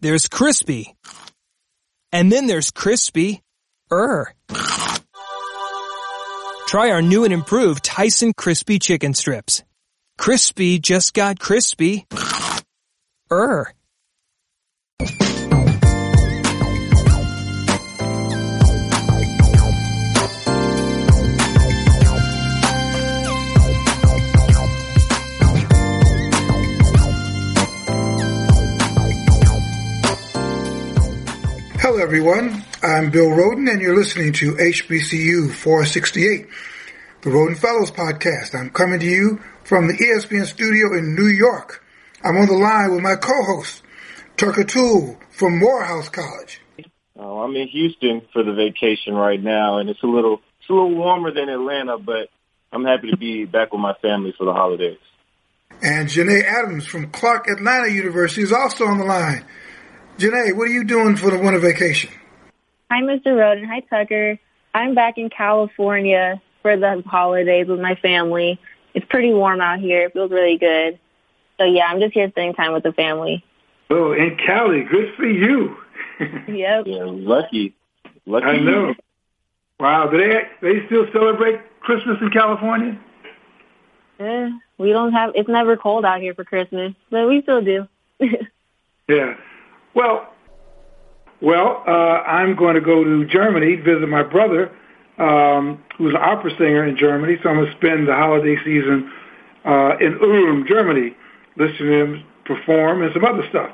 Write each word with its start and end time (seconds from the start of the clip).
there's 0.00 0.28
crispy. 0.28 0.94
And 2.12 2.30
then 2.30 2.46
there's 2.46 2.70
crispy 2.70 3.42
er. 3.92 4.34
Try 6.66 6.90
our 6.90 7.02
new 7.02 7.24
and 7.24 7.32
improved 7.32 7.84
Tyson 7.84 8.32
crispy 8.32 8.78
chicken 8.78 9.14
strips. 9.14 9.62
Crispy 10.18 10.78
just 10.78 11.14
got 11.14 11.38
crispy 11.38 12.06
er. 13.30 13.72
Hello, 31.90 32.00
everyone. 32.00 32.64
I'm 32.84 33.10
Bill 33.10 33.30
Rhoden, 33.30 33.68
and 33.68 33.82
you're 33.82 33.96
listening 33.96 34.32
to 34.34 34.52
HBCU 34.52 35.50
468, 35.50 36.46
the 37.22 37.30
Rhoden 37.30 37.58
Fellows 37.58 37.90
podcast. 37.90 38.54
I'm 38.54 38.70
coming 38.70 39.00
to 39.00 39.06
you 39.06 39.40
from 39.64 39.88
the 39.88 39.94
ESPN 39.94 40.46
studio 40.46 40.96
in 40.96 41.16
New 41.16 41.26
York. 41.26 41.84
I'm 42.22 42.36
on 42.36 42.46
the 42.46 42.54
line 42.54 42.92
with 42.92 43.02
my 43.02 43.16
co-host, 43.16 43.82
Tucker 44.36 44.62
Toole 44.62 45.18
from 45.30 45.58
Morehouse 45.58 46.08
College. 46.08 46.60
Oh, 47.16 47.40
I'm 47.40 47.56
in 47.56 47.66
Houston 47.66 48.22
for 48.32 48.44
the 48.44 48.52
vacation 48.52 49.14
right 49.14 49.42
now, 49.42 49.78
and 49.78 49.90
it's 49.90 50.04
a 50.04 50.06
little 50.06 50.40
it's 50.60 50.70
a 50.70 50.72
little 50.72 50.94
warmer 50.94 51.34
than 51.34 51.48
Atlanta, 51.48 51.98
but 51.98 52.28
I'm 52.72 52.84
happy 52.84 53.10
to 53.10 53.16
be 53.16 53.46
back 53.46 53.72
with 53.72 53.80
my 53.80 53.94
family 53.94 54.32
for 54.38 54.44
the 54.44 54.52
holidays. 54.52 54.98
And 55.82 56.08
Janae 56.08 56.44
Adams 56.44 56.86
from 56.86 57.10
Clark 57.10 57.48
Atlanta 57.48 57.90
University 57.90 58.42
is 58.42 58.52
also 58.52 58.84
on 58.84 58.98
the 58.98 59.04
line. 59.04 59.44
Janae, 60.20 60.54
what 60.54 60.68
are 60.68 60.72
you 60.72 60.84
doing 60.84 61.16
for 61.16 61.30
the 61.30 61.38
winter 61.38 61.58
vacation? 61.58 62.10
Hi, 62.90 63.00
Mr. 63.00 63.28
Rhoden. 63.28 63.64
Hi, 63.66 63.80
Tucker. 63.80 64.38
I'm 64.74 64.94
back 64.94 65.16
in 65.16 65.30
California 65.30 66.42
for 66.60 66.76
the 66.76 67.02
holidays 67.06 67.68
with 67.68 67.80
my 67.80 67.94
family. 67.94 68.60
It's 68.92 69.06
pretty 69.08 69.32
warm 69.32 69.62
out 69.62 69.78
here. 69.78 70.02
It 70.02 70.12
feels 70.12 70.30
really 70.30 70.58
good. 70.58 70.98
So 71.58 71.64
yeah, 71.64 71.86
I'm 71.86 72.00
just 72.00 72.12
here 72.12 72.28
spending 72.28 72.52
time 72.54 72.74
with 72.74 72.82
the 72.82 72.92
family. 72.92 73.42
Oh, 73.88 74.12
in 74.12 74.36
Cali. 74.46 74.82
Good 74.84 75.14
for 75.16 75.26
you. 75.26 75.76
Yep. 76.20 76.84
Yeah, 76.86 77.04
lucky, 77.06 77.74
lucky. 78.26 78.44
I 78.44 78.52
you. 78.56 78.60
know. 78.60 78.94
Wow. 79.78 80.08
Do 80.10 80.18
they 80.18 80.42
they 80.60 80.84
still 80.84 81.06
celebrate 81.14 81.60
Christmas 81.80 82.18
in 82.20 82.28
California? 82.28 83.00
Eh, 84.18 84.50
we 84.76 84.90
don't 84.90 85.12
have. 85.12 85.30
It's 85.34 85.48
never 85.48 85.78
cold 85.78 86.04
out 86.04 86.20
here 86.20 86.34
for 86.34 86.44
Christmas, 86.44 86.92
but 87.08 87.26
we 87.26 87.40
still 87.40 87.62
do. 87.62 87.88
Yeah. 89.08 89.34
Well, 89.94 90.32
well, 91.40 91.82
uh, 91.86 91.90
I'm 91.90 92.54
going 92.54 92.74
to 92.74 92.80
go 92.80 93.02
to 93.02 93.24
Germany 93.26 93.76
visit 93.76 94.08
my 94.08 94.22
brother, 94.22 94.70
um, 95.18 95.82
who's 95.96 96.14
an 96.14 96.20
opera 96.20 96.50
singer 96.58 96.86
in 96.86 96.96
Germany. 96.96 97.38
So 97.42 97.48
I'm 97.48 97.56
going 97.56 97.70
to 97.70 97.76
spend 97.76 98.08
the 98.08 98.14
holiday 98.14 98.56
season 98.64 99.10
uh, 99.64 99.96
in 100.00 100.18
Ulm, 100.22 100.66
Germany, 100.68 101.16
listening 101.56 101.78
to 101.78 102.00
him 102.00 102.24
perform 102.44 103.02
and 103.02 103.12
some 103.14 103.24
other 103.24 103.46
stuff. 103.48 103.70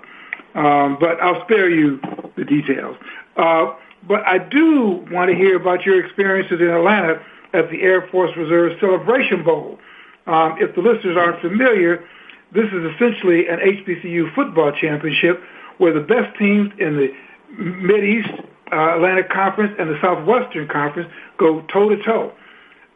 Um, 0.55 0.97
but 0.98 1.20
I'll 1.20 1.42
spare 1.44 1.69
you 1.69 2.00
the 2.37 2.44
details. 2.44 2.97
Uh, 3.37 3.75
but 4.06 4.27
I 4.27 4.39
do 4.39 5.05
want 5.11 5.31
to 5.31 5.37
hear 5.37 5.56
about 5.56 5.84
your 5.84 6.05
experiences 6.05 6.61
in 6.61 6.69
Atlanta 6.69 7.20
at 7.53 7.70
the 7.70 7.83
Air 7.83 8.09
Force 8.11 8.31
Reserve 8.37 8.72
Celebration 8.81 9.42
Bowl. 9.42 9.78
Um, 10.27 10.56
if 10.59 10.75
the 10.75 10.81
listeners 10.81 11.17
aren't 11.19 11.41
familiar, 11.41 12.05
this 12.53 12.67
is 12.67 12.94
essentially 12.94 13.48
an 13.48 13.59
HBCU 13.59 14.34
football 14.34 14.72
championship 14.72 15.42
where 15.78 15.92
the 15.92 16.00
best 16.00 16.36
teams 16.38 16.72
in 16.78 16.96
the 16.96 17.14
Mid-East 17.58 18.30
uh, 18.72 18.96
Atlantic 18.96 19.30
Conference 19.30 19.74
and 19.78 19.91
the 19.91 19.98
Southwestern 20.00 20.69
Conference 20.69 21.10
go 21.38 21.60
toe-to-toe. 21.72 22.32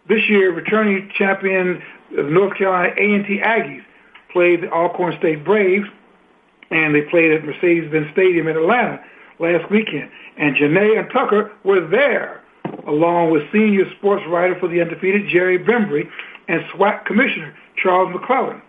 This 0.08 0.28
year, 0.28 0.52
returning 0.52 1.10
champion 1.16 1.82
North 2.10 2.56
Carolina 2.56 2.92
A&T 2.98 3.40
Aggies 3.40 3.84
played 4.32 4.62
the 4.62 4.70
Alcorn 4.72 5.16
State 5.18 5.44
Braves, 5.44 5.86
and 6.70 6.94
they 6.94 7.02
played 7.02 7.32
at 7.32 7.44
Mercedes-Benz 7.44 8.10
Stadium 8.12 8.48
in 8.48 8.56
Atlanta 8.56 9.02
last 9.38 9.70
weekend. 9.70 10.10
And 10.36 10.56
Janae 10.56 10.98
and 10.98 11.10
Tucker 11.10 11.52
were 11.64 11.86
there, 11.86 12.42
along 12.86 13.30
with 13.30 13.50
senior 13.52 13.90
sports 13.96 14.24
writer 14.28 14.58
for 14.58 14.68
the 14.68 14.80
undefeated 14.80 15.28
Jerry 15.28 15.58
Bembry 15.58 16.08
and 16.48 16.62
SWAC 16.72 17.04
Commissioner 17.04 17.54
Charles 17.76 18.14
McClelland. 18.14 18.62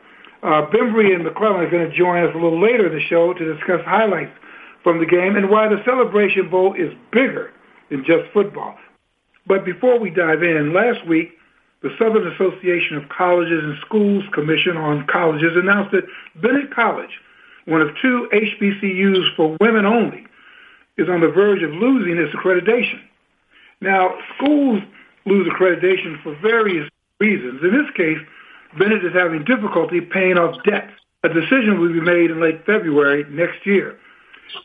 Uh, 0.44 0.66
Bembry 0.72 1.13
and 1.13 1.24
McClelland 1.24 1.68
are 1.68 1.69
going 1.69 1.90
to 1.90 1.96
join 1.96 2.24
us 2.24 2.34
a 2.34 2.38
little 2.38 2.59
later 2.59 2.88
in 2.88 2.94
the 2.94 3.02
show 3.02 3.34
to 3.34 3.53
discuss 3.53 3.81
highlights 3.85 4.31
from 4.84 5.00
the 5.00 5.06
game 5.06 5.35
and 5.35 5.50
why 5.50 5.68
the 5.68 5.81
Celebration 5.85 6.50
Bowl 6.50 6.74
is 6.74 6.91
bigger 7.12 7.52
than 7.90 8.03
just 8.03 8.31
football. 8.34 8.75
But 9.46 9.66
before 9.66 10.00
we 10.00 10.09
dive 10.09 10.41
in, 10.41 10.74
last 10.74 11.06
week, 11.06 11.38
the 11.81 11.96
Southern 11.97 12.28
Association 12.28 12.97
of 12.97 13.09
Colleges 13.09 13.63
and 13.63 13.78
Schools 13.85 14.24
Commission 14.34 14.78
on 14.78 15.06
Colleges 15.07 15.56
announced 15.56 15.91
that 15.91 16.06
Bennett 16.35 16.74
College, 16.74 17.19
one 17.66 17.81
of 17.81 17.90
two 18.01 18.30
HBCUs 18.31 19.35
for 19.35 19.57
women 19.59 19.85
only, 19.85 20.25
is 20.97 21.09
on 21.09 21.22
the 21.22 21.28
verge 21.28 21.63
of 21.63 21.72
losing 21.72 22.18
its 22.18 22.34
accreditation. 22.35 23.01
Now, 23.80 24.16
schools 24.35 24.81
lose 25.25 25.47
accreditation 25.47 26.22
for 26.22 26.35
various 26.41 26.90
reasons. 27.19 27.62
In 27.63 27.72
this 27.72 27.90
case, 27.96 28.19
Bennett 28.77 29.03
is 29.03 29.13
having 29.13 29.43
difficulty 29.43 30.01
paying 30.01 30.37
off 30.37 30.63
debts. 30.63 30.93
A 31.23 31.29
decision 31.29 31.79
will 31.79 31.93
be 31.93 32.01
made 32.01 32.31
in 32.31 32.39
late 32.39 32.65
February 32.65 33.25
next 33.29 33.65
year. 33.65 33.97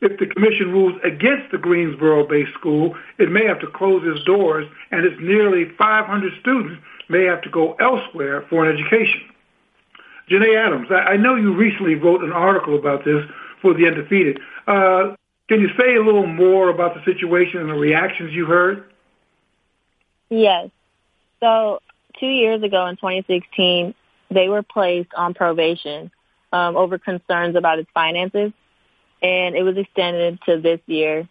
If 0.00 0.18
the 0.18 0.26
commission 0.26 0.72
rules 0.72 0.98
against 1.04 1.52
the 1.52 1.58
Greensboro-based 1.58 2.52
school, 2.54 2.96
it 3.18 3.30
may 3.30 3.44
have 3.46 3.60
to 3.60 3.68
close 3.68 4.02
its 4.04 4.24
doors, 4.24 4.66
and 4.90 5.04
its 5.04 5.16
nearly 5.20 5.66
500 5.78 6.32
students 6.40 6.82
may 7.08 7.24
have 7.24 7.42
to 7.42 7.50
go 7.50 7.74
elsewhere 7.74 8.44
for 8.48 8.64
an 8.64 8.76
education. 8.76 9.20
Janae 10.28 10.56
Adams, 10.56 10.88
I, 10.90 11.12
I 11.12 11.16
know 11.16 11.36
you 11.36 11.54
recently 11.54 11.94
wrote 11.94 12.24
an 12.24 12.32
article 12.32 12.76
about 12.76 13.04
this 13.04 13.24
for 13.62 13.74
The 13.74 13.86
Undefeated. 13.86 14.40
Uh, 14.66 15.14
can 15.48 15.60
you 15.60 15.68
say 15.78 15.94
a 15.94 16.02
little 16.02 16.26
more 16.26 16.68
about 16.68 16.94
the 16.94 17.04
situation 17.04 17.60
and 17.60 17.70
the 17.70 17.74
reactions 17.74 18.32
you 18.32 18.46
heard? 18.46 18.90
Yes. 20.28 20.70
So 21.38 21.80
two 22.18 22.26
years 22.26 22.62
ago 22.62 22.86
in 22.86 22.96
2016, 22.96 23.94
they 24.30 24.48
were 24.48 24.62
placed 24.62 25.12
on 25.14 25.34
probation 25.34 26.10
um, 26.52 26.76
over 26.76 26.98
concerns 26.98 27.56
about 27.56 27.78
its 27.78 27.90
finances, 27.92 28.52
and 29.22 29.56
it 29.56 29.62
was 29.62 29.76
extended 29.76 30.38
to 30.46 30.60
this 30.60 30.80
year. 30.86 31.28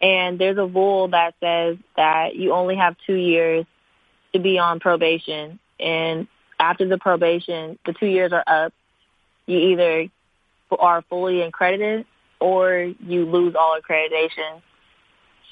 And 0.00 0.38
there's 0.38 0.56
a 0.56 0.64
rule 0.66 1.08
that 1.08 1.34
says 1.40 1.76
that 1.96 2.34
you 2.34 2.52
only 2.52 2.76
have 2.76 2.96
two 3.06 3.14
years 3.14 3.66
to 4.32 4.38
be 4.38 4.58
on 4.58 4.80
probation, 4.80 5.58
and 5.78 6.26
after 6.58 6.86
the 6.86 6.98
probation, 6.98 7.78
the 7.86 7.92
two 7.92 8.06
years 8.06 8.32
are 8.32 8.44
up. 8.46 8.72
You 9.46 9.58
either 9.58 10.08
are 10.70 11.02
fully 11.02 11.40
accredited 11.40 12.06
or 12.38 12.92
you 13.00 13.24
lose 13.26 13.54
all 13.54 13.78
accreditation. 13.80 14.62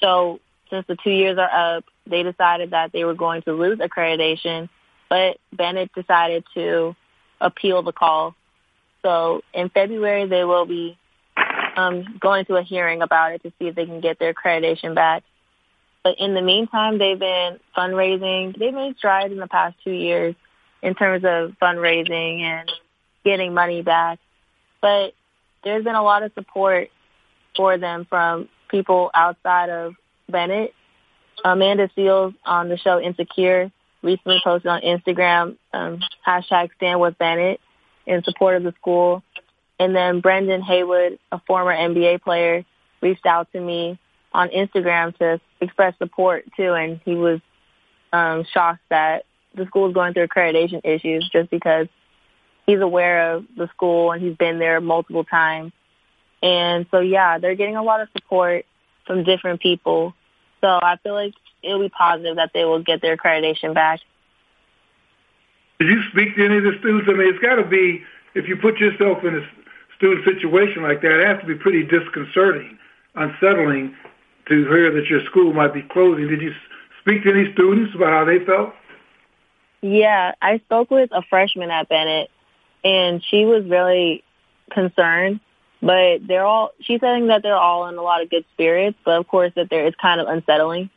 So 0.01 0.39
since 0.69 0.85
the 0.87 0.95
two 0.95 1.11
years 1.11 1.37
are 1.37 1.77
up, 1.77 1.85
they 2.09 2.23
decided 2.23 2.71
that 2.71 2.91
they 2.91 3.03
were 3.03 3.13
going 3.13 3.41
to 3.43 3.53
lose 3.53 3.79
accreditation, 3.79 4.69
but 5.09 5.37
Bennett 5.53 5.91
decided 5.93 6.43
to 6.53 6.95
appeal 7.39 7.81
the 7.83 7.91
call. 7.91 8.35
So 9.01 9.41
in 9.53 9.69
February, 9.69 10.27
they 10.27 10.43
will 10.43 10.65
be 10.65 10.97
um, 11.75 12.17
going 12.19 12.45
to 12.45 12.55
a 12.55 12.63
hearing 12.63 13.01
about 13.01 13.33
it 13.33 13.43
to 13.43 13.53
see 13.57 13.67
if 13.67 13.75
they 13.75 13.85
can 13.85 14.01
get 14.01 14.19
their 14.19 14.33
accreditation 14.33 14.95
back. 14.95 15.23
But 16.03 16.15
in 16.19 16.33
the 16.33 16.41
meantime, 16.41 16.97
they've 16.97 17.19
been 17.19 17.59
fundraising. 17.75 18.57
They've 18.57 18.73
made 18.73 18.97
strides 18.97 19.31
in 19.31 19.39
the 19.39 19.47
past 19.47 19.75
two 19.83 19.91
years 19.91 20.35
in 20.81 20.95
terms 20.95 21.23
of 21.25 21.57
fundraising 21.61 22.41
and 22.41 22.71
getting 23.25 23.53
money 23.53 23.81
back. 23.81 24.19
But 24.81 25.13
there's 25.63 25.83
been 25.83 25.95
a 25.95 26.03
lot 26.03 26.23
of 26.23 26.31
support 26.33 26.89
for 27.55 27.77
them 27.77 28.05
from 28.09 28.47
people 28.69 29.11
outside 29.13 29.69
of 29.69 29.95
Bennett. 30.29 30.73
Amanda 31.43 31.89
Seales 31.97 32.35
on 32.45 32.69
the 32.69 32.77
show 32.77 32.99
Insecure 32.99 33.71
recently 34.01 34.39
posted 34.43 34.69
on 34.69 34.81
Instagram 34.81 35.57
um, 35.73 35.99
hashtag 36.25 36.69
Stand 36.75 36.99
with 36.99 37.17
Bennett 37.17 37.59
in 38.05 38.23
support 38.23 38.55
of 38.55 38.63
the 38.63 38.73
school. 38.79 39.23
And 39.79 39.95
then 39.95 40.19
Brendan 40.19 40.61
Haywood, 40.61 41.19
a 41.31 41.39
former 41.47 41.75
NBA 41.75 42.21
player, 42.21 42.65
reached 43.01 43.25
out 43.25 43.51
to 43.53 43.59
me 43.59 43.99
on 44.33 44.49
Instagram 44.49 45.17
to 45.17 45.39
express 45.61 45.97
support 45.97 46.45
too, 46.55 46.73
and 46.73 46.99
he 47.05 47.15
was 47.15 47.39
um, 48.11 48.45
shocked 48.51 48.81
that 48.89 49.25
the 49.55 49.65
school 49.65 49.87
is 49.87 49.93
going 49.93 50.13
through 50.13 50.27
accreditation 50.27 50.81
issues 50.83 51.27
just 51.31 51.49
because 51.49 51.87
he's 52.65 52.79
aware 52.79 53.33
of 53.33 53.45
the 53.57 53.67
school 53.69 54.11
and 54.11 54.21
he's 54.21 54.35
been 54.35 54.59
there 54.59 54.79
multiple 54.81 55.23
times. 55.23 55.71
And 56.41 56.85
so, 56.91 56.99
yeah, 56.99 57.39
they're 57.39 57.55
getting 57.55 57.75
a 57.75 57.83
lot 57.83 58.01
of 58.01 58.09
support 58.15 58.65
from 59.05 59.23
different 59.23 59.61
people. 59.61 60.13
So 60.61 60.67
I 60.67 60.97
feel 61.03 61.13
like 61.13 61.33
it'll 61.63 61.79
be 61.79 61.89
positive 61.89 62.35
that 62.37 62.51
they 62.53 62.65
will 62.65 62.83
get 62.83 63.01
their 63.01 63.17
accreditation 63.17 63.73
back. 63.73 63.99
Did 65.79 65.89
you 65.89 66.01
speak 66.11 66.35
to 66.35 66.45
any 66.45 66.57
of 66.57 66.63
the 66.63 66.73
students? 66.79 67.07
I 67.09 67.13
mean, 67.13 67.29
it's 67.33 67.39
got 67.39 67.55
to 67.55 67.65
be 67.65 68.03
if 68.35 68.47
you 68.47 68.57
put 68.57 68.77
yourself 68.77 69.23
in 69.23 69.35
a 69.35 69.47
student 69.95 70.25
situation 70.25 70.83
like 70.83 71.01
that, 71.01 71.19
it 71.19 71.27
has 71.27 71.39
to 71.41 71.45
be 71.45 71.55
pretty 71.55 71.83
disconcerting, 71.83 72.77
unsettling 73.15 73.95
to 74.47 74.65
hear 74.65 74.91
that 74.91 75.05
your 75.07 75.23
school 75.25 75.53
might 75.53 75.73
be 75.73 75.81
closing. 75.81 76.27
Did 76.27 76.41
you 76.41 76.53
speak 77.01 77.23
to 77.23 77.29
any 77.29 77.51
students 77.53 77.95
about 77.95 78.11
how 78.11 78.25
they 78.25 78.43
felt? 78.43 78.73
Yeah, 79.81 80.33
I 80.41 80.57
spoke 80.59 80.91
with 80.91 81.11
a 81.13 81.21
freshman 81.29 81.71
at 81.71 81.87
Bennett, 81.87 82.29
and 82.83 83.23
she 83.23 83.45
was 83.45 83.63
really 83.65 84.23
concerned. 84.71 85.39
But 85.81 86.27
they're 86.27 86.45
all. 86.45 86.71
She's 86.81 86.99
saying 86.99 87.27
that 87.27 87.41
they're 87.41 87.55
all 87.55 87.87
in 87.87 87.95
a 87.95 88.01
lot 88.01 88.21
of 88.21 88.29
good 88.29 88.45
spirits, 88.53 88.97
but 89.05 89.17
of 89.17 89.27
course 89.27 89.53
that 89.55 89.69
there 89.69 89.87
it's 89.87 89.95
kind 89.95 90.19
of 90.19 90.27
unsettling 90.27 90.89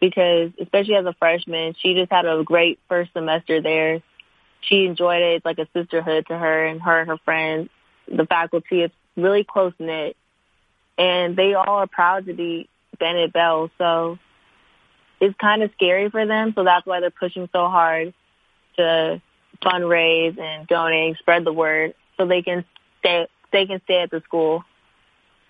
because, 0.00 0.50
especially 0.60 0.96
as 0.96 1.04
a 1.04 1.14
freshman, 1.18 1.74
she 1.78 1.94
just 1.94 2.10
had 2.10 2.24
a 2.24 2.42
great 2.42 2.80
first 2.88 3.12
semester 3.12 3.60
there. 3.60 4.02
She 4.62 4.86
enjoyed 4.86 5.22
it. 5.22 5.36
It's 5.36 5.44
like 5.44 5.58
a 5.58 5.68
sisterhood 5.74 6.26
to 6.28 6.38
her 6.38 6.66
and 6.66 6.80
her 6.80 7.00
and 7.00 7.08
her 7.10 7.18
friends. 7.24 7.68
The 8.08 8.26
faculty 8.26 8.82
is 8.82 8.90
really 9.16 9.44
close 9.44 9.74
knit, 9.78 10.16
and 10.96 11.36
they 11.36 11.54
all 11.54 11.78
are 11.78 11.86
proud 11.86 12.26
to 12.26 12.34
be 12.34 12.68
Bennett 12.98 13.32
Belle. 13.32 13.70
So 13.78 14.18
it's 15.20 15.36
kind 15.38 15.62
of 15.62 15.70
scary 15.74 16.10
for 16.10 16.26
them. 16.26 16.52
So 16.54 16.64
that's 16.64 16.86
why 16.86 17.00
they're 17.00 17.10
pushing 17.10 17.48
so 17.52 17.68
hard 17.68 18.14
to 18.76 19.20
fundraise 19.62 20.38
and 20.38 20.66
donate, 20.66 21.18
spread 21.18 21.44
the 21.44 21.52
word, 21.52 21.94
so 22.16 22.26
they 22.26 22.42
can 22.42 22.64
stay 22.98 23.26
they 23.52 23.66
can 23.66 23.80
stay 23.84 24.02
at 24.02 24.10
the 24.10 24.20
school. 24.24 24.64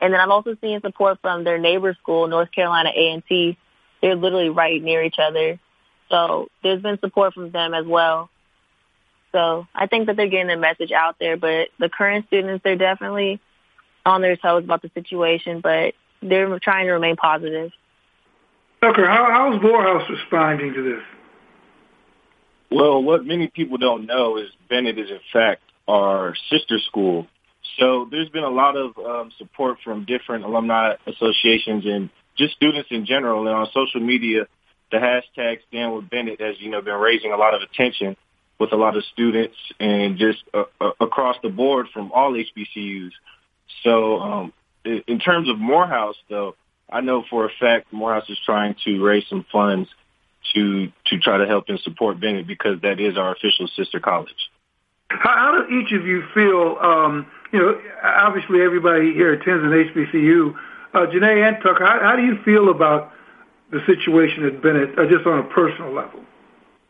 And 0.00 0.12
then 0.12 0.20
I'm 0.20 0.32
also 0.32 0.56
seeing 0.60 0.80
support 0.80 1.18
from 1.22 1.44
their 1.44 1.58
neighbor 1.58 1.96
school, 2.00 2.26
North 2.26 2.50
Carolina 2.50 2.90
A&T. 2.94 3.56
They're 4.00 4.16
literally 4.16 4.50
right 4.50 4.82
near 4.82 5.02
each 5.02 5.18
other. 5.18 5.60
So 6.10 6.48
there's 6.62 6.82
been 6.82 6.98
support 6.98 7.34
from 7.34 7.50
them 7.52 7.72
as 7.72 7.86
well. 7.86 8.28
So 9.30 9.66
I 9.74 9.86
think 9.86 10.06
that 10.06 10.16
they're 10.16 10.28
getting 10.28 10.48
their 10.48 10.58
message 10.58 10.92
out 10.92 11.16
there, 11.18 11.36
but 11.36 11.68
the 11.78 11.88
current 11.88 12.26
students, 12.26 12.62
they're 12.62 12.76
definitely 12.76 13.40
on 14.04 14.20
their 14.20 14.36
toes 14.36 14.64
about 14.64 14.82
the 14.82 14.90
situation, 14.92 15.60
but 15.60 15.94
they're 16.20 16.58
trying 16.58 16.86
to 16.86 16.92
remain 16.92 17.16
positive. 17.16 17.72
Tucker, 18.82 19.06
how, 19.06 19.28
how's 19.30 19.62
Morehouse 19.62 20.08
responding 20.10 20.74
to 20.74 20.82
this? 20.82 21.02
Well, 22.70 23.02
what 23.02 23.24
many 23.24 23.48
people 23.48 23.78
don't 23.78 24.06
know 24.06 24.38
is 24.38 24.48
Bennett 24.68 24.98
is 24.98 25.10
in 25.10 25.20
fact 25.32 25.62
our 25.86 26.34
sister 26.50 26.78
school. 26.80 27.26
So 27.78 28.06
there's 28.10 28.28
been 28.28 28.44
a 28.44 28.50
lot 28.50 28.76
of 28.76 28.98
um, 28.98 29.32
support 29.38 29.78
from 29.82 30.04
different 30.04 30.44
alumni 30.44 30.94
associations 31.06 31.84
and 31.86 32.10
just 32.36 32.54
students 32.54 32.88
in 32.90 33.06
general. 33.06 33.46
And 33.46 33.56
on 33.56 33.66
social 33.72 34.00
media, 34.00 34.46
the 34.90 34.98
hashtag 34.98 35.58
Stand 35.68 35.94
with 35.94 36.10
Bennett 36.10 36.40
has, 36.40 36.56
you 36.58 36.70
know, 36.70 36.82
been 36.82 36.94
raising 36.94 37.32
a 37.32 37.36
lot 37.36 37.54
of 37.54 37.62
attention 37.62 38.16
with 38.58 38.72
a 38.72 38.76
lot 38.76 38.96
of 38.96 39.04
students 39.12 39.56
and 39.80 40.18
just 40.18 40.42
uh, 40.54 40.64
uh, 40.80 40.90
across 41.00 41.36
the 41.42 41.48
board 41.48 41.88
from 41.92 42.12
all 42.12 42.32
HBCUs. 42.32 43.10
So 43.82 44.20
um, 44.20 44.52
in 44.84 45.18
terms 45.18 45.48
of 45.48 45.58
Morehouse, 45.58 46.16
though, 46.28 46.54
I 46.90 47.00
know 47.00 47.24
for 47.28 47.46
a 47.46 47.50
fact 47.58 47.92
Morehouse 47.92 48.28
is 48.28 48.38
trying 48.44 48.76
to 48.84 49.02
raise 49.02 49.24
some 49.28 49.46
funds 49.50 49.88
to 50.54 50.92
to 51.06 51.18
try 51.18 51.38
to 51.38 51.46
help 51.46 51.64
and 51.68 51.80
support 51.80 52.20
Bennett 52.20 52.46
because 52.46 52.80
that 52.82 53.00
is 53.00 53.16
our 53.16 53.32
official 53.32 53.68
sister 53.76 54.00
college. 54.00 54.34
How, 55.08 55.36
how 55.36 55.62
do 55.62 55.78
each 55.78 55.92
of 55.92 56.06
you 56.06 56.24
feel? 56.34 56.76
Um, 56.80 57.26
you 57.52 57.58
know, 57.58 57.80
obviously 58.02 58.62
everybody 58.62 59.12
here 59.12 59.34
attends 59.34 59.62
an 59.64 59.70
HBCU. 59.70 60.54
Uh, 60.94 61.06
Janae 61.06 61.48
and 61.48 61.56
Tucker, 61.62 61.84
how, 61.84 62.00
how 62.02 62.16
do 62.16 62.22
you 62.22 62.42
feel 62.44 62.70
about 62.70 63.12
the 63.70 63.80
situation 63.86 64.44
at 64.44 64.62
Bennett, 64.62 64.98
uh, 64.98 65.06
just 65.06 65.26
on 65.26 65.38
a 65.38 65.42
personal 65.44 65.92
level? 65.92 66.20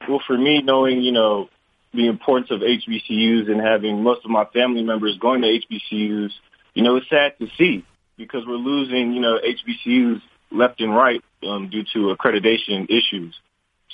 Well, 0.09 0.23
for 0.27 0.37
me, 0.37 0.63
knowing 0.63 1.01
you 1.03 1.13
know 1.13 1.49
the 1.95 2.07
importance 2.07 2.51
of 2.51 2.61
HBCUs 2.61 3.51
and 3.51 3.61
having 3.61 4.03
most 4.03 4.25
of 4.25 4.31
my 4.31 4.45
family 4.47 4.83
members 4.83 5.19
going 5.19 5.43
to 5.43 5.49
HBCUs, 5.49 6.31
you 6.75 6.83
know, 6.83 6.97
it's 6.97 7.09
sad 7.09 7.39
to 7.39 7.49
see 7.59 7.85
because 8.17 8.45
we're 8.47 8.55
losing, 8.57 9.13
you 9.13 9.21
know, 9.21 9.39
HBCUs 9.39 10.23
left 10.51 10.81
and 10.81 10.95
right 10.95 11.23
um, 11.47 11.69
due 11.69 11.85
to 11.93 12.15
accreditation 12.15 12.91
issues. 12.91 13.35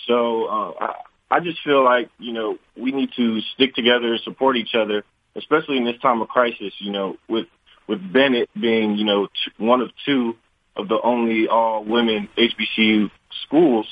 So 0.07 0.45
uh, 0.47 0.73
I, 0.81 0.95
I 1.31 1.41
just 1.41 1.59
feel 1.63 1.85
like, 1.85 2.09
you 2.19 2.33
know, 2.33 2.59
we 2.77 2.93
need 2.93 3.11
to 3.17 3.41
stick 3.55 3.75
together 3.75 4.17
support 4.19 4.57
each 4.57 4.75
other, 4.75 5.05
especially 5.39 5.79
in 5.79 5.85
this 5.85 6.01
time 6.01 6.21
of 6.21 6.29
crisis, 6.29 6.73
you 6.79 6.93
know, 6.93 7.17
with, 7.29 7.47
with 7.87 8.01
Bennett 8.13 8.51
being, 8.59 8.97
you 8.97 9.05
know, 9.05 9.29
one 9.57 9.81
of 9.81 9.91
two 10.05 10.37
of 10.77 10.89
the 10.89 11.01
only 11.03 11.49
all 11.49 11.85
women 11.85 12.29
HBCU 12.37 13.11
schools. 13.47 13.87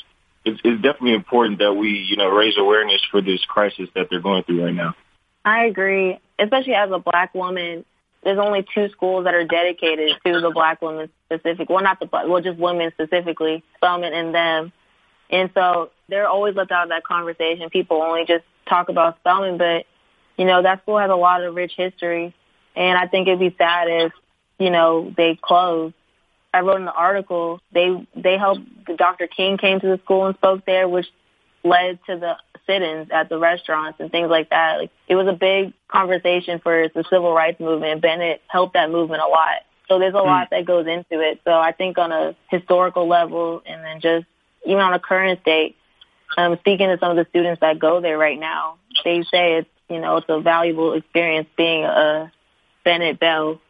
It's, 0.45 0.61
it's 0.63 0.81
definitely 0.83 1.15
important 1.15 1.59
that 1.59 1.75
we, 1.75 1.89
you 1.89 2.17
know, 2.17 2.29
raise 2.29 2.57
awareness 2.57 3.03
for 3.11 3.21
this 3.21 3.45
crisis 3.47 3.89
that 3.95 4.09
they're 4.11 4.21
going 4.21 4.45
through 4.45 4.65
right 4.65 4.75
now. 4.75 4.95
I 5.45 5.65
agree, 5.65 6.21
especially 6.39 6.75
as 6.75 6.91
a 6.93 6.99
black 6.99 7.35
woman 7.35 7.85
there's 8.27 8.41
only 8.41 8.67
two 8.75 8.89
schools 8.89 9.23
that 9.25 9.35
are 9.35 9.45
dedicated 9.45 10.11
to 10.27 10.41
the 10.41 10.51
black 10.51 10.83
women 10.83 11.09
specific. 11.27 11.71
Well, 11.71 11.85
not 11.85 12.01
the 12.01 12.07
black, 12.07 12.27
well, 12.27 12.43
just 12.43 12.59
women 12.59 12.91
specifically, 12.91 13.63
Spelman 13.77 14.13
and 14.13 14.35
them. 14.35 14.73
And 15.31 15.49
so 15.55 15.93
they're 16.09 16.27
always 16.27 16.57
left 16.57 16.73
out 16.73 16.83
of 16.83 16.89
that 16.89 17.05
conversation. 17.05 17.71
People 17.71 18.03
only 18.03 18.25
just 18.27 18.45
talk 18.69 18.89
about 18.89 19.19
Spelman, 19.21 19.59
but 19.59 19.87
you 20.37 20.45
know 20.45 20.63
that 20.63 20.83
school 20.83 20.99
has 20.99 21.11
a 21.11 21.17
lot 21.17 21.43
of 21.43 21.55
rich 21.55 21.73
history, 21.77 22.35
and 22.75 22.99
I 22.99 23.07
think 23.07 23.29
it'd 23.29 23.41
be 23.41 23.55
sad 23.57 23.89
if 23.89 24.13
you 24.59 24.71
know 24.71 25.13
they 25.17 25.39
close. 25.41 25.93
I 26.53 26.61
wrote 26.61 26.79
in 26.79 26.85
the 26.85 26.93
article 26.93 27.61
they 27.73 28.07
they 28.15 28.39
helped. 28.39 28.63
Dr. 28.97 29.27
King 29.27 29.59
came 29.59 29.81
to 29.81 29.87
the 29.87 30.01
school 30.05 30.27
and 30.27 30.37
spoke 30.37 30.65
there, 30.65 30.89
which 30.89 31.07
led 31.65 31.99
to 32.07 32.17
the 32.17 32.37
sit-ins 32.67 33.09
at 33.11 33.29
the 33.29 33.39
restaurants 33.39 34.01
and 34.01 34.11
things 34.11 34.29
like 34.29 34.51
that. 34.51 34.79
Like 34.79 34.91
it 35.09 35.15
was 35.15 35.27
a 35.29 35.33
big 35.33 35.73
conversation 35.89 36.61
for 36.61 36.89
the 36.89 37.05
civil 37.11 37.33
rights 37.33 37.61
movement. 37.61 38.03
Bennett 38.03 38.43
helped 38.49 38.75
that 38.75 38.91
movement 38.91 39.23
a 39.23 39.29
lot. 39.29 39.63
So 39.89 39.99
there's 39.99 40.15
a 40.15 40.19
mm. 40.19 40.27
lot 40.27 40.49
that 40.51 40.65
goes 40.65 40.87
into 40.87 41.21
it. 41.21 41.41
So 41.45 41.53
I 41.53 41.73
think 41.73 41.99
on 41.99 42.13
a 42.13 42.37
historical 42.51 43.09
level 43.09 43.63
and 43.65 43.85
then 43.85 44.01
just 44.01 44.27
even 44.65 44.81
on 44.81 44.95
a 44.95 44.99
current 44.99 45.41
state, 45.43 45.77
um, 46.37 46.57
speaking 46.59 46.89
to 46.89 46.99
some 46.99 47.11
of 47.11 47.17
the 47.17 47.27
students 47.31 47.61
that 47.61 47.79
go 47.79 48.01
there 48.01 48.19
right 48.19 48.39
now, 48.39 48.79
they 49.05 49.23
say 49.31 49.59
it's, 49.59 49.69
you 49.89 50.01
know, 50.01 50.17
it's 50.17 50.27
a 50.29 50.41
valuable 50.41 50.95
experience 50.95 51.49
being 51.57 51.85
a 51.85 52.33
Bennett 52.85 53.19
Belle 53.19 53.61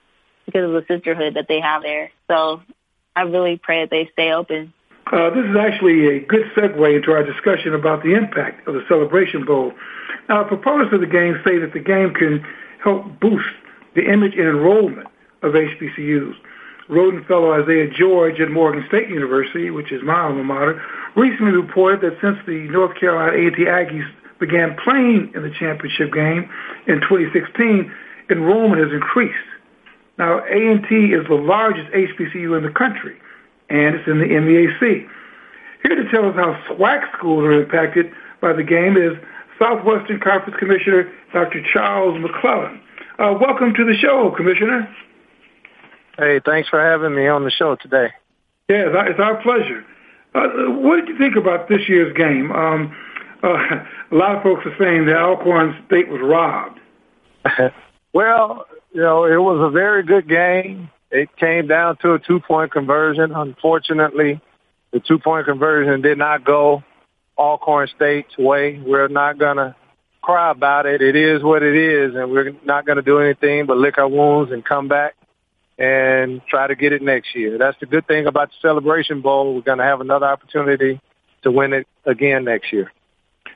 because 0.47 0.65
of 0.65 0.73
the 0.73 0.85
sisterhood 0.89 1.35
that 1.35 1.49
they 1.49 1.61
have 1.61 1.83
there. 1.83 2.11
So 2.29 2.63
I 3.15 3.23
really 3.23 3.57
pray 3.57 3.83
that 3.83 3.91
they 3.91 4.09
stay 4.13 4.33
open. 4.33 4.73
Uh, 5.13 5.31
this 5.31 5.45
is 5.45 5.57
actually 5.57 6.17
a 6.17 6.21
good 6.21 6.47
segue 6.57 6.97
into 6.97 7.13
our 7.13 7.23
discussion 7.23 7.75
about 7.75 8.03
the 8.03 8.15
impact 8.15 8.67
of 8.67 8.75
the 8.75 8.85
Celebration 8.89 9.45
Bowl. 9.45 9.73
Now, 10.29 10.43
proponents 10.45 10.93
of 10.93 11.01
the 11.01 11.07
game 11.07 11.41
say 11.47 11.59
that 11.59 11.73
the 11.73 11.81
game 11.81 12.13
can 12.13 12.45
help 12.83 13.21
boost 13.21 13.49
the 13.95 14.11
image 14.11 14.33
and 14.35 14.49
enrollment 14.49 15.07
of 15.43 15.53
HBCUs. 15.53 16.35
Rhoden 16.89 17.27
Fellow 17.27 17.53
Isaiah 17.53 17.89
George 17.89 18.41
at 18.41 18.51
Morgan 18.51 18.85
State 18.89 19.09
University, 19.09 19.71
which 19.71 19.91
is 19.93 20.03
my 20.03 20.21
alma 20.21 20.45
mater, 20.45 20.83
recently 21.17 21.53
reported 21.53 22.01
that 22.03 22.21
since 22.21 22.39
the 22.47 22.69
North 22.69 22.97
Carolina 22.99 23.33
A&T 23.33 23.65
Aggies 23.65 24.09
began 24.39 24.77
playing 24.83 25.33
in 25.35 25.43
the 25.43 25.51
championship 25.59 26.13
game 26.13 26.51
in 26.87 27.01
2016, 27.01 27.93
enrollment 28.31 28.83
has 28.83 28.93
increased. 28.93 29.35
Now, 30.19 30.39
A&T 30.41 30.95
is 31.13 31.27
the 31.29 31.35
largest 31.35 31.91
HBCU 31.93 32.57
in 32.57 32.63
the 32.63 32.71
country 32.71 33.17
and 33.69 33.97
it's 33.97 34.07
in 34.07 34.19
the 34.19 34.27
MEAC. 34.27 35.09
Here 35.83 35.97
to 35.97 36.11
tell 36.11 36.29
us 36.29 36.35
how 36.37 36.55
SWAC 36.75 37.13
schools 37.17 37.45
are 37.45 37.63
impacted 37.63 38.13
by 38.41 38.53
the 38.53 38.63
game 38.63 38.97
is 38.97 39.13
Southwestern 39.59 40.21
Conference 40.21 40.59
Commissioner 40.59 41.13
Dr. 41.33 41.63
Charles 41.73 42.19
McClelland. 42.19 42.81
Uh, 43.19 43.35
welcome 43.41 43.75
to 43.75 43.85
the 43.85 43.95
show, 43.95 44.33
Commissioner. 44.37 44.89
Hey, 46.19 46.41
thanks 46.45 46.69
for 46.69 46.81
having 46.81 47.15
me 47.15 47.27
on 47.27 47.45
the 47.45 47.51
show 47.51 47.77
today. 47.77 48.09
Yeah, 48.69 48.91
it's 49.07 49.21
our 49.21 49.41
pleasure. 49.43 49.85
Uh, 50.35 50.49
what 50.73 50.97
did 50.97 51.09
you 51.09 51.19
think 51.19 51.37
about 51.37 51.69
this 51.69 51.89
year's 51.89 52.15
game? 52.17 52.53
Um, 52.53 52.95
uh, 53.43 53.49
a 54.11 54.15
lot 54.15 54.37
of 54.37 54.43
folks 54.43 54.67
are 54.67 54.77
saying 54.79 55.07
that 55.07 55.17
Alcorn 55.17 55.83
State 55.87 56.09
was 56.09 56.21
robbed. 56.23 56.81
well, 58.13 58.67
you 58.93 59.01
know, 59.01 59.25
it 59.25 59.37
was 59.37 59.67
a 59.69 59.71
very 59.71 60.03
good 60.03 60.29
game. 60.29 60.91
It 61.11 61.35
came 61.37 61.69
down 61.69 61.99
to 61.99 62.15
a 62.15 62.19
two-point 62.19 62.73
conversion. 62.73 63.33
Unfortunately, 63.33 64.41
the 64.93 65.01
two-point 65.01 65.47
conversion 65.47 66.03
did 66.03 66.19
not 66.19 66.45
go 66.45 66.83
Alcorn 67.39 67.89
State's 67.95 68.37
way. 68.37 68.81
We're 68.85 69.09
not 69.09 69.39
going 69.39 69.59
to 69.59 69.77
cry 70.23 70.51
about 70.51 70.87
it. 70.87 71.03
It 71.03 71.15
is 71.15 71.43
what 71.43 71.63
it 71.63 71.77
is, 71.77 72.15
and 72.17 72.31
we're 72.33 72.53
not 72.65 72.85
going 72.85 72.97
to 72.97 73.03
do 73.03 73.21
anything 73.21 73.67
but 73.67 73.77
lick 73.77 73.99
our 73.99 74.09
wounds 74.09 74.51
and 74.51 74.65
come 74.65 74.89
back 74.89 75.15
and 75.79 76.41
try 76.49 76.67
to 76.67 76.75
get 76.75 76.93
it 76.93 77.03
next 77.03 77.35
year. 77.35 77.59
That's 77.59 77.79
the 77.79 77.87
good 77.87 78.07
thing 78.07 78.27
about 78.27 78.49
the 78.49 78.55
Celebration 78.61 79.21
Bowl. 79.21 79.55
We're 79.55 79.61
going 79.61 79.79
to 79.79 79.85
have 79.85 80.01
another 80.01 80.27
opportunity 80.27 81.01
to 81.43 81.51
win 81.51 81.73
it 81.73 81.87
again 82.05 82.45
next 82.45 82.73
year. 82.73 82.91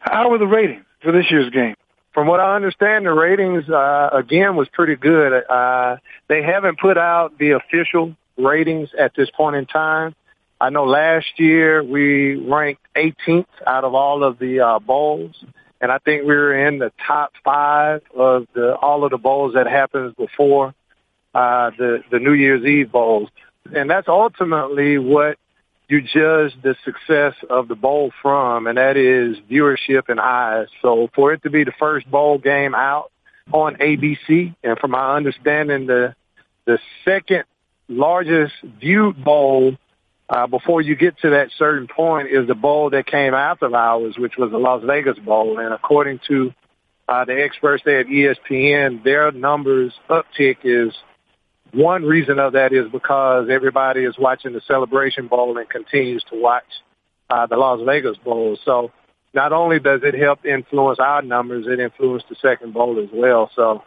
How 0.00 0.30
were 0.30 0.38
the 0.38 0.46
ratings 0.46 0.84
for 1.02 1.12
this 1.12 1.30
year's 1.30 1.50
game? 1.50 1.76
from 2.12 2.26
what 2.26 2.40
I 2.40 2.56
understand, 2.56 3.06
the 3.06 3.12
ratings 3.12 3.68
uh, 3.68 4.10
again 4.12 4.56
was 4.56 4.68
pretty 4.68 4.96
good. 4.96 5.32
Uh, 5.48 5.96
they 6.28 6.42
haven't 6.42 6.78
put 6.78 6.98
out 6.98 7.38
the 7.38 7.52
official 7.52 8.16
ratings 8.36 8.90
at 8.98 9.12
this 9.16 9.30
point 9.30 9.56
in 9.56 9.66
time. 9.66 10.14
I 10.60 10.70
know 10.70 10.84
last 10.84 11.38
year 11.38 11.82
we 11.82 12.34
ranked 12.34 12.82
18th 12.94 13.46
out 13.66 13.84
of 13.84 13.94
all 13.94 14.24
of 14.24 14.38
the 14.38 14.60
uh, 14.60 14.78
bowls, 14.78 15.42
and 15.80 15.90
I 15.90 15.98
think 15.98 16.22
we 16.22 16.34
were 16.34 16.66
in 16.66 16.78
the 16.78 16.92
top 17.06 17.32
five 17.44 18.02
of 18.14 18.46
the 18.54 18.74
all 18.74 19.04
of 19.04 19.10
the 19.10 19.18
bowls 19.18 19.54
that 19.54 19.66
happens 19.66 20.14
before 20.14 20.74
uh, 21.34 21.70
the 21.78 22.02
the 22.10 22.18
New 22.18 22.34
Year's 22.34 22.64
Eve 22.64 22.92
bowls, 22.92 23.30
and 23.74 23.88
that's 23.88 24.08
ultimately 24.08 24.98
what 24.98 25.38
you 25.90 26.00
judge 26.00 26.52
the 26.62 26.76
success 26.84 27.34
of 27.48 27.68
the 27.68 27.74
bowl 27.74 28.12
from, 28.22 28.66
and 28.66 28.78
that 28.78 28.96
is 28.96 29.36
viewership 29.50 30.08
and 30.08 30.20
eyes. 30.20 30.68
So 30.82 31.10
for 31.14 31.32
it 31.32 31.42
to 31.42 31.50
be 31.50 31.64
the 31.64 31.72
first 31.78 32.10
bowl 32.10 32.38
game 32.38 32.74
out 32.74 33.10
on 33.52 33.76
ABC, 33.76 34.54
and 34.62 34.78
from 34.78 34.92
my 34.92 35.16
understanding, 35.16 35.86
the 35.86 36.14
the 36.66 36.78
second 37.04 37.44
largest 37.88 38.54
viewed 38.80 39.22
bowl 39.24 39.76
uh, 40.28 40.46
before 40.46 40.80
you 40.80 40.94
get 40.94 41.18
to 41.18 41.30
that 41.30 41.48
certain 41.58 41.88
point 41.88 42.28
is 42.28 42.46
the 42.46 42.54
bowl 42.54 42.90
that 42.90 43.06
came 43.06 43.34
after 43.34 43.74
ours, 43.74 44.14
which 44.16 44.36
was 44.38 44.52
the 44.52 44.58
Las 44.58 44.82
Vegas 44.86 45.18
Bowl. 45.18 45.58
And 45.58 45.74
according 45.74 46.20
to 46.28 46.54
uh, 47.08 47.24
the 47.24 47.42
experts 47.42 47.82
there 47.84 48.00
at 48.00 48.06
ESPN, 48.06 49.02
their 49.02 49.32
numbers 49.32 49.92
uptick 50.08 50.58
is 50.62 50.94
one 51.72 52.04
reason 52.04 52.38
of 52.38 52.52
that 52.54 52.72
is 52.72 52.90
because 52.90 53.48
everybody 53.50 54.04
is 54.04 54.16
watching 54.18 54.52
the 54.52 54.60
Celebration 54.66 55.28
Bowl 55.28 55.56
and 55.58 55.68
continues 55.68 56.24
to 56.30 56.40
watch 56.40 56.64
uh, 57.28 57.46
the 57.46 57.56
Las 57.56 57.80
Vegas 57.84 58.16
Bowl. 58.18 58.58
So 58.64 58.90
not 59.34 59.52
only 59.52 59.78
does 59.78 60.00
it 60.02 60.14
help 60.14 60.44
influence 60.44 60.98
our 60.98 61.22
numbers, 61.22 61.66
it 61.68 61.78
influenced 61.78 62.28
the 62.28 62.36
second 62.42 62.74
bowl 62.74 62.98
as 63.02 63.08
well. 63.12 63.50
So 63.54 63.82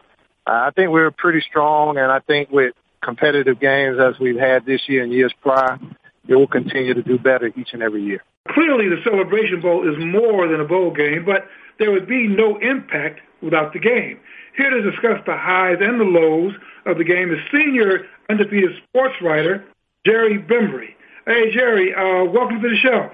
uh, 0.48 0.52
I 0.52 0.72
think 0.75 0.92
we're 0.92 1.12
pretty 1.12 1.42
strong, 1.42 1.98
and 1.98 2.12
I 2.12 2.20
think 2.20 2.50
with 2.52 2.74
competitive 3.04 3.60
games 3.60 3.98
as 4.00 4.20
we've 4.20 4.40
had 4.40 4.66
this 4.66 4.82
year 4.88 5.04
and 5.04 5.12
years 5.12 5.34
prior, 5.42 5.80
it 6.28 6.36
will 6.36 6.48
continue 6.48 6.94
to 6.94 7.04
do 7.04 7.18
better 7.18 7.52
each 7.58 7.70
and 7.74 7.84
every 7.84 8.04
year. 8.04 8.24
Clearly, 8.50 8.90
the 8.90 9.02
Celebration 9.04 9.62
Bowl 9.62 9.88
is 9.90 9.98
more 10.00 10.48
than 10.48 10.60
a 10.60 10.66
bowl 10.66 10.92
game, 10.92 11.25
but 11.25 11.48
there 11.80 11.92
would 11.92 12.08
be 12.08 12.28
no 12.28 12.58
impact 12.60 13.20
without 13.42 13.74
the 13.74 13.80
game. 13.80 14.20
Here 14.55 14.69
to 14.69 14.91
discuss 14.91 15.19
the 15.25 15.36
highs 15.36 15.77
and 15.81 16.00
the 16.00 16.05
lows 16.05 16.53
of 16.86 16.98
the 16.98 17.03
game 17.03 17.33
is 17.33 17.39
senior 17.51 18.05
undefeated 18.29 18.72
sports 18.88 19.15
writer 19.22 19.65
Jerry 20.05 20.38
Bembry. 20.38 20.93
Hey, 21.25 21.51
Jerry, 21.51 21.93
uh, 21.93 22.25
welcome 22.25 22.62
to 22.62 22.69
the 22.69 22.75
show. 22.75 23.10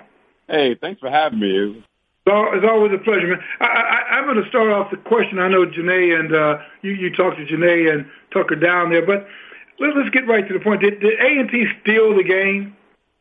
Hey, 0.48 0.76
thanks 0.76 1.00
for 1.00 1.10
having 1.10 1.40
me. 1.40 1.84
It's 2.26 2.66
always 2.68 2.92
a 2.94 2.98
pleasure, 2.98 3.28
man. 3.28 3.40
I, 3.60 3.66
I, 3.66 4.18
I'm 4.18 4.26
going 4.26 4.44
to 4.44 4.50
start 4.50 4.70
off 4.70 4.92
the 4.92 4.98
question. 4.98 5.40
I 5.40 5.48
know 5.48 5.66
Janae 5.66 6.20
and 6.20 6.36
uh, 6.36 6.60
you, 6.82 6.92
you 6.92 7.16
talked 7.16 7.38
to 7.38 7.46
Janae 7.46 7.92
and 7.92 8.06
Tucker 8.32 8.56
down 8.56 8.92
there, 8.92 9.06
but 9.06 9.28
let, 9.80 9.96
let's 9.96 10.10
get 10.10 10.28
right 10.28 10.48
to 10.48 10.54
the 10.54 10.60
point. 10.60 10.82
Did, 10.82 11.00
did 11.00 11.20
A&T 11.20 11.68
steal 11.82 12.16
the 12.16 12.24
game? 12.24 12.76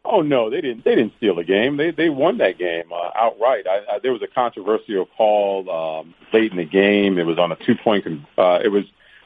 Oh 0.04 0.22
no, 0.22 0.48
they 0.48 0.60
didn't. 0.60 0.84
They 0.84 0.94
didn't 0.94 1.12
steal 1.18 1.34
the 1.34 1.44
game. 1.44 1.76
They 1.76 1.90
they 1.90 2.08
won 2.08 2.38
that 2.38 2.58
game 2.58 2.92
uh, 2.92 3.10
outright. 3.14 3.66
I, 3.66 3.94
I, 3.94 3.98
there 3.98 4.12
was 4.12 4.22
a 4.22 4.26
controversial 4.26 5.06
call 5.06 5.68
um, 5.70 6.14
late 6.32 6.50
in 6.50 6.56
the 6.56 6.64
game. 6.64 7.18
It 7.18 7.26
was 7.26 7.38
on 7.38 7.52
a 7.52 7.56
two 7.56 7.74
point. 7.74 8.04
Con- 8.04 8.26
uh, 8.36 8.60
it 8.64 8.68
was 8.68 8.84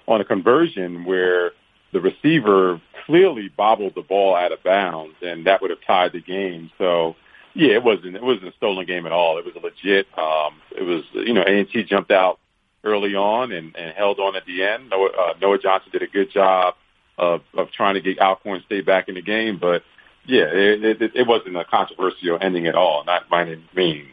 on 0.09 0.21
a 0.21 0.25
conversion 0.25 1.05
where 1.05 1.53
the 1.93 2.01
receiver 2.01 2.81
clearly 3.07 3.49
bobbled 3.49 3.95
the 3.95 4.03
ball 4.03 4.35
out 4.35 4.53
of 4.53 4.63
bounds, 4.63 5.15
and 5.23 5.47
that 5.47 5.61
would 5.61 5.71
have 5.71 5.81
tied 5.87 6.13
the 6.13 6.21
game. 6.21 6.71
So 6.79 7.17
yeah, 7.55 7.75
it 7.75 7.85
wasn't 7.85 8.17
it 8.17 8.23
wasn't 8.23 8.49
a 8.49 8.57
stolen 8.57 8.87
game 8.87 9.07
at 9.07 9.13
all. 9.13 9.39
It 9.39 9.45
was 9.45 9.55
a 9.55 9.61
legit. 9.61 10.07
Um, 10.19 10.61
it 10.77 10.83
was 10.83 11.05
you 11.13 11.35
know 11.35 11.43
A 11.43 11.61
and 11.61 11.69
T 11.71 11.85
jumped 11.85 12.11
out 12.11 12.39
early 12.85 13.15
on 13.15 13.53
and, 13.53 13.77
and 13.77 13.95
held 13.95 14.19
on 14.19 14.35
at 14.37 14.45
the 14.47 14.63
end. 14.63 14.91
Noah, 14.91 15.11
uh, 15.11 15.35
Noah 15.41 15.59
Johnson 15.59 15.91
did 15.93 16.03
a 16.03 16.07
good 16.07 16.31
job 16.31 16.75
of 17.19 17.43
of 17.55 17.71
trying 17.73 17.95
to 17.95 18.01
get 18.01 18.19
Alcorn 18.19 18.63
State 18.67 18.87
back 18.87 19.09
in 19.09 19.15
the 19.15 19.23
game, 19.23 19.59
but 19.59 19.83
yeah, 20.27 20.45
it, 20.45 21.03
it, 21.03 21.13
it 21.15 21.27
wasn't 21.27 21.57
a 21.57 21.65
controversial 21.65 22.39
ending 22.41 22.67
at 22.67 22.75
all, 22.75 23.05
not 23.05 23.29
by 23.29 23.43
any 23.43 23.65
means. 23.75 24.13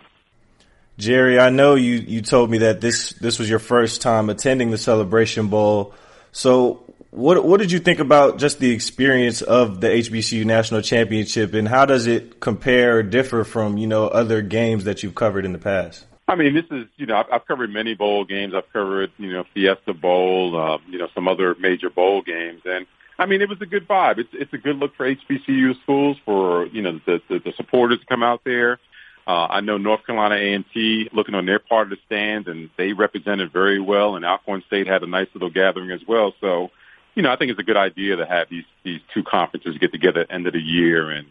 Jerry, 0.98 1.40
I 1.40 1.50
know 1.50 1.76
you, 1.76 1.96
you 1.96 2.22
told 2.22 2.50
me 2.50 2.60
that 2.60 2.82
this, 2.82 3.14
this 3.14 3.40
was 3.40 3.50
your 3.50 3.60
first 3.60 4.02
time 4.02 4.30
attending 4.30 4.70
the 4.70 4.78
Celebration 4.78 5.48
Bowl. 5.48 5.94
So 6.34 6.94
what, 7.12 7.44
what 7.46 7.60
did 7.60 7.72
you 7.72 7.80
think 7.80 8.00
about 8.00 8.38
just 8.38 8.60
the 8.60 8.72
experience 8.72 9.42
of 9.42 9.80
the 9.80 9.88
HBCU 9.88 10.46
National 10.46 10.82
Championship 10.82 11.54
and 11.54 11.68
how 11.68 11.86
does 11.86 12.06
it 12.06 12.42
compare 12.42 12.98
or 12.98 13.04
differ 13.04 13.46
from, 13.46 13.78
you 13.78 13.88
know, 13.88 14.08
other 14.08 14.42
games 14.42 14.84
that 14.84 15.02
you've 15.02 15.16
covered 15.16 15.46
in 15.46 15.54
the 15.54 15.60
past? 15.60 16.06
I 16.28 16.36
mean, 16.36 16.54
this 16.54 16.66
is, 16.70 16.86
you 16.98 17.08
know, 17.08 17.16
I've, 17.16 17.26
I've 17.32 17.48
covered 17.48 17.72
many 17.72 17.96
bowl 17.96 18.26
games. 18.26 18.54
I've 18.54 18.72
covered, 18.72 19.12
you 19.18 19.32
know, 19.32 19.46
Fiesta 19.54 19.94
Bowl, 19.94 20.60
uh, 20.60 20.78
you 20.88 21.00
know, 21.00 21.08
some 21.16 21.28
other 21.28 21.56
major 21.60 21.90
bowl 21.90 22.22
games. 22.22 22.62
And 22.66 22.86
I 23.20 23.26
mean, 23.26 23.42
it 23.42 23.50
was 23.50 23.62
a 23.62 23.66
good 23.66 23.86
vibe. 23.86 24.18
It's 24.18 24.30
it's 24.32 24.54
a 24.54 24.58
good 24.58 24.78
look 24.78 24.96
for 24.96 25.14
HBCU 25.14 25.82
schools 25.84 26.18
for 26.24 26.68
you 26.68 26.82
know 26.82 27.00
the 27.06 27.22
the, 27.28 27.40
the 27.40 27.54
supporters 27.58 28.00
to 28.00 28.06
come 28.06 28.24
out 28.24 28.42
there. 28.46 28.80
Uh, 29.28 29.46
I 29.48 29.60
know 29.60 29.78
North 29.78 30.06
Carolina 30.06 30.36
A&T 30.36 31.10
looking 31.14 31.36
on 31.36 31.46
their 31.46 31.60
part 31.60 31.86
of 31.86 31.90
the 31.92 31.98
stands, 32.08 32.48
and 32.48 32.70
they 32.78 32.94
represented 32.94 33.54
very 33.54 33.80
well. 33.80 34.16
And 34.16 34.26
Alcorn 34.26 34.64
State 34.66 34.88
had 34.88 35.04
a 35.04 35.08
nice 35.08 35.28
little 35.36 35.52
gathering 35.52 35.92
as 35.92 36.00
well. 36.08 36.34
So, 36.42 36.72
you 37.14 37.22
know, 37.22 37.32
I 37.32 37.36
think 37.36 37.52
it's 37.52 37.60
a 37.60 37.64
good 37.64 37.78
idea 37.78 38.16
to 38.16 38.26
have 38.26 38.50
these 38.50 38.64
these 38.84 39.02
two 39.14 39.24
conferences 39.24 39.78
get 39.78 39.92
together 39.92 40.22
at 40.22 40.30
the 40.30 40.34
end 40.34 40.48
of 40.48 40.54
the 40.54 40.62
year 40.62 41.12
and 41.12 41.28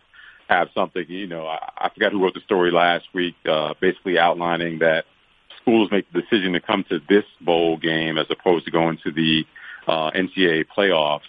have 0.48 0.68
something. 0.74 1.06
You 1.08 1.26
know, 1.26 1.46
I, 1.46 1.70
I 1.78 1.88
forgot 1.88 2.12
who 2.12 2.22
wrote 2.22 2.34
the 2.34 2.40
story 2.40 2.70
last 2.70 3.06
week, 3.14 3.34
uh, 3.48 3.72
basically 3.80 4.18
outlining 4.18 4.80
that 4.80 5.06
schools 5.62 5.90
make 5.90 6.04
the 6.12 6.20
decision 6.20 6.52
to 6.52 6.60
come 6.60 6.84
to 6.90 7.00
this 7.08 7.24
bowl 7.40 7.78
game 7.78 8.18
as 8.18 8.26
opposed 8.28 8.66
to 8.66 8.70
going 8.70 8.98
to 9.04 9.10
the 9.10 9.46
uh, 9.88 10.10
NCAA 10.10 10.66
playoffs 10.76 11.22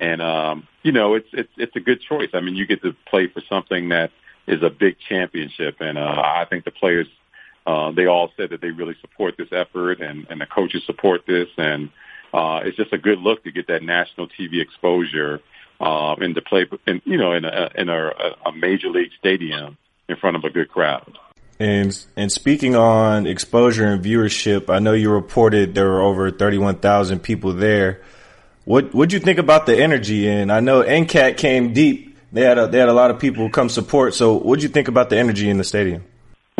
and 0.00 0.20
um, 0.22 0.66
you 0.82 0.92
know, 0.92 1.14
it's 1.14 1.28
it's 1.32 1.52
it's 1.56 1.76
a 1.76 1.80
good 1.80 2.00
choice. 2.00 2.30
I 2.32 2.40
mean, 2.40 2.56
you 2.56 2.66
get 2.66 2.82
to 2.82 2.94
play 3.06 3.28
for 3.28 3.42
something 3.48 3.90
that 3.90 4.10
is 4.46 4.62
a 4.62 4.70
big 4.70 4.96
championship, 5.08 5.76
and 5.80 5.98
uh, 5.98 6.22
I 6.24 6.46
think 6.48 6.64
the 6.64 6.70
players 6.70 7.06
uh, 7.66 7.92
they 7.92 8.06
all 8.06 8.30
said 8.36 8.50
that 8.50 8.60
they 8.60 8.70
really 8.70 8.96
support 9.00 9.36
this 9.36 9.48
effort, 9.52 10.00
and 10.00 10.26
and 10.30 10.40
the 10.40 10.46
coaches 10.46 10.82
support 10.86 11.26
this, 11.26 11.48
and 11.58 11.90
uh, 12.32 12.60
it's 12.64 12.76
just 12.76 12.92
a 12.92 12.98
good 12.98 13.18
look 13.18 13.44
to 13.44 13.52
get 13.52 13.66
that 13.68 13.82
national 13.82 14.28
TV 14.28 14.60
exposure 14.60 15.40
uh, 15.80 16.14
and 16.14 16.34
to 16.34 16.42
play, 16.42 16.66
in, 16.86 17.02
you 17.04 17.18
know, 17.18 17.32
in 17.32 17.44
a 17.44 17.70
in 17.74 17.88
a, 17.88 18.10
a 18.46 18.52
major 18.52 18.88
league 18.88 19.10
stadium 19.18 19.76
in 20.08 20.16
front 20.16 20.36
of 20.36 20.44
a 20.44 20.50
good 20.50 20.68
crowd. 20.68 21.18
And 21.58 22.06
and 22.16 22.32
speaking 22.32 22.74
on 22.74 23.26
exposure 23.26 23.86
and 23.86 24.02
viewership, 24.02 24.70
I 24.70 24.78
know 24.78 24.94
you 24.94 25.10
reported 25.10 25.74
there 25.74 25.88
were 25.88 26.00
over 26.00 26.30
thirty 26.30 26.56
one 26.56 26.76
thousand 26.76 27.20
people 27.20 27.52
there. 27.52 28.00
What 28.64 28.94
what'd 28.94 29.12
you 29.12 29.20
think 29.20 29.38
about 29.38 29.66
the 29.66 29.76
energy? 29.76 30.28
And 30.28 30.52
I 30.52 30.60
know 30.60 30.82
NCAT 30.82 31.36
came 31.38 31.72
deep. 31.72 32.18
They 32.32 32.42
had 32.42 32.58
a, 32.58 32.66
they 32.68 32.78
had 32.78 32.88
a 32.88 32.92
lot 32.92 33.10
of 33.10 33.18
people 33.18 33.50
come 33.50 33.68
support. 33.68 34.14
So 34.14 34.36
what'd 34.36 34.62
you 34.62 34.68
think 34.68 34.88
about 34.88 35.10
the 35.10 35.18
energy 35.18 35.48
in 35.48 35.58
the 35.58 35.64
stadium? 35.64 36.04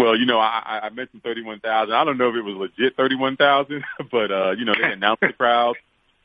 Well, 0.00 0.16
you 0.16 0.24
know, 0.24 0.38
I, 0.38 0.80
I 0.84 0.88
mentioned 0.88 1.22
31,000. 1.22 1.92
I 1.92 2.04
don't 2.04 2.16
know 2.16 2.30
if 2.30 2.36
it 2.36 2.42
was 2.42 2.56
legit 2.56 2.96
31,000, 2.96 3.84
but, 4.10 4.32
uh, 4.32 4.50
you 4.52 4.64
know, 4.64 4.72
they 4.74 4.92
announced 4.92 5.20
the 5.20 5.32
crowd. 5.34 5.76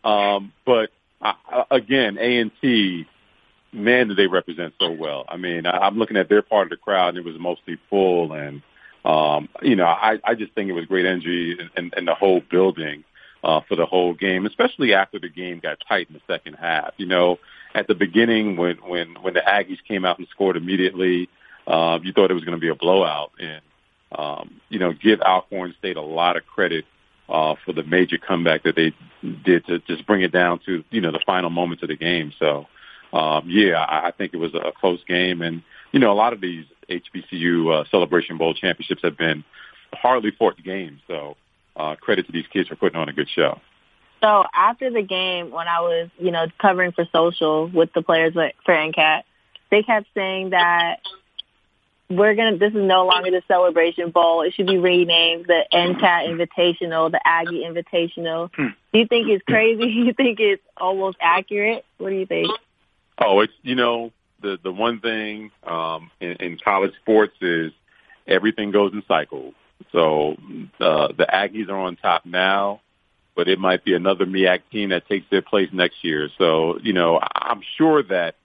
Um, 0.03 0.53
but 0.65 0.91
I, 1.21 1.35
again, 1.69 2.17
A&T, 2.17 3.05
man, 3.73 4.07
do 4.07 4.15
they 4.15 4.27
represent 4.27 4.75
so 4.79 4.91
well. 4.91 5.25
I 5.27 5.35
mean, 5.35 5.65
I, 5.65 5.71
I'm 5.79 5.97
looking 5.97 6.15
at 6.15 6.29
their 6.29 6.41
part 6.41 6.67
of 6.67 6.69
the 6.69 6.77
crowd 6.77 7.09
and 7.09 7.17
it 7.17 7.25
was 7.25 7.37
mostly 7.37 7.77
full. 7.89 8.31
And, 8.31 8.61
um, 9.03 9.49
you 9.61 9.75
know, 9.75 9.85
I, 9.85 10.19
I 10.23 10.35
just 10.35 10.53
think 10.53 10.69
it 10.69 10.73
was 10.73 10.85
great 10.85 11.05
energy 11.05 11.57
in, 11.59 11.69
in, 11.75 11.91
in 11.97 12.05
the 12.05 12.15
whole 12.15 12.39
building 12.39 13.03
uh, 13.45 13.61
for 13.67 13.75
the 13.75 13.85
whole 13.85 14.13
game, 14.15 14.47
especially 14.47 14.95
after 14.95 15.19
the 15.19 15.29
game 15.29 15.59
got 15.59 15.77
tight 15.87 16.07
in 16.09 16.15
the 16.15 16.21
second 16.27 16.55
half. 16.55 16.93
You 16.97 17.05
know, 17.05 17.37
at 17.75 17.87
the 17.87 17.93
beginning 17.93 18.57
when 18.57 18.77
when 18.77 19.15
when 19.21 19.35
the 19.35 19.41
Aggies 19.41 19.77
came 19.87 20.03
out 20.03 20.17
and 20.17 20.27
scored 20.29 20.57
immediately, 20.57 21.29
uh, 21.67 21.99
you 22.01 22.11
thought 22.11 22.31
it 22.31 22.33
was 22.33 22.43
going 22.43 22.57
to 22.57 22.61
be 22.61 22.69
a 22.69 22.75
blowout, 22.75 23.31
and 23.39 23.61
um, 24.11 24.61
you 24.69 24.79
know, 24.79 24.93
give 24.93 25.21
Alcorn 25.21 25.75
State 25.77 25.95
a 25.95 26.01
lot 26.01 26.37
of 26.37 26.45
credit 26.47 26.85
uh, 27.29 27.53
for 27.63 27.71
the 27.71 27.83
major 27.83 28.17
comeback 28.17 28.63
that 28.63 28.75
they 28.75 28.93
did 29.43 29.65
to 29.67 29.77
just 29.79 30.07
bring 30.07 30.23
it 30.23 30.31
down 30.31 30.59
to 30.65 30.83
you 30.89 31.01
know 31.01 31.11
the 31.11 31.23
final 31.23 31.51
moments 31.51 31.83
of 31.83 31.89
the 31.89 31.95
game. 31.95 32.33
So, 32.39 32.65
um, 33.13 33.47
yeah, 33.47 33.75
I, 33.75 34.07
I 34.07 34.11
think 34.11 34.33
it 34.33 34.37
was 34.37 34.55
a 34.55 34.71
close 34.71 35.03
game, 35.07 35.43
and 35.43 35.61
you 35.91 35.99
know, 35.99 36.11
a 36.11 36.17
lot 36.17 36.33
of 36.33 36.41
these 36.41 36.65
HBCU 36.89 37.81
uh, 37.81 37.83
Celebration 37.91 38.39
Bowl 38.39 38.55
championships 38.55 39.03
have 39.03 39.17
been 39.17 39.43
hardly 39.93 40.31
fought 40.31 40.61
games. 40.63 40.99
So 41.07 41.37
uh, 41.75 41.95
credit 41.95 42.25
to 42.27 42.31
these 42.31 42.47
kids 42.51 42.69
for 42.69 42.75
putting 42.75 42.99
on 42.99 43.09
a 43.09 43.13
good 43.13 43.29
show. 43.29 43.59
So 44.21 44.43
after 44.53 44.89
the 44.89 45.01
game, 45.01 45.51
when 45.51 45.67
I 45.67 45.81
was, 45.81 46.09
you 46.17 46.31
know, 46.31 46.47
covering 46.59 46.93
for 46.93 47.05
social 47.11 47.67
with 47.67 47.93
the 47.93 48.01
players 48.01 48.33
for 48.33 48.73
NCAT, 48.73 49.23
they 49.69 49.83
kept 49.83 50.07
saying 50.15 50.51
that 50.51 50.97
we're 52.09 52.35
gonna. 52.35 52.57
This 52.57 52.71
is 52.71 52.81
no 52.81 53.05
longer 53.05 53.31
the 53.31 53.41
Celebration 53.47 54.11
Bowl. 54.11 54.41
It 54.43 54.53
should 54.53 54.67
be 54.67 54.77
renamed 54.77 55.45
the 55.47 55.65
NCAT 55.73 56.27
Invitational, 56.27 57.11
the 57.11 57.19
Aggie 57.25 57.63
Invitational. 57.63 58.49
Hmm. 58.55 58.67
Do 58.93 58.99
you 58.99 59.07
think 59.07 59.27
it's 59.27 59.43
crazy? 59.43 59.81
Do 59.81 59.89
you 59.89 60.13
think 60.13 60.39
it's 60.39 60.63
almost 60.77 61.17
accurate? 61.19 61.83
What 61.97 62.09
do 62.09 62.15
you 62.15 62.25
think? 62.25 62.47
Oh, 63.17 63.39
it's 63.41 63.53
you 63.63 63.75
know 63.75 64.11
the 64.41 64.57
the 64.61 64.71
one 64.71 64.99
thing 64.99 65.51
um, 65.63 66.11
in, 66.19 66.33
in 66.33 66.57
college 66.63 66.93
sports 67.01 67.35
is 67.41 67.71
everything 68.27 68.71
goes 68.71 68.93
in 68.93 69.03
cycles. 69.07 69.53
So 69.91 70.35
uh, 70.79 71.09
the 71.09 71.27
Aggies 71.31 71.69
are 71.69 71.77
on 71.77 71.95
top 71.95 72.25
now, 72.25 72.81
but 73.35 73.47
it 73.47 73.59
might 73.59 73.83
be 73.83 73.93
another 73.93 74.25
MEAC 74.25 74.61
team 74.71 74.89
that 74.89 75.07
takes 75.07 75.25
their 75.29 75.41
place 75.41 75.69
next 75.71 76.03
year. 76.03 76.29
So 76.37 76.79
you 76.81 76.93
know, 76.93 77.19
I'm 77.35 77.61
sure 77.77 78.03
that 78.03 78.35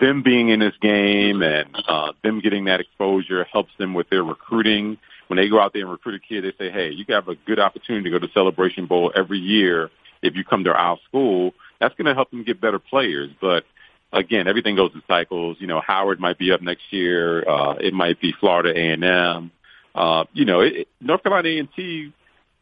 them 0.00 0.22
being 0.22 0.50
in 0.50 0.60
this 0.60 0.74
game 0.80 1.42
and 1.42 1.68
uh, 1.88 2.12
them 2.22 2.40
getting 2.40 2.66
that 2.66 2.80
exposure 2.80 3.44
helps 3.44 3.72
them 3.78 3.94
with 3.94 4.08
their 4.08 4.22
recruiting. 4.22 4.98
When 5.26 5.38
they 5.38 5.48
go 5.48 5.58
out 5.58 5.72
there 5.72 5.82
and 5.82 5.90
recruit 5.90 6.14
a 6.14 6.26
kid, 6.26 6.44
they 6.44 6.52
say, 6.64 6.70
"Hey, 6.70 6.90
you 6.90 7.04
have 7.08 7.28
a 7.28 7.34
good 7.34 7.58
opportunity 7.58 8.10
to 8.10 8.18
go 8.18 8.24
to 8.24 8.32
Celebration 8.32 8.86
Bowl 8.86 9.12
every 9.14 9.38
year 9.38 9.90
if 10.22 10.36
you 10.36 10.44
come 10.44 10.64
to 10.64 10.72
our 10.72 10.98
school." 11.08 11.54
that's 11.84 11.94
going 11.96 12.06
to 12.06 12.14
help 12.14 12.30
them 12.30 12.44
get 12.44 12.60
better 12.60 12.78
players. 12.78 13.30
But 13.40 13.64
again, 14.12 14.48
everything 14.48 14.76
goes 14.76 14.92
in 14.94 15.02
cycles. 15.06 15.56
You 15.60 15.66
know, 15.66 15.80
Howard 15.80 16.20
might 16.20 16.38
be 16.38 16.52
up 16.52 16.62
next 16.62 16.84
year. 16.90 17.48
Uh, 17.48 17.74
it 17.74 17.92
might 17.92 18.20
be 18.20 18.32
Florida 18.40 18.72
A 18.76 18.92
and 18.92 19.04
M. 19.04 19.50
Uh, 19.94 20.24
you 20.32 20.44
know, 20.44 20.60
it, 20.60 20.88
North 21.00 21.22
Carolina 21.22 21.48
A 21.48 21.58
and 21.58 21.68
T. 21.74 22.12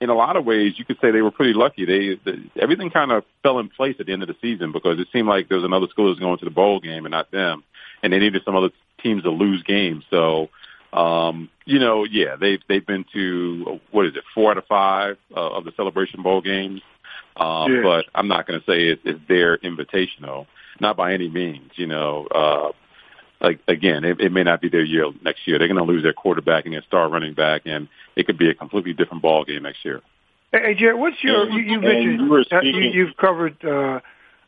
In 0.01 0.11
a 0.11 0.15
lot 0.15 0.37
of 0.37 0.45
ways, 0.45 0.75
you 0.79 0.85
could 0.85 0.99
say 1.01 1.13
they 1.13 1.23
were 1.23 1.31
pretty 1.31 1.53
lucky. 1.53 1.85
They 1.85 2.17
the, 2.25 2.43
everything 2.61 2.91
kind 2.91 3.13
of 3.13 3.25
fell 3.45 3.61
in 3.61 3.69
place 3.69 3.95
at 4.01 4.07
the 4.07 4.13
end 4.13 4.23
of 4.23 4.29
the 4.29 4.35
season 4.43 4.73
because 4.73 4.99
it 4.99 5.07
seemed 5.13 5.29
like 5.29 5.49
there 5.49 5.59
was 5.59 5.65
another 5.65 5.87
school 5.87 6.07
that 6.07 6.11
was 6.11 6.19
going 6.19 6.39
to 6.39 6.45
the 6.45 6.51
bowl 6.51 6.81
game 6.81 7.05
and 7.05 7.13
not 7.13 7.31
them, 7.31 7.63
and 8.03 8.13
they 8.13 8.19
needed 8.19 8.43
some 8.45 8.57
other 8.57 8.71
teams 9.01 9.23
to 9.23 9.31
lose 9.31 9.63
games. 9.63 10.05
So, 10.11 10.49
um, 10.93 11.51
you 11.65 11.79
know, 11.79 12.03
yeah, 12.05 12.35
they've 12.35 12.61
they've 12.69 12.85
been 12.85 13.05
to 13.13 13.81
what 13.93 14.07
is 14.07 14.17
it, 14.17 14.25
four 14.35 14.51
out 14.51 14.59
of 14.59 14.67
five 14.67 15.19
uh, 15.37 15.51
of 15.51 15.65
the 15.65 15.73
Celebration 15.77 16.23
Bowl 16.23 16.41
games. 16.41 16.83
Um, 17.37 17.73
yeah. 17.73 17.83
But 17.83 18.07
I'm 18.15 18.29
not 18.29 18.47
going 18.47 18.61
to 18.61 18.67
say 18.67 18.89
it, 18.89 19.01
it's 19.05 19.21
their 19.29 19.57
invitational, 19.59 20.47
not 20.81 20.97
by 20.97 21.15
any 21.15 21.29
means. 21.29 21.71
You 21.77 21.87
know, 21.87 22.27
uh, 22.27 22.73
like 23.43 23.61
again, 23.67 24.05
it, 24.05 24.21
it 24.21 24.33
may 24.33 24.45
not 24.45 24.61
be 24.61 24.69
their 24.69 24.85
year 24.85 25.11
next 25.23 25.47
year. 25.47 25.59
They're 25.59 25.69
going 25.69 25.85
to 25.85 25.91
lose 25.91 26.03
their 26.03 26.13
quarterback 26.13 26.65
and 26.65 26.75
their 26.75 26.83
star 26.83 27.09
running 27.09 27.35
back, 27.35 27.63
and 27.67 27.89
it 28.17 28.27
could 28.27 28.39
be 28.39 28.49
a 28.49 28.55
completely 28.55 28.93
different 28.93 29.23
ball 29.23 29.45
game 29.45 29.65
next 29.65 29.85
year. 29.85 30.01
Hey, 30.53 30.75
Jared, 30.75 30.99
what's 30.99 31.17
your 31.23 31.49
you, 31.51 31.61
you 31.61 31.81
mentioned 31.81 32.21
you 32.21 32.45
uh, 32.53 32.61
you, 32.63 32.81
you've 32.81 33.17
covered 33.17 33.65
uh, 33.65 34.01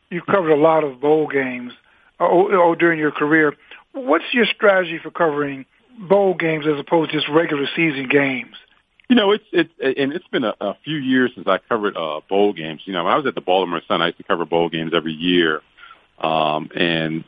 you've 0.09 0.25
covered 0.25 0.51
a 0.51 0.55
lot 0.55 0.83
of 0.83 1.01
bowl 1.01 1.27
games 1.27 1.73
uh, 2.19 2.25
oh, 2.25 2.49
oh, 2.51 2.75
during 2.75 2.99
your 2.99 3.11
career. 3.11 3.53
What's 3.91 4.25
your 4.33 4.45
strategy 4.45 4.99
for 5.01 5.11
covering 5.11 5.65
bowl 5.97 6.35
games 6.35 6.65
as 6.67 6.79
opposed 6.79 7.11
to 7.11 7.17
just 7.17 7.29
regular 7.29 7.65
season 7.75 8.07
games? 8.07 8.55
You 9.09 9.15
know, 9.15 9.31
it's 9.31 9.43
it's 9.51 9.71
and 9.81 10.13
it's 10.13 10.27
been 10.27 10.43
a, 10.43 10.55
a 10.61 10.77
few 10.83 10.97
years 10.97 11.31
since 11.35 11.47
I 11.47 11.57
covered 11.57 11.97
uh, 11.97 12.21
bowl 12.29 12.53
games. 12.53 12.81
You 12.85 12.93
know, 12.93 13.03
when 13.03 13.13
I 13.13 13.17
was 13.17 13.25
at 13.25 13.35
the 13.35 13.41
Baltimore 13.41 13.81
Sun, 13.87 14.01
I 14.01 14.07
used 14.07 14.17
to 14.17 14.23
cover 14.23 14.45
bowl 14.45 14.69
games 14.69 14.93
every 14.95 15.13
year, 15.13 15.61
um, 16.19 16.69
and 16.75 17.23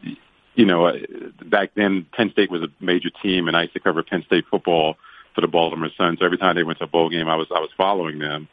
you 0.58 0.66
know, 0.66 0.92
back 1.46 1.72
then 1.76 2.06
Penn 2.14 2.32
State 2.32 2.50
was 2.50 2.64
a 2.64 2.70
major 2.84 3.12
team, 3.22 3.48
and 3.48 3.56
I 3.56 3.62
used 3.62 3.76
to 3.76 3.80
cover 3.80 4.02
Penn 4.02 4.24
State 4.26 4.46
football 4.50 4.98
for 5.36 5.42
the 5.42 5.48
Baltimore 5.48 5.92
Sun. 5.96 6.18
So 6.18 6.26
every 6.26 6.40
time 6.40 6.56
they 6.56 6.64
went 6.64 6.80
to 6.80 6.86
a 6.86 6.88
bowl 6.88 7.10
game, 7.10 7.30
I 7.30 7.36
was 7.36 7.48
I 7.56 7.60
was 7.60 7.70
following 7.78 8.18
them. 8.18 8.50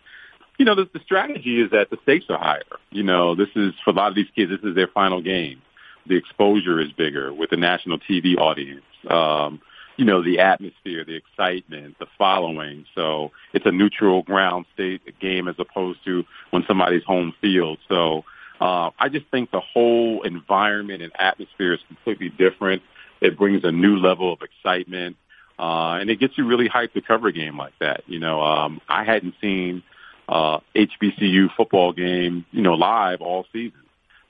You 0.58 0.66
know, 0.66 0.74
the, 0.74 0.88
the 0.92 1.00
strategy 1.00 1.62
is 1.62 1.70
that 1.70 1.88
the 1.88 1.96
stakes 2.02 2.26
are 2.28 2.38
higher. 2.38 2.62
You 2.90 3.02
know, 3.02 3.34
this 3.34 3.48
is 3.56 3.72
for 3.82 3.90
a 3.90 3.94
lot 3.94 4.08
of 4.08 4.14
these 4.14 4.28
kids, 4.36 4.50
this 4.50 4.60
is 4.60 4.76
their 4.76 4.86
final 4.86 5.22
game. 5.22 5.62
The 6.06 6.14
exposure 6.14 6.78
is 6.78 6.92
bigger 6.92 7.32
with 7.32 7.48
the 7.48 7.56
national 7.56 7.98
TV 7.98 8.36
audience. 8.36 8.84
Um, 9.08 9.62
you 9.96 10.04
know, 10.04 10.22
the 10.22 10.40
atmosphere, 10.40 11.04
the 11.04 11.16
excitement, 11.16 11.98
the 11.98 12.06
following. 12.18 12.84
So 12.94 13.32
it's 13.54 13.64
a 13.64 13.72
neutral 13.72 14.22
ground 14.22 14.66
state 14.74 15.00
game 15.20 15.48
as 15.48 15.54
opposed 15.58 16.04
to 16.04 16.24
when 16.50 16.64
somebody's 16.68 17.04
home 17.04 17.32
field. 17.40 17.78
So 17.88 18.24
uh, 18.60 18.90
I 18.98 19.08
just 19.08 19.26
think 19.30 19.50
the 19.50 19.60
whole 19.60 20.22
environment 20.22 21.02
and 21.02 21.12
atmosphere 21.18 21.74
is 21.74 21.80
completely 21.88 22.28
different. 22.28 22.82
It 23.20 23.36
brings 23.36 23.64
a 23.64 23.72
new 23.72 23.96
level 23.96 24.32
of 24.32 24.42
excitement, 24.42 25.16
uh, 25.58 25.98
and 26.00 26.10
it 26.10 26.20
gets 26.20 26.36
you 26.38 26.46
really 26.46 26.68
hyped 26.68 26.92
to 26.92 27.00
cover 27.00 27.28
a 27.28 27.32
game 27.32 27.56
like 27.56 27.72
that. 27.80 28.02
You 28.06 28.20
know, 28.20 28.42
um, 28.42 28.80
I 28.88 29.04
hadn't 29.04 29.34
seen 29.40 29.82
uh, 30.28 30.60
HBCU 30.74 31.54
football 31.56 31.92
game, 31.92 32.44
you 32.50 32.62
know, 32.62 32.74
live 32.74 33.20
all 33.20 33.46
season. 33.52 33.80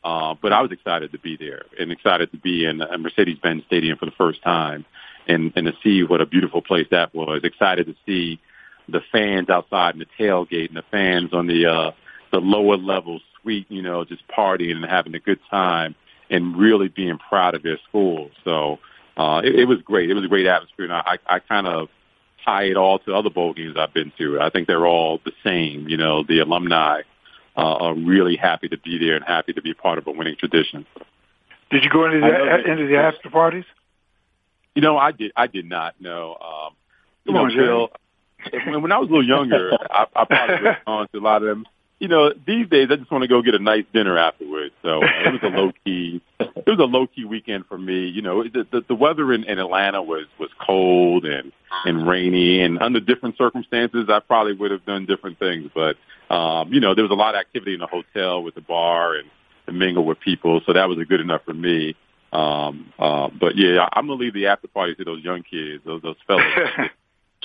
Uh, 0.02 0.34
but 0.40 0.52
I 0.52 0.60
was 0.60 0.70
excited 0.70 1.12
to 1.12 1.18
be 1.18 1.36
there 1.38 1.62
and 1.78 1.90
excited 1.90 2.30
to 2.32 2.36
be 2.36 2.66
in 2.66 2.78
Mercedes-Benz 2.98 3.64
Stadium 3.66 3.96
for 3.96 4.04
the 4.04 4.12
first 4.12 4.42
time 4.42 4.84
and, 5.26 5.50
and 5.56 5.66
to 5.66 5.72
see 5.82 6.02
what 6.02 6.20
a 6.20 6.26
beautiful 6.26 6.60
place 6.60 6.86
that 6.90 7.14
was. 7.14 7.40
Excited 7.42 7.86
to 7.86 7.94
see 8.04 8.38
the 8.86 9.00
fans 9.12 9.48
outside 9.48 9.94
in 9.94 10.00
the 10.00 10.06
tailgate 10.18 10.68
and 10.68 10.76
the 10.76 10.84
fans 10.90 11.32
on 11.32 11.46
the 11.46 11.66
uh, 11.66 11.92
the 12.32 12.38
lower 12.38 12.76
level 12.76 13.20
suite, 13.44 13.66
you 13.68 13.82
know, 13.82 14.04
just 14.04 14.26
partying 14.28 14.76
and 14.76 14.84
having 14.84 15.14
a 15.14 15.20
good 15.20 15.38
time 15.50 15.94
and 16.30 16.56
really 16.56 16.88
being 16.88 17.18
proud 17.18 17.54
of 17.54 17.62
their 17.62 17.78
school. 17.88 18.30
So 18.42 18.78
uh, 19.16 19.42
it, 19.44 19.60
it 19.60 19.64
was 19.66 19.78
great. 19.82 20.10
It 20.10 20.14
was 20.14 20.24
a 20.24 20.28
great 20.28 20.46
atmosphere, 20.46 20.86
and 20.86 20.94
I, 20.94 21.18
I 21.26 21.38
kind 21.38 21.66
of 21.66 21.88
tie 22.44 22.64
it 22.64 22.76
all 22.76 22.98
to 23.00 23.14
other 23.14 23.30
bowl 23.30 23.54
games 23.54 23.76
I've 23.78 23.94
been 23.94 24.12
to. 24.18 24.40
I 24.40 24.50
think 24.50 24.66
they're 24.66 24.86
all 24.86 25.20
the 25.24 25.32
same. 25.44 25.88
You 25.88 25.96
know, 25.96 26.24
the 26.24 26.40
alumni 26.40 27.02
uh, 27.56 27.60
are 27.60 27.94
really 27.94 28.36
happy 28.36 28.68
to 28.68 28.78
be 28.78 28.98
there 28.98 29.14
and 29.14 29.24
happy 29.24 29.52
to 29.52 29.62
be 29.62 29.74
part 29.74 29.98
of 29.98 30.06
a 30.06 30.10
winning 30.10 30.36
tradition. 30.36 30.86
Did 31.70 31.84
you 31.84 31.90
go 31.90 32.04
into 32.06 32.20
the 32.20 32.70
into 32.70 32.86
the 32.86 32.96
after 32.96 33.30
parties? 33.30 33.64
You 34.74 34.82
know, 34.82 34.98
I 34.98 35.12
did. 35.12 35.32
I 35.36 35.46
did 35.46 35.66
not. 35.66 36.00
know. 36.00 36.36
Um, 36.40 36.74
you 37.24 37.32
Come 37.32 37.48
know, 37.48 37.50
on, 37.50 37.56
Bill. 37.56 37.90
When, 38.66 38.82
when 38.82 38.92
I 38.92 38.98
was 38.98 39.08
a 39.08 39.12
little 39.12 39.26
younger, 39.26 39.72
I, 39.90 40.06
I 40.14 40.24
probably 40.24 40.56
have 40.66 40.84
gone 40.84 41.08
to 41.12 41.18
a 41.18 41.20
lot 41.20 41.42
of 41.42 41.48
them. 41.48 41.66
You 42.04 42.08
know, 42.08 42.34
these 42.46 42.68
days 42.68 42.88
I 42.90 42.96
just 42.96 43.10
want 43.10 43.22
to 43.22 43.28
go 43.28 43.40
get 43.40 43.54
a 43.54 43.58
nice 43.58 43.86
dinner 43.94 44.18
afterwards. 44.18 44.74
So 44.82 45.02
uh, 45.02 45.06
it 45.24 45.32
was 45.32 45.42
a 45.42 45.46
low 45.46 45.72
key. 45.86 46.20
It 46.38 46.66
was 46.66 46.78
a 46.78 46.82
low 46.82 47.06
key 47.06 47.24
weekend 47.24 47.64
for 47.64 47.78
me. 47.78 48.08
You 48.08 48.20
know, 48.20 48.42
the 48.42 48.66
the, 48.70 48.84
the 48.86 48.94
weather 48.94 49.32
in, 49.32 49.44
in 49.44 49.58
Atlanta 49.58 50.02
was 50.02 50.26
was 50.38 50.50
cold 50.60 51.24
and 51.24 51.50
and 51.86 52.06
rainy, 52.06 52.60
and 52.60 52.78
under 52.78 53.00
different 53.00 53.38
circumstances, 53.38 54.10
I 54.10 54.20
probably 54.20 54.52
would 54.52 54.70
have 54.70 54.84
done 54.84 55.06
different 55.06 55.38
things. 55.38 55.70
But 55.74 55.96
um, 56.28 56.74
you 56.74 56.80
know, 56.80 56.94
there 56.94 57.04
was 57.04 57.10
a 57.10 57.14
lot 57.14 57.36
of 57.36 57.40
activity 57.40 57.72
in 57.72 57.80
the 57.80 57.86
hotel 57.86 58.42
with 58.42 58.54
the 58.54 58.60
bar 58.60 59.14
and 59.14 59.30
to 59.64 59.72
mingle 59.72 60.04
with 60.04 60.20
people, 60.20 60.60
so 60.66 60.74
that 60.74 60.86
was 60.90 60.98
good 61.08 61.22
enough 61.22 61.40
for 61.46 61.54
me. 61.54 61.96
Um, 62.34 62.92
uh, 62.98 63.30
but 63.30 63.56
yeah, 63.56 63.88
I'm 63.90 64.08
gonna 64.08 64.20
leave 64.20 64.34
the 64.34 64.48
after 64.48 64.68
party 64.68 64.94
to 64.96 65.04
those 65.04 65.24
young 65.24 65.42
kids, 65.42 65.82
those 65.86 66.02
those 66.02 66.16
fellas, 66.26 66.44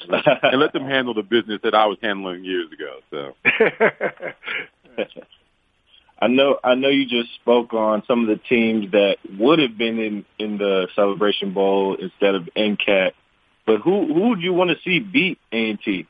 and 0.07 0.59
let 0.59 0.73
them 0.73 0.85
handle 0.87 1.13
the 1.13 1.23
business 1.23 1.59
that 1.63 1.75
I 1.75 1.85
was 1.87 1.97
handling 2.01 2.43
years 2.43 2.67
ago. 2.71 2.99
So. 3.11 3.35
I 6.21 6.27
know 6.27 6.59
I 6.63 6.75
know 6.75 6.89
you 6.89 7.05
just 7.05 7.33
spoke 7.35 7.73
on 7.73 8.03
some 8.05 8.27
of 8.27 8.27
the 8.27 8.43
teams 8.49 8.91
that 8.91 9.17
would 9.37 9.59
have 9.59 9.77
been 9.77 9.99
in 9.99 10.25
in 10.37 10.57
the 10.57 10.89
Celebration 10.93 11.53
Bowl 11.53 11.95
instead 11.95 12.35
of 12.35 12.49
NCAT, 12.57 13.11
but 13.65 13.79
who 13.79 14.13
who 14.13 14.29
would 14.29 14.41
you 14.41 14.51
want 14.51 14.69
to 14.71 14.75
see 14.83 14.99
beat 14.99 15.39
A&T? 15.53 16.07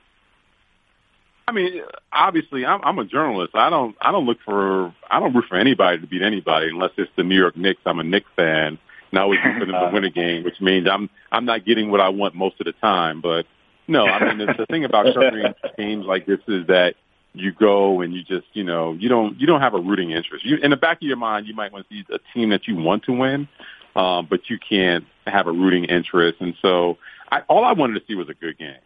I 1.49 1.52
mean, 1.52 1.82
obviously, 2.13 2.63
I'm, 2.63 2.80
I'm 2.84 2.99
a 2.99 3.06
journalist. 3.06 3.56
I 3.56 3.71
don't, 3.71 3.95
I 3.99 4.12
don't 4.12 4.28
look 4.28 4.38
for, 4.45 4.93
I 5.10 5.19
don't 5.19 5.34
root 5.34 5.45
for 5.49 5.58
anybody 5.58 5.99
to 5.99 6.06
beat 6.06 6.21
anybody 6.21 6.67
unless 6.67 6.91
it's 6.95 7.10
the 7.17 7.23
New 7.23 7.36
York 7.36 7.58
Knicks. 7.58 7.82
I'm 7.88 7.99
a 7.99 8.04
Knicks 8.04 8.30
fan, 8.36 8.78
and 9.10 9.19
I 9.19 9.23
always 9.23 9.39
root 9.43 9.58
for 9.58 9.65
them 9.65 9.73
to 9.73 9.89
win 9.93 10.06
a 10.06 10.12
game, 10.12 10.43
which 10.43 10.62
means 10.62 10.88
I'm, 10.88 11.10
I'm 11.32 11.45
not 11.45 11.65
getting 11.65 11.89
what 11.89 12.02
I 12.02 12.10
want 12.10 12.36
most 12.36 12.60
of 12.60 12.65
the 12.65 12.73
time. 12.73 13.19
But 13.19 13.47
no, 13.89 14.06
I 14.06 14.34
mean, 14.34 14.38
the, 14.45 14.54
the 14.54 14.65
thing 14.67 14.86
about 14.86 15.06
covering 15.13 15.54
games 15.78 16.06
like 16.06 16.25
this 16.25 16.39
is 16.47 16.67
that 16.67 16.95
you 17.34 17.52
go 17.52 18.02
and 18.02 18.13
you 18.13 18.23
just, 18.23 18.47
you 18.54 18.63
know, 18.63 18.93
you 18.93 19.10
don't, 19.10 19.39
you 19.39 19.47
don't 19.47 19.62
have 19.62 19.73
a 19.73 19.80
rooting 19.80 20.12
interest. 20.12 20.45
You, 20.45 20.58
in 20.58 20.71
the 20.71 20.78
back 20.78 20.97
of 20.97 21.04
your 21.04 21.17
mind, 21.17 21.47
you 21.47 21.56
might 21.56 21.71
want 21.71 21.88
to 21.88 21.93
see 21.93 22.06
a 22.13 22.19
team 22.34 22.49
that 22.49 22.67
you 22.67 22.75
want 22.75 23.04
to 23.04 23.13
win, 23.13 23.47
um, 23.95 24.28
but 24.30 24.49
you 24.49 24.58
can't 24.58 25.06
have 25.28 25.47
a 25.47 25.52
rooting 25.52 25.86
interest. 25.86 26.39
And 26.39 26.56
so, 26.62 26.97
I, 27.32 27.41
all 27.41 27.63
I 27.63 27.73
wanted 27.73 27.99
to 27.99 28.06
see 28.08 28.15
was 28.15 28.30
a 28.30 28.34
good 28.34 28.58
game 28.58 28.80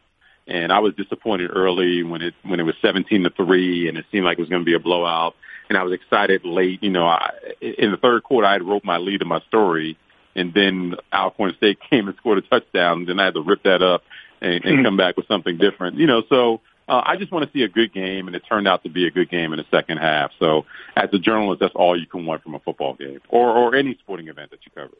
and 0.47 0.71
I 0.71 0.79
was 0.79 0.93
disappointed 0.95 1.51
early 1.53 2.03
when 2.03 2.21
it 2.21 2.33
when 2.43 2.59
it 2.59 2.63
was 2.63 2.75
17 2.81 3.23
to 3.23 3.29
three, 3.29 3.87
and 3.87 3.97
it 3.97 4.05
seemed 4.11 4.25
like 4.25 4.37
it 4.37 4.41
was 4.41 4.49
going 4.49 4.61
to 4.61 4.65
be 4.65 4.73
a 4.73 4.79
blowout. 4.79 5.35
And 5.69 5.77
I 5.77 5.83
was 5.83 5.93
excited 5.93 6.43
late. 6.43 6.83
You 6.83 6.89
know, 6.89 7.05
I, 7.05 7.31
in 7.61 7.91
the 7.91 7.97
third 7.97 8.23
quarter, 8.23 8.47
I 8.47 8.53
had 8.53 8.63
wrote 8.63 8.83
my 8.83 8.97
lead 8.97 9.21
in 9.21 9.27
my 9.27 9.39
story, 9.47 9.97
and 10.35 10.53
then 10.53 10.95
Alcorn 11.13 11.53
State 11.55 11.79
came 11.89 12.07
and 12.07 12.17
scored 12.17 12.39
a 12.39 12.41
touchdown. 12.41 12.99
And 12.99 13.07
then 13.07 13.19
I 13.19 13.25
had 13.25 13.35
to 13.35 13.41
rip 13.41 13.63
that 13.63 13.81
up 13.81 14.03
and, 14.43 14.65
and 14.65 14.85
come 14.85 14.97
back 14.97 15.17
with 15.17 15.27
something 15.27 15.57
different. 15.57 15.97
You 15.97 16.07
know, 16.07 16.23
so 16.29 16.61
uh, 16.87 17.01
I 17.05 17.15
just 17.17 17.31
want 17.31 17.45
to 17.45 17.57
see 17.57 17.63
a 17.63 17.69
good 17.69 17.93
game, 17.93 18.27
and 18.27 18.35
it 18.35 18.43
turned 18.47 18.67
out 18.67 18.83
to 18.83 18.89
be 18.89 19.07
a 19.07 19.11
good 19.11 19.29
game 19.29 19.53
in 19.53 19.57
the 19.57 19.65
second 19.71 19.97
half. 19.97 20.31
So, 20.39 20.65
as 20.95 21.09
a 21.13 21.19
journalist, 21.19 21.61
that's 21.61 21.75
all 21.75 21.99
you 21.99 22.05
can 22.05 22.25
want 22.25 22.43
from 22.43 22.55
a 22.55 22.59
football 22.59 22.93
game 22.93 23.21
or 23.29 23.49
or 23.49 23.75
any 23.75 23.97
sporting 24.01 24.27
event 24.27 24.51
that 24.51 24.59
you 24.65 24.71
cover. 24.75 24.93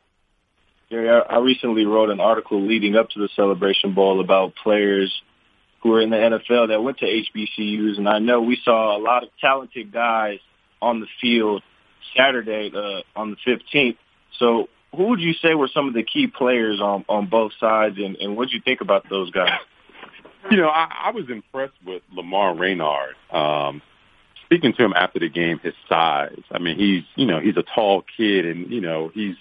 Gary, 0.89 1.09
I 1.09 1.37
recently 1.39 1.85
wrote 1.85 2.09
an 2.09 2.19
article 2.19 2.65
leading 2.65 2.95
up 2.95 3.09
to 3.11 3.19
the 3.19 3.29
Celebration 3.35 3.93
Bowl 3.93 4.21
about 4.21 4.53
players 4.55 5.11
who 5.81 5.93
are 5.93 6.01
in 6.01 6.09
the 6.09 6.15
NFL 6.15 6.69
that 6.69 6.81
went 6.81 6.99
to 6.99 7.05
HBCUs, 7.05 7.97
and 7.97 8.07
I 8.07 8.19
know 8.19 8.41
we 8.41 8.57
saw 8.63 8.97
a 8.97 8.99
lot 8.99 9.23
of 9.23 9.29
talented 9.41 9.91
guys 9.91 10.39
on 10.81 11.01
the 11.01 11.07
field 11.21 11.61
Saturday 12.15 12.71
uh, 12.73 13.01
on 13.19 13.31
the 13.31 13.37
15th. 13.45 13.97
So, 14.39 14.69
who 14.95 15.05
would 15.09 15.19
you 15.19 15.33
say 15.33 15.55
were 15.55 15.67
some 15.67 15.87
of 15.87 15.93
the 15.93 16.03
key 16.03 16.27
players 16.27 16.79
on 16.81 17.05
on 17.09 17.27
both 17.27 17.53
sides, 17.59 17.97
and, 17.97 18.15
and 18.17 18.37
what 18.37 18.49
did 18.49 18.53
you 18.53 18.61
think 18.61 18.81
about 18.81 19.09
those 19.09 19.31
guys? 19.31 19.59
You 20.51 20.57
know, 20.57 20.67
I, 20.67 21.05
I 21.05 21.11
was 21.11 21.29
impressed 21.29 21.73
with 21.85 22.03
Lamar 22.11 22.53
Raynard. 22.53 23.15
Um, 23.31 23.81
speaking 24.43 24.73
to 24.73 24.83
him 24.83 24.93
after 24.93 25.17
the 25.17 25.29
game, 25.29 25.57
his 25.59 25.73
size. 25.87 26.41
I 26.51 26.59
mean, 26.59 26.77
he's 26.77 27.03
you 27.15 27.25
know 27.25 27.39
he's 27.39 27.55
a 27.55 27.63
tall 27.63 28.03
kid, 28.17 28.45
and 28.45 28.69
you 28.69 28.81
know 28.81 29.09
he's 29.13 29.35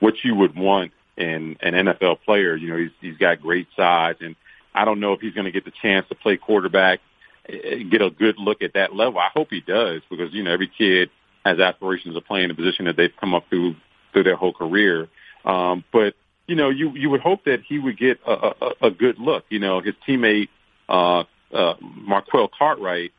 what 0.00 0.14
you 0.22 0.34
would 0.34 0.54
want 0.54 0.92
in 1.16 1.56
an 1.60 1.72
NFL 1.72 2.20
player. 2.26 2.54
You 2.54 2.68
know, 2.68 2.76
he's 2.76 2.90
he's 3.00 3.16
got 3.16 3.40
great 3.40 3.66
size, 3.76 4.16
and 4.20 4.36
I 4.74 4.84
don't 4.84 5.00
know 5.00 5.12
if 5.12 5.20
he's 5.20 5.34
going 5.34 5.44
to 5.44 5.50
get 5.50 5.64
the 5.64 5.72
chance 5.82 6.06
to 6.08 6.14
play 6.14 6.36
quarterback, 6.36 7.00
eh, 7.48 7.82
get 7.90 8.02
a 8.02 8.10
good 8.10 8.36
look 8.38 8.62
at 8.62 8.74
that 8.74 8.94
level. 8.94 9.20
I 9.20 9.28
hope 9.32 9.48
he 9.50 9.60
does 9.60 10.02
because, 10.10 10.32
you 10.32 10.42
know, 10.42 10.52
every 10.52 10.68
kid 10.68 11.10
has 11.44 11.58
aspirations 11.58 12.16
of 12.16 12.24
playing 12.24 12.50
a 12.50 12.54
position 12.54 12.86
that 12.86 12.96
they've 12.96 13.14
come 13.20 13.34
up 13.34 13.44
through 13.48 13.76
through 14.12 14.24
their 14.24 14.36
whole 14.36 14.52
career. 14.52 15.08
Um, 15.44 15.84
but, 15.92 16.14
you 16.46 16.56
know, 16.56 16.70
you, 16.70 16.90
you 16.90 17.10
would 17.10 17.20
hope 17.20 17.44
that 17.44 17.62
he 17.66 17.78
would 17.78 17.98
get 17.98 18.20
a, 18.26 18.32
a, 18.32 18.88
a 18.88 18.90
good 18.90 19.18
look. 19.18 19.44
You 19.48 19.58
know, 19.58 19.80
his 19.80 19.94
teammate, 20.06 20.48
uh, 20.88 21.24
uh, 21.52 21.74
Marquell 21.80 22.48
Cartwright, 22.56 23.12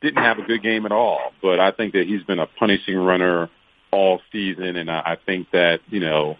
didn't 0.00 0.22
have 0.22 0.38
a 0.38 0.42
good 0.42 0.62
game 0.62 0.84
at 0.84 0.92
all. 0.92 1.32
But 1.40 1.60
I 1.60 1.70
think 1.70 1.92
that 1.92 2.06
he's 2.06 2.22
been 2.24 2.38
a 2.38 2.46
punishing 2.46 2.96
runner 2.96 3.48
all 3.90 4.20
season, 4.32 4.76
and 4.76 4.90
I, 4.90 5.00
I 5.00 5.16
think 5.24 5.50
that 5.52 5.80
you 5.88 6.00
know 6.00 6.36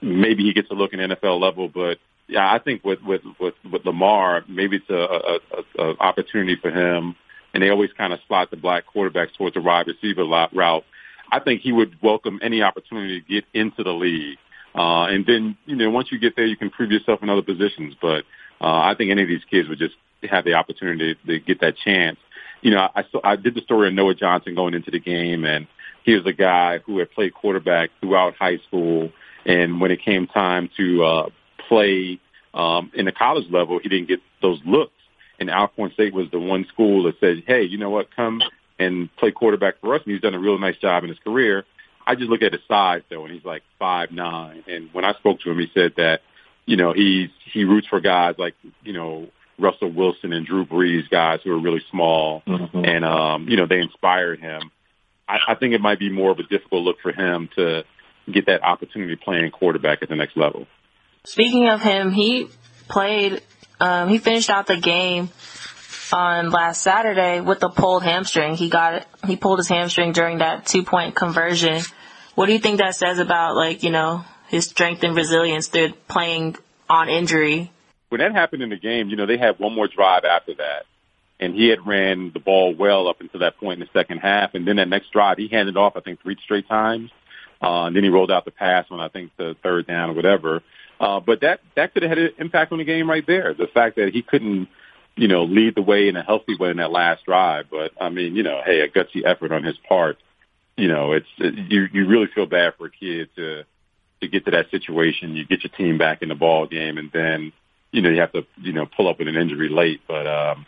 maybe 0.00 0.44
he 0.44 0.52
gets 0.52 0.70
a 0.70 0.74
look 0.74 0.92
in 0.92 1.00
NFL 1.00 1.40
level, 1.40 1.68
but 1.68 1.98
yeah, 2.28 2.52
I 2.52 2.58
think 2.58 2.84
with 2.84 3.02
with 3.02 3.22
with, 3.40 3.54
with 3.70 3.84
Lamar, 3.84 4.44
maybe 4.48 4.76
it's 4.76 4.90
a, 4.90 4.94
a, 4.94 5.38
a, 5.78 5.90
a 5.90 5.98
opportunity 5.98 6.56
for 6.56 6.70
him. 6.70 7.16
And 7.54 7.62
they 7.62 7.70
always 7.70 7.90
kind 7.96 8.12
of 8.12 8.20
slot 8.28 8.50
the 8.50 8.58
black 8.58 8.84
quarterbacks 8.94 9.34
towards 9.36 9.54
the 9.54 9.62
wide 9.62 9.86
receiver 9.86 10.24
route. 10.24 10.84
I 11.30 11.40
think 11.40 11.62
he 11.62 11.72
would 11.72 11.96
welcome 12.02 12.40
any 12.42 12.62
opportunity 12.62 13.20
to 13.20 13.26
get 13.26 13.44
into 13.52 13.82
the 13.82 13.92
league. 13.92 14.38
Uh, 14.74 15.06
and 15.06 15.26
then, 15.26 15.56
you 15.66 15.76
know, 15.76 15.90
once 15.90 16.08
you 16.10 16.18
get 16.18 16.36
there, 16.36 16.46
you 16.46 16.56
can 16.56 16.70
prove 16.70 16.90
yourself 16.90 17.22
in 17.22 17.30
other 17.30 17.42
positions. 17.42 17.94
But 18.00 18.24
uh, 18.60 18.80
I 18.80 18.94
think 18.96 19.10
any 19.10 19.22
of 19.22 19.28
these 19.28 19.44
kids 19.50 19.68
would 19.68 19.78
just 19.78 19.94
have 20.28 20.44
the 20.44 20.54
opportunity 20.54 21.16
to 21.26 21.40
get 21.40 21.60
that 21.60 21.76
chance. 21.84 22.18
You 22.60 22.72
know, 22.72 22.88
I, 22.94 23.04
I 23.24 23.36
did 23.36 23.54
the 23.54 23.60
story 23.60 23.88
of 23.88 23.94
Noah 23.94 24.14
Johnson 24.14 24.54
going 24.54 24.74
into 24.74 24.90
the 24.90 25.00
game, 25.00 25.44
and 25.44 25.66
he 26.04 26.14
was 26.14 26.26
a 26.26 26.32
guy 26.32 26.78
who 26.78 26.98
had 26.98 27.10
played 27.12 27.34
quarterback 27.34 27.90
throughout 28.00 28.34
high 28.34 28.58
school. 28.66 29.10
And 29.46 29.80
when 29.80 29.90
it 29.90 30.02
came 30.04 30.26
time 30.26 30.70
to 30.76 31.04
uh, 31.04 31.28
play 31.68 32.20
um, 32.54 32.90
in 32.94 33.04
the 33.06 33.12
college 33.12 33.50
level, 33.50 33.78
he 33.82 33.88
didn't 33.88 34.08
get 34.08 34.20
those 34.42 34.60
looks. 34.64 34.92
And 35.40 35.50
Alcorn 35.50 35.92
State 35.92 36.12
was 36.12 36.28
the 36.32 36.40
one 36.40 36.66
school 36.66 37.04
that 37.04 37.14
said, 37.20 37.44
"Hey, 37.46 37.62
you 37.62 37.78
know 37.78 37.90
what? 37.90 38.14
Come 38.14 38.42
and 38.78 39.14
play 39.16 39.30
quarterback 39.30 39.80
for 39.80 39.94
us." 39.94 40.02
And 40.04 40.12
he's 40.12 40.22
done 40.22 40.34
a 40.34 40.38
real 40.38 40.58
nice 40.58 40.76
job 40.76 41.04
in 41.04 41.10
his 41.10 41.18
career. 41.20 41.64
I 42.06 42.14
just 42.14 42.30
look 42.30 42.42
at 42.42 42.52
his 42.52 42.62
size 42.66 43.02
though, 43.10 43.24
and 43.24 43.34
he's 43.34 43.44
like 43.44 43.62
five 43.78 44.10
nine. 44.10 44.64
And 44.66 44.88
when 44.92 45.04
I 45.04 45.12
spoke 45.14 45.40
to 45.40 45.50
him, 45.50 45.58
he 45.58 45.66
said 45.74 45.92
that 45.96 46.20
you 46.64 46.76
know 46.76 46.92
he's 46.92 47.28
he 47.52 47.64
roots 47.64 47.86
for 47.86 48.00
guys 48.00 48.36
like 48.38 48.54
you 48.82 48.92
know 48.92 49.28
Russell 49.58 49.92
Wilson 49.92 50.32
and 50.32 50.46
Drew 50.46 50.64
Brees, 50.64 51.10
guys 51.10 51.40
who 51.44 51.52
are 51.52 51.60
really 51.60 51.82
small, 51.90 52.42
mm-hmm. 52.46 52.84
and 52.84 53.04
um, 53.04 53.48
you 53.48 53.56
know 53.56 53.66
they 53.66 53.80
inspired 53.80 54.40
him. 54.40 54.70
I, 55.28 55.38
I 55.48 55.54
think 55.56 55.74
it 55.74 55.80
might 55.80 55.98
be 55.98 56.10
more 56.10 56.30
of 56.30 56.38
a 56.38 56.44
difficult 56.44 56.82
look 56.82 56.96
for 57.02 57.12
him 57.12 57.50
to 57.56 57.84
get 58.32 58.46
that 58.46 58.62
opportunity 58.62 59.16
playing 59.16 59.50
quarterback 59.50 60.02
at 60.02 60.08
the 60.08 60.16
next 60.16 60.36
level. 60.36 60.66
Speaking 61.24 61.68
of 61.68 61.82
him, 61.82 62.12
he 62.12 62.48
played. 62.88 63.42
Um, 63.80 64.08
he 64.08 64.18
finished 64.18 64.50
out 64.50 64.66
the 64.66 64.76
game 64.76 65.28
on 66.12 66.50
last 66.50 66.82
Saturday 66.82 67.40
with 67.40 67.62
a 67.62 67.68
pulled 67.68 68.02
hamstring. 68.02 68.54
He 68.54 68.68
got 68.68 68.94
it. 68.94 69.06
He 69.26 69.36
pulled 69.36 69.58
his 69.58 69.68
hamstring 69.68 70.12
during 70.12 70.38
that 70.38 70.66
two 70.66 70.82
point 70.82 71.14
conversion. 71.14 71.82
What 72.34 72.46
do 72.46 72.52
you 72.52 72.58
think 72.58 72.78
that 72.78 72.94
says 72.94 73.18
about 73.18 73.56
like 73.56 73.82
you 73.82 73.90
know 73.90 74.24
his 74.48 74.66
strength 74.66 75.02
and 75.02 75.16
resilience 75.16 75.68
through 75.68 75.92
playing 76.08 76.56
on 76.88 77.08
injury? 77.08 77.70
When 78.08 78.20
that 78.20 78.32
happened 78.32 78.62
in 78.62 78.70
the 78.70 78.76
game, 78.76 79.08
you 79.08 79.16
know 79.16 79.26
they 79.26 79.38
had 79.38 79.58
one 79.58 79.74
more 79.74 79.88
drive 79.88 80.24
after 80.24 80.54
that, 80.54 80.86
and 81.40 81.54
he 81.54 81.68
had 81.68 81.86
ran 81.86 82.30
the 82.32 82.40
ball 82.40 82.74
well 82.74 83.08
up 83.08 83.20
until 83.20 83.40
that 83.40 83.58
point 83.58 83.80
in 83.80 83.86
the 83.86 83.98
second 83.98 84.18
half, 84.18 84.54
and 84.54 84.66
then 84.66 84.76
that 84.76 84.88
next 84.88 85.12
drive 85.12 85.38
he 85.38 85.48
handed 85.48 85.76
off 85.76 85.94
I 85.96 86.00
think 86.00 86.22
three 86.22 86.36
straight 86.42 86.68
times, 86.68 87.10
uh, 87.62 87.84
and 87.84 87.96
then 87.96 88.04
he 88.04 88.10
rolled 88.10 88.30
out 88.30 88.44
the 88.44 88.50
pass 88.50 88.86
on 88.90 89.00
I 89.00 89.08
think 89.08 89.32
the 89.36 89.56
third 89.62 89.86
down 89.86 90.10
or 90.10 90.14
whatever. 90.14 90.62
Uh, 91.00 91.20
but 91.20 91.40
that 91.40 91.60
that 91.76 91.94
could 91.94 92.02
have 92.02 92.10
had 92.10 92.18
an 92.18 92.30
impact 92.38 92.72
on 92.72 92.78
the 92.78 92.84
game 92.84 93.08
right 93.08 93.26
there. 93.26 93.54
The 93.54 93.68
fact 93.68 93.96
that 93.96 94.10
he 94.12 94.22
couldn't, 94.22 94.68
you 95.18 95.26
know, 95.26 95.44
lead 95.44 95.74
the 95.74 95.82
way 95.82 96.08
in 96.08 96.16
a 96.16 96.22
healthy 96.22 96.56
way 96.56 96.70
in 96.70 96.76
that 96.76 96.92
last 96.92 97.24
drive. 97.24 97.66
But 97.70 97.90
I 98.00 98.08
mean, 98.08 98.36
you 98.36 98.44
know, 98.44 98.60
hey, 98.64 98.80
a 98.80 98.88
gutsy 98.88 99.24
effort 99.24 99.52
on 99.52 99.64
his 99.64 99.76
part. 99.88 100.16
You 100.76 100.86
know, 100.86 101.12
it's 101.12 101.26
it, 101.38 101.54
you 101.70 101.88
you 101.92 102.06
really 102.06 102.28
feel 102.32 102.46
bad 102.46 102.74
for 102.78 102.86
a 102.86 102.90
kid 102.90 103.28
to 103.34 103.64
to 104.20 104.28
get 104.28 104.44
to 104.44 104.52
that 104.52 104.70
situation. 104.70 105.34
You 105.34 105.44
get 105.44 105.64
your 105.64 105.72
team 105.76 105.98
back 105.98 106.22
in 106.22 106.28
the 106.28 106.36
ball 106.36 106.66
game, 106.66 106.98
and 106.98 107.10
then 107.12 107.52
you 107.90 108.00
know 108.00 108.10
you 108.10 108.20
have 108.20 108.32
to 108.32 108.46
you 108.62 108.72
know 108.72 108.86
pull 108.86 109.08
up 109.08 109.18
with 109.18 109.26
an 109.26 109.36
injury 109.36 109.68
late. 109.68 110.00
But 110.06 110.28
um, 110.28 110.66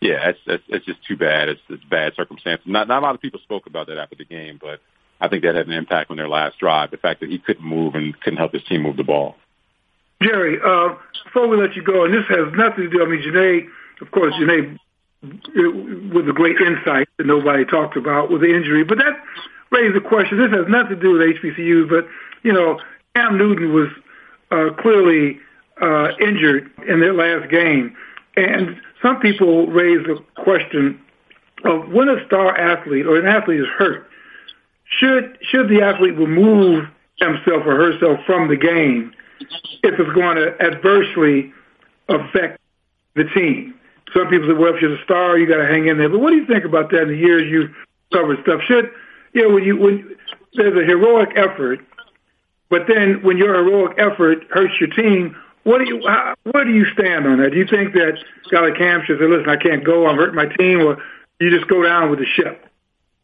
yeah, 0.00 0.30
it's 0.30 0.40
it's, 0.46 0.64
it's 0.68 0.86
just 0.86 1.04
too 1.06 1.16
bad. 1.16 1.48
It's 1.48 1.60
it's 1.68 1.84
bad 1.84 2.14
circumstances. 2.16 2.66
Not 2.66 2.88
not 2.88 3.02
a 3.02 3.06
lot 3.06 3.14
of 3.14 3.20
people 3.20 3.38
spoke 3.44 3.66
about 3.66 3.86
that 3.86 3.98
after 3.98 4.16
the 4.16 4.24
game, 4.24 4.58
but 4.60 4.80
I 5.20 5.28
think 5.28 5.44
that 5.44 5.54
had 5.54 5.68
an 5.68 5.72
impact 5.72 6.10
on 6.10 6.16
their 6.16 6.28
last 6.28 6.58
drive. 6.58 6.90
The 6.90 6.96
fact 6.96 7.20
that 7.20 7.30
he 7.30 7.38
couldn't 7.38 7.64
move 7.64 7.94
and 7.94 8.18
couldn't 8.20 8.38
help 8.38 8.52
his 8.52 8.64
team 8.64 8.82
move 8.82 8.96
the 8.96 9.04
ball. 9.04 9.36
Jerry, 10.22 10.58
uh, 10.64 10.94
before 11.24 11.48
we 11.48 11.56
let 11.56 11.76
you 11.76 11.82
go, 11.82 12.04
and 12.04 12.14
this 12.14 12.24
has 12.28 12.52
nothing 12.54 12.84
to 12.84 12.90
do, 12.90 13.02
I 13.02 13.06
mean, 13.06 13.22
Janae, 13.22 13.66
of 14.00 14.10
course, 14.10 14.34
Janae 14.34 14.78
with 15.22 16.28
a 16.28 16.32
great 16.32 16.56
insight 16.60 17.08
that 17.16 17.26
nobody 17.26 17.64
talked 17.64 17.96
about 17.96 18.30
with 18.30 18.42
the 18.42 18.54
injury, 18.54 18.84
but 18.84 18.98
that 18.98 19.20
raised 19.70 19.96
the 19.96 20.00
question. 20.00 20.38
This 20.38 20.50
has 20.50 20.66
nothing 20.68 20.96
to 20.96 21.02
do 21.02 21.12
with 21.12 21.22
HBCU, 21.22 21.88
but, 21.88 22.06
you 22.42 22.52
know, 22.52 22.78
Cam 23.14 23.36
Newton 23.36 23.72
was 23.72 23.88
uh, 24.50 24.70
clearly 24.80 25.40
uh, 25.80 26.08
injured 26.20 26.70
in 26.86 27.00
their 27.00 27.14
last 27.14 27.50
game. 27.50 27.96
And 28.36 28.80
some 29.02 29.20
people 29.20 29.66
raise 29.66 30.06
the 30.06 30.22
question 30.36 31.00
of 31.64 31.88
when 31.90 32.08
a 32.08 32.24
star 32.26 32.56
athlete 32.56 33.06
or 33.06 33.18
an 33.18 33.26
athlete 33.26 33.60
is 33.60 33.66
hurt, 33.78 34.08
should 34.84 35.38
should 35.42 35.68
the 35.68 35.82
athlete 35.82 36.16
remove 36.16 36.86
himself 37.18 37.66
or 37.66 37.76
herself 37.76 38.20
from 38.26 38.48
the 38.48 38.56
game 38.56 39.12
if 39.40 39.98
it's 39.98 40.12
going 40.14 40.36
to 40.36 40.54
adversely 40.60 41.52
affect 42.08 42.60
the 43.14 43.24
team. 43.24 43.74
Some 44.14 44.28
people 44.28 44.48
say, 44.48 44.54
well, 44.54 44.74
if 44.74 44.80
you're 44.80 44.94
a 44.94 45.04
star, 45.04 45.38
you 45.38 45.46
got 45.46 45.58
to 45.58 45.66
hang 45.66 45.88
in 45.88 45.98
there. 45.98 46.08
But 46.08 46.20
what 46.20 46.30
do 46.30 46.36
you 46.36 46.46
think 46.46 46.64
about 46.64 46.90
that 46.90 47.02
in 47.02 47.08
the 47.08 47.16
years 47.16 47.50
you 47.50 47.74
covered 48.12 48.38
stuff? 48.42 48.60
Should, 48.66 48.90
you 49.32 49.42
know, 49.42 49.54
when 49.54 49.64
you, 49.64 49.76
when 49.76 50.16
there's 50.54 50.76
a 50.76 50.86
heroic 50.86 51.30
effort, 51.36 51.80
but 52.68 52.82
then 52.88 53.22
when 53.22 53.36
your 53.36 53.54
heroic 53.54 53.98
effort 53.98 54.44
hurts 54.50 54.74
your 54.80 54.90
team, 54.90 55.36
what 55.64 55.78
do 55.78 55.84
you, 55.86 56.00
how, 56.06 56.34
where 56.44 56.64
do 56.64 56.72
you 56.72 56.84
stand 56.92 57.26
on 57.26 57.38
that? 57.42 57.50
Do 57.50 57.56
you 57.56 57.66
think 57.66 57.92
that 57.94 58.22
Scott 58.46 58.76
Cam 58.78 59.02
should 59.04 59.18
say, 59.18 59.26
listen, 59.26 59.48
I 59.48 59.56
can't 59.56 59.84
go, 59.84 60.06
I'm 60.06 60.16
hurting 60.16 60.36
my 60.36 60.46
team, 60.46 60.80
or 60.80 61.02
you 61.40 61.50
just 61.50 61.68
go 61.68 61.82
down 61.82 62.10
with 62.10 62.20
the 62.20 62.26
ship? 62.26 62.64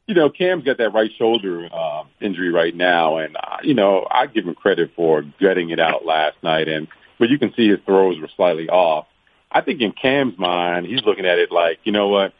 You 0.06 0.14
know, 0.14 0.30
Cam's 0.30 0.64
got 0.64 0.78
that 0.78 0.92
right 0.92 1.10
shoulder 1.16 1.68
uh, 1.72 2.04
injury 2.20 2.50
right 2.50 2.74
now, 2.74 3.18
and 3.18 3.36
uh, 3.36 3.58
you 3.62 3.74
know, 3.74 4.06
I 4.10 4.26
give 4.26 4.46
him 4.46 4.54
credit 4.54 4.92
for 4.96 5.22
gutting 5.40 5.70
it 5.70 5.80
out 5.80 6.04
last 6.04 6.36
night, 6.42 6.68
and 6.68 6.88
but 7.18 7.30
you 7.30 7.38
can 7.38 7.52
see 7.54 7.68
his 7.68 7.78
throws 7.86 8.20
were 8.20 8.30
slightly 8.36 8.68
off. 8.68 9.06
I 9.50 9.60
think 9.60 9.80
in 9.80 9.92
Cam's 9.92 10.38
mind, 10.38 10.86
he's 10.86 11.02
looking 11.04 11.26
at 11.26 11.38
it 11.38 11.52
like, 11.52 11.78
you 11.84 11.92
know 11.92 12.08
what, 12.08 12.32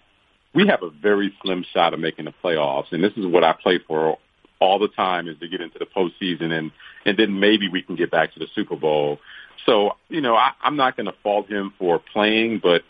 we 0.54 0.66
have 0.66 0.82
a 0.82 0.90
very 0.90 1.32
slim 1.42 1.64
shot 1.72 1.94
of 1.94 2.00
making 2.00 2.24
the 2.24 2.34
playoffs, 2.42 2.90
and 2.90 3.02
this 3.02 3.12
is 3.16 3.26
what 3.26 3.44
I 3.44 3.52
play 3.52 3.78
for 3.86 4.18
all 4.60 4.78
the 4.78 4.88
time 4.88 5.28
is 5.28 5.38
to 5.40 5.48
get 5.48 5.60
into 5.60 5.78
the 5.78 5.86
postseason, 5.86 6.50
and 6.52 6.72
and 7.04 7.16
then 7.16 7.38
maybe 7.38 7.68
we 7.68 7.82
can 7.82 7.96
get 7.96 8.10
back 8.10 8.32
to 8.34 8.38
the 8.38 8.46
Super 8.54 8.76
Bowl. 8.76 9.18
So, 9.66 9.92
you 10.08 10.20
know, 10.20 10.34
I, 10.34 10.52
I'm 10.62 10.76
not 10.76 10.96
going 10.96 11.06
to 11.06 11.14
fault 11.22 11.48
him 11.48 11.72
for 11.78 12.00
playing, 12.12 12.60
but 12.60 12.82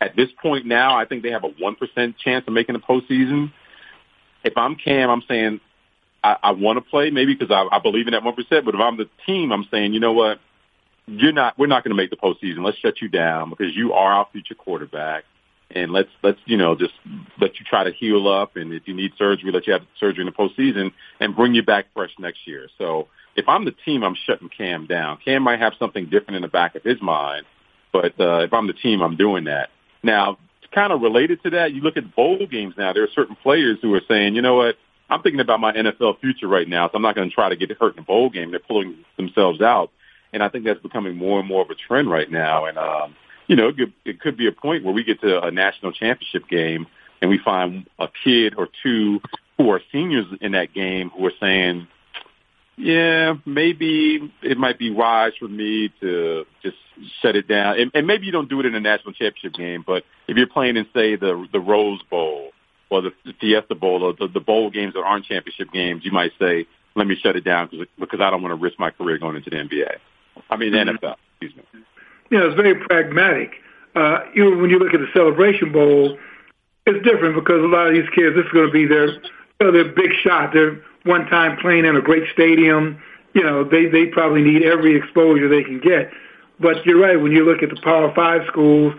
at 0.00 0.16
this 0.16 0.28
point 0.40 0.66
now, 0.66 0.96
I 0.96 1.04
think 1.04 1.22
they 1.22 1.30
have 1.30 1.44
a 1.44 1.48
one 1.48 1.76
percent 1.76 2.16
chance 2.18 2.44
of 2.48 2.52
making 2.52 2.74
the 2.74 2.80
postseason 2.80 3.52
if 4.44 4.56
I'm 4.56 4.76
Cam, 4.76 5.10
I'm 5.10 5.22
saying 5.28 5.60
I, 6.22 6.36
I 6.42 6.50
want 6.52 6.76
to 6.76 6.90
play 6.90 7.10
maybe 7.10 7.34
because 7.34 7.50
I, 7.50 7.76
I 7.76 7.78
believe 7.80 8.06
in 8.06 8.12
that 8.12 8.22
one 8.22 8.34
percent. 8.34 8.64
But 8.64 8.74
if 8.74 8.80
I'm 8.80 8.96
the 8.96 9.08
team, 9.26 9.52
I'm 9.52 9.66
saying 9.70 9.92
you 9.92 10.00
know 10.00 10.12
what, 10.12 10.38
you're 11.06 11.32
not. 11.32 11.58
We're 11.58 11.66
not 11.66 11.84
going 11.84 11.90
to 11.90 11.96
make 11.96 12.10
the 12.10 12.16
postseason. 12.16 12.64
Let's 12.64 12.78
shut 12.78 13.00
you 13.00 13.08
down 13.08 13.50
because 13.50 13.74
you 13.74 13.92
are 13.92 14.12
our 14.12 14.28
future 14.32 14.54
quarterback. 14.54 15.24
And 15.74 15.90
let's 15.90 16.10
let's 16.22 16.38
you 16.44 16.58
know 16.58 16.74
just 16.74 16.92
let 17.40 17.58
you 17.58 17.64
try 17.64 17.84
to 17.84 17.92
heal 17.92 18.28
up, 18.28 18.56
and 18.56 18.74
if 18.74 18.86
you 18.86 18.94
need 18.94 19.12
surgery, 19.16 19.50
let 19.50 19.66
you 19.66 19.72
have 19.72 19.82
surgery 19.98 20.22
in 20.22 20.26
the 20.26 20.32
postseason, 20.32 20.92
and 21.18 21.34
bring 21.34 21.54
you 21.54 21.62
back 21.62 21.86
fresh 21.94 22.10
next 22.18 22.46
year. 22.46 22.68
So 22.76 23.08
if 23.36 23.48
I'm 23.48 23.64
the 23.64 23.74
team, 23.84 24.02
I'm 24.02 24.16
shutting 24.26 24.50
Cam 24.50 24.86
down. 24.86 25.18
Cam 25.24 25.42
might 25.42 25.60
have 25.60 25.72
something 25.78 26.10
different 26.10 26.36
in 26.36 26.42
the 26.42 26.48
back 26.48 26.74
of 26.74 26.82
his 26.82 27.00
mind, 27.00 27.46
but 27.90 28.20
uh, 28.20 28.40
if 28.40 28.52
I'm 28.52 28.66
the 28.66 28.74
team, 28.74 29.00
I'm 29.00 29.16
doing 29.16 29.44
that. 29.44 29.70
Now, 30.02 30.36
kind 30.72 30.92
of 30.92 31.02
related 31.02 31.42
to 31.42 31.50
that, 31.50 31.72
you 31.72 31.80
look 31.80 31.96
at 31.96 32.14
bowl 32.14 32.46
games 32.46 32.74
now. 32.76 32.92
There 32.92 33.04
are 33.04 33.10
certain 33.14 33.36
players 33.36 33.78
who 33.82 33.94
are 33.94 34.02
saying, 34.08 34.34
you 34.34 34.42
know 34.42 34.54
what, 34.54 34.76
I'm 35.10 35.22
thinking 35.22 35.40
about 35.40 35.60
my 35.60 35.72
NFL 35.72 36.20
future 36.20 36.48
right 36.48 36.68
now, 36.68 36.88
so 36.88 36.92
I'm 36.94 37.02
not 37.02 37.14
going 37.14 37.28
to 37.28 37.34
try 37.34 37.48
to 37.48 37.56
get 37.56 37.70
hurt 37.72 37.94
in 37.94 38.00
a 38.00 38.02
bowl 38.02 38.30
game. 38.30 38.50
They're 38.50 38.60
pulling 38.60 39.04
themselves 39.16 39.60
out, 39.60 39.90
and 40.32 40.42
I 40.42 40.48
think 40.48 40.64
that's 40.64 40.80
becoming 40.80 41.16
more 41.16 41.38
and 41.38 41.48
more 41.48 41.62
of 41.62 41.70
a 41.70 41.74
trend 41.74 42.10
right 42.10 42.30
now. 42.30 42.64
And 42.64 42.78
um, 42.78 43.14
you 43.46 43.56
know, 43.56 43.68
it 43.68 43.76
could, 43.76 43.92
it 44.04 44.20
could 44.20 44.36
be 44.36 44.46
a 44.46 44.52
point 44.52 44.84
where 44.84 44.94
we 44.94 45.04
get 45.04 45.20
to 45.20 45.42
a 45.42 45.50
national 45.50 45.92
championship 45.92 46.48
game 46.48 46.86
and 47.20 47.30
we 47.30 47.38
find 47.38 47.86
a 47.98 48.08
kid 48.24 48.54
or 48.56 48.68
two 48.82 49.20
who 49.58 49.70
are 49.70 49.80
seniors 49.92 50.26
in 50.40 50.52
that 50.52 50.72
game 50.72 51.10
who 51.10 51.26
are 51.26 51.32
saying, 51.38 51.86
yeah, 52.76 53.34
maybe 53.44 54.32
it 54.42 54.58
might 54.58 54.78
be 54.78 54.90
wise 54.90 55.32
for 55.38 55.48
me 55.48 55.92
to 56.00 56.46
just 56.62 56.76
shut 57.20 57.36
it 57.36 57.46
down. 57.46 57.78
And, 57.78 57.90
and 57.94 58.06
maybe 58.06 58.26
you 58.26 58.32
don't 58.32 58.48
do 58.48 58.60
it 58.60 58.66
in 58.66 58.74
a 58.74 58.80
national 58.80 59.12
championship 59.12 59.54
game, 59.54 59.84
but 59.86 60.04
if 60.26 60.36
you're 60.36 60.46
playing 60.46 60.76
in, 60.76 60.86
say, 60.94 61.16
the 61.16 61.46
the 61.52 61.60
Rose 61.60 62.02
Bowl 62.10 62.52
or 62.90 63.02
the, 63.02 63.10
the 63.24 63.34
Fiesta 63.40 63.74
Bowl 63.74 64.02
or 64.02 64.14
the, 64.14 64.28
the 64.28 64.40
bowl 64.40 64.70
games 64.70 64.94
that 64.94 65.00
aren't 65.00 65.24
championship 65.24 65.72
games, 65.72 66.04
you 66.04 66.12
might 66.12 66.32
say, 66.38 66.66
let 66.94 67.06
me 67.06 67.16
shut 67.16 67.36
it 67.36 67.44
down 67.44 67.68
because 67.70 67.86
because 67.98 68.20
I 68.20 68.30
don't 68.30 68.42
want 68.42 68.52
to 68.52 68.62
risk 68.62 68.78
my 68.78 68.90
career 68.90 69.18
going 69.18 69.36
into 69.36 69.50
the 69.50 69.56
NBA. 69.56 69.96
I 70.50 70.56
mean, 70.56 70.72
the 70.72 70.78
mm-hmm. 70.78 71.04
NFL. 71.04 71.16
Excuse 71.40 71.56
me. 71.56 71.80
Yeah, 72.30 72.46
it's 72.46 72.56
very 72.56 72.74
pragmatic. 72.74 73.52
Uh, 73.94 74.20
you 74.34 74.50
know, 74.50 74.56
when 74.56 74.70
you 74.70 74.78
look 74.78 74.94
at 74.94 75.00
the 75.00 75.08
Celebration 75.12 75.72
Bowl, 75.72 76.16
it's 76.86 77.04
different 77.04 77.34
because 77.34 77.62
a 77.62 77.66
lot 77.66 77.88
of 77.88 77.94
these 77.94 78.08
kids, 78.14 78.34
this 78.34 78.46
is 78.46 78.52
going 78.52 78.66
to 78.66 78.72
be 78.72 78.86
their, 78.86 79.08
you 79.12 79.20
know, 79.60 79.72
their 79.72 79.92
big 79.92 80.10
shot. 80.22 80.52
They're 80.52 80.80
one 81.04 81.26
time 81.26 81.58
playing 81.58 81.84
in 81.84 81.96
a 81.96 82.00
great 82.00 82.24
stadium. 82.32 83.02
You 83.34 83.42
know, 83.42 83.64
they 83.64 83.86
they 83.86 84.06
probably 84.06 84.42
need 84.42 84.62
every 84.62 84.96
exposure 84.96 85.48
they 85.48 85.64
can 85.64 85.80
get. 85.80 86.10
But 86.60 86.84
you're 86.86 87.00
right 87.00 87.20
when 87.20 87.32
you 87.32 87.44
look 87.44 87.62
at 87.62 87.70
the 87.70 87.80
Power 87.82 88.12
Five 88.14 88.42
schools, 88.48 88.94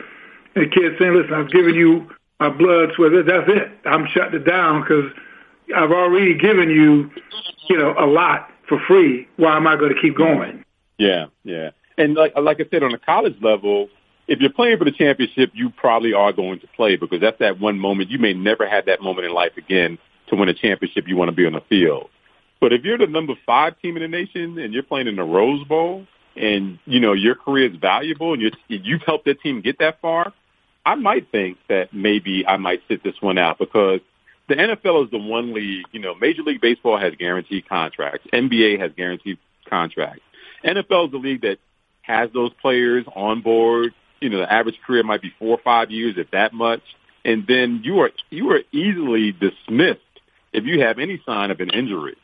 and 0.56 0.66
the 0.66 0.70
kids 0.70 0.96
saying, 1.00 1.14
"Listen, 1.14 1.34
I've 1.34 1.52
given 1.52 1.76
you 1.76 2.10
my 2.40 2.50
blood, 2.50 2.90
sweat. 2.96 3.12
That's 3.26 3.48
it. 3.48 3.72
I'm 3.86 4.08
shutting 4.08 4.42
it 4.42 4.46
down 4.46 4.82
because 4.82 5.12
I've 5.76 5.92
already 5.92 6.34
given 6.34 6.70
you, 6.70 7.10
you 7.70 7.78
know, 7.78 7.96
a 7.98 8.06
lot 8.06 8.50
for 8.68 8.80
free. 8.88 9.28
Why 9.38 9.56
am 9.56 9.68
I 9.68 9.76
going 9.78 9.94
to 9.94 10.02
keep 10.02 10.18
going? 10.18 10.66
Yeah, 10.98 11.28
yeah. 11.44 11.72
And 11.98 12.16
like 12.16 12.34
like 12.36 12.60
I 12.60 12.66
said, 12.70 12.84
on 12.84 12.94
a 12.94 12.98
college 12.98 13.36
level, 13.42 13.90
if 14.28 14.40
you're 14.40 14.52
playing 14.52 14.78
for 14.78 14.86
the 14.86 14.92
championship, 14.92 15.52
you 15.54 15.70
probably 15.70 16.14
are 16.14 16.34
going 16.34 16.60
to 16.60 16.68
play 16.76 16.96
because 16.96 17.22
that's 17.22 17.40
that 17.40 17.60
one 17.60 17.80
moment. 17.80 18.10
You 18.10 18.20
may 18.20 18.34
never 18.34 18.68
have 18.68 18.86
that 18.88 19.02
moment 19.02 19.26
in 19.26 19.34
life 19.34 19.56
again 19.58 19.98
to 20.36 20.40
win 20.40 20.50
a 20.50 20.54
championship. 20.54 21.08
You 21.08 21.16
want 21.18 21.30
to 21.30 21.36
be 21.36 21.46
on 21.46 21.54
the 21.54 21.62
field. 21.62 22.10
But 22.60 22.72
if 22.72 22.84
you're 22.84 22.98
the 22.98 23.08
number 23.08 23.34
five 23.46 23.80
team 23.82 23.98
in 23.98 24.04
the 24.04 24.08
nation 24.08 24.58
and 24.58 24.74
you're 24.74 24.84
playing 24.84 25.08
in 25.08 25.16
the 25.16 25.24
Rose 25.24 25.66
Bowl 25.68 26.08
and, 26.36 26.80
you 26.86 27.00
know, 27.00 27.14
your 27.14 27.36
career 27.36 27.70
is 27.70 27.76
valuable 27.76 28.34
and 28.34 28.42
you're, 28.42 28.52
you've 28.68 29.02
helped 29.02 29.26
that 29.26 29.42
team 29.42 29.62
get 29.62 29.80
that 29.80 30.00
far, 30.02 30.34
I 30.86 30.96
might 30.96 31.32
think 31.32 31.58
that 31.70 31.94
maybe 31.94 32.46
I 32.48 32.58
might 32.58 32.82
sit 32.88 33.04
this 33.04 33.16
one 33.22 33.38
out 33.38 33.58
because 33.58 34.00
the 34.48 34.56
NFL 34.56 35.06
is 35.06 35.12
the 35.12 35.18
one 35.18 35.54
league, 35.54 35.86
you 35.92 36.00
know, 36.00 36.16
Major 36.16 36.42
League 36.44 36.62
Baseball 36.62 36.98
has 36.98 37.14
guaranteed 37.16 37.68
contracts. 37.68 38.28
NBA 38.34 38.80
has 38.80 38.92
guaranteed 38.96 39.38
contracts. 39.70 40.22
NFL 40.64 41.08
is 41.08 41.12
the 41.12 41.18
league 41.18 41.42
that 41.42 41.58
has 42.02 42.30
those 42.34 42.52
players 42.62 43.06
on 43.16 43.42
board. 43.42 43.94
You 44.20 44.30
know, 44.30 44.40
the 44.40 44.52
average 44.52 44.80
career 44.86 45.04
might 45.04 45.22
be 45.22 45.34
four 45.40 45.50
or 45.50 45.62
five 45.64 45.92
years, 45.92 46.16
if 46.18 46.32
that 46.32 46.54
much. 46.54 46.82
And 47.26 47.46
then 47.48 47.82
you 47.84 48.02
are, 48.02 48.12
you 48.30 48.52
are 48.52 48.62
easily 48.72 49.32
dismissed 49.32 50.02
if 50.54 50.66
you 50.66 50.82
have 50.82 51.00
any 51.00 51.22
sign 51.26 51.52
of 51.52 51.60
an 51.60 51.70
injury. 51.70 52.16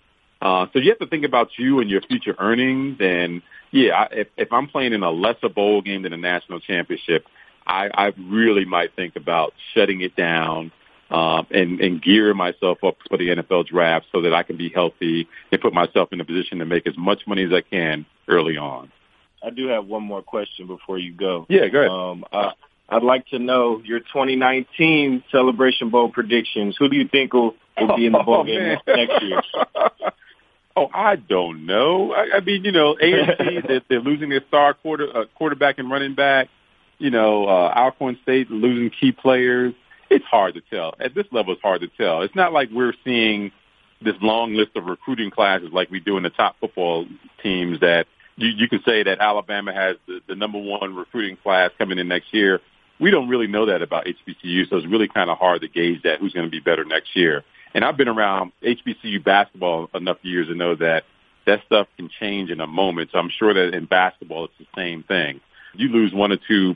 Uh, 0.41 0.67
so 0.71 0.79
you 0.79 0.89
have 0.89 0.99
to 0.99 1.07
think 1.07 1.25
about 1.25 1.49
you 1.57 1.79
and 1.79 1.89
your 1.89 2.01
future 2.01 2.35
earnings. 2.39 2.97
And 2.99 3.41
yeah, 3.71 4.07
if, 4.11 4.27
if 4.37 4.53
I'm 4.53 4.67
playing 4.67 4.93
in 4.93 5.03
a 5.03 5.11
lesser 5.11 5.49
bowl 5.49 5.81
game 5.81 6.03
than 6.03 6.13
a 6.13 6.17
national 6.17 6.61
championship, 6.61 7.25
I, 7.67 7.89
I 7.93 8.13
really 8.17 8.65
might 8.65 8.95
think 8.95 9.15
about 9.15 9.53
shutting 9.73 10.01
it 10.01 10.15
down 10.15 10.71
um, 11.11 11.47
and, 11.51 11.79
and 11.81 12.01
gear 12.01 12.33
myself 12.33 12.83
up 12.83 12.97
for 13.09 13.17
the 13.17 13.29
NFL 13.29 13.67
draft 13.67 14.05
so 14.11 14.21
that 14.21 14.33
I 14.33 14.43
can 14.43 14.57
be 14.57 14.69
healthy 14.69 15.27
and 15.51 15.61
put 15.61 15.73
myself 15.73 16.09
in 16.13 16.21
a 16.21 16.25
position 16.25 16.59
to 16.59 16.65
make 16.65 16.87
as 16.87 16.97
much 16.97 17.21
money 17.27 17.43
as 17.43 17.51
I 17.51 17.61
can 17.61 18.05
early 18.27 18.57
on. 18.57 18.91
I 19.43 19.49
do 19.49 19.67
have 19.67 19.85
one 19.85 20.03
more 20.03 20.21
question 20.21 20.67
before 20.67 20.97
you 20.97 21.13
go. 21.13 21.45
Yeah, 21.49 21.67
go 21.67 21.79
ahead. 21.79 21.91
Um, 21.91 22.25
I, 22.31 22.51
I'd 22.89 23.03
like 23.03 23.27
to 23.27 23.39
know 23.39 23.81
your 23.83 23.99
2019 23.99 25.23
Celebration 25.31 25.89
Bowl 25.89 26.09
predictions. 26.09 26.75
Who 26.77 26.89
do 26.89 26.95
you 26.97 27.07
think 27.07 27.33
will, 27.33 27.55
will 27.81 27.95
be 27.95 28.05
in 28.05 28.11
the 28.13 28.23
bowl 28.23 28.35
Oh, 28.39 28.43
game 28.43 28.59
man. 28.63 28.77
next 28.87 29.21
year? 29.23 29.41
Oh, 30.75 30.89
I 30.93 31.17
don't 31.17 31.65
know. 31.65 32.13
I, 32.13 32.37
I 32.37 32.39
mean, 32.39 32.63
you 32.63 32.71
know, 32.71 32.95
AFC 32.95 33.37
they're, 33.67 33.81
they're 33.89 33.99
losing 33.99 34.29
their 34.29 34.43
star 34.47 34.73
quarter 34.73 35.09
uh, 35.13 35.25
quarterback 35.35 35.77
and 35.77 35.91
running 35.91 36.15
back. 36.15 36.47
You 36.99 37.09
know, 37.09 37.47
uh, 37.47 37.73
Alcorn 37.75 38.17
State 38.23 38.49
losing 38.49 38.89
key 38.89 39.11
players. 39.11 39.73
It's 40.09 40.23
hard 40.23 40.53
to 40.53 40.61
tell. 40.61 40.95
At 40.99 41.13
this 41.13 41.25
level, 41.31 41.53
it's 41.53 41.61
hard 41.61 41.81
to 41.81 41.87
tell. 41.89 42.21
It's 42.21 42.35
not 42.35 42.53
like 42.53 42.69
we're 42.71 42.93
seeing 43.03 43.51
this 44.01 44.15
long 44.21 44.53
list 44.53 44.71
of 44.77 44.85
recruiting 44.85 45.31
classes 45.31 45.69
like 45.73 45.91
we 45.91 45.99
do 45.99 46.15
in 46.15 46.23
the 46.23 46.29
top 46.29 46.55
football 46.61 47.05
teams. 47.43 47.81
That 47.81 48.05
you, 48.37 48.47
you 48.47 48.69
can 48.69 48.81
say 48.85 49.03
that 49.03 49.19
Alabama 49.19 49.73
has 49.73 49.97
the, 50.07 50.21
the 50.29 50.35
number 50.35 50.59
one 50.59 50.95
recruiting 50.95 51.35
class 51.35 51.71
coming 51.77 51.99
in 51.99 52.07
next 52.07 52.33
year. 52.33 52.61
We 53.01 53.11
don't 53.11 53.27
really 53.27 53.47
know 53.47 53.65
that 53.65 53.81
about 53.81 54.05
HBCU, 54.05 54.69
so 54.69 54.77
it's 54.77 54.87
really 54.87 55.09
kind 55.09 55.29
of 55.29 55.37
hard 55.37 55.61
to 55.61 55.67
gauge 55.67 56.03
that 56.03 56.19
who's 56.19 56.31
going 56.33 56.45
to 56.45 56.51
be 56.51 56.59
better 56.61 56.85
next 56.85 57.15
year. 57.17 57.43
And 57.73 57.85
I've 57.85 57.97
been 57.97 58.07
around 58.07 58.51
HBCU 58.63 59.23
basketball 59.23 59.89
enough 59.93 60.17
years 60.21 60.47
to 60.47 60.55
know 60.55 60.75
that 60.75 61.03
that 61.45 61.61
stuff 61.65 61.87
can 61.97 62.09
change 62.19 62.49
in 62.49 62.59
a 62.59 62.67
moment. 62.67 63.09
So 63.11 63.19
I'm 63.19 63.29
sure 63.29 63.53
that 63.53 63.73
in 63.73 63.85
basketball, 63.85 64.45
it's 64.45 64.53
the 64.59 64.67
same 64.75 65.03
thing. 65.03 65.41
You 65.73 65.89
lose 65.89 66.13
one 66.13 66.31
or 66.31 66.37
two 66.47 66.75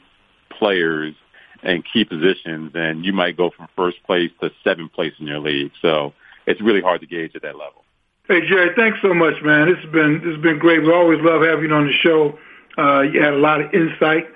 players 0.49 1.15
and 1.63 1.84
key 1.91 2.06
positions, 2.06 2.71
and 2.75 3.06
you 3.06 3.13
might 3.13 3.38
go 3.38 3.49
from 3.49 3.67
first 3.75 4.03
place 4.03 4.32
to 4.41 4.51
seventh 4.63 4.93
place 4.93 5.13
in 5.19 5.27
your 5.27 5.39
league. 5.39 5.71
So 5.82 6.13
it's 6.45 6.62
really 6.62 6.82
hard 6.82 7.01
to 7.01 7.08
gauge 7.08 7.36
at 7.36 7.41
that 7.41 7.58
level. 7.58 7.84
Hey 8.27 8.47
Jerry, 8.47 8.73
thanks 8.75 8.99
so 9.01 9.13
much, 9.13 9.41
man. 9.43 9.67
This 9.67 9.84
has 9.84 9.91
been 9.91 10.21
this 10.23 10.34
has 10.34 10.41
been 10.41 10.58
great. 10.58 10.82
We 10.82 10.93
always 10.93 11.19
love 11.21 11.41
having 11.41 11.69
you 11.69 11.75
on 11.75 11.88
the 11.88 11.93
show. 11.93 12.38
Uh, 12.77 13.01
you 13.01 13.21
had 13.21 13.34
a 13.34 13.38
lot 13.38 13.62
of 13.62 13.73
insight. 13.73 14.27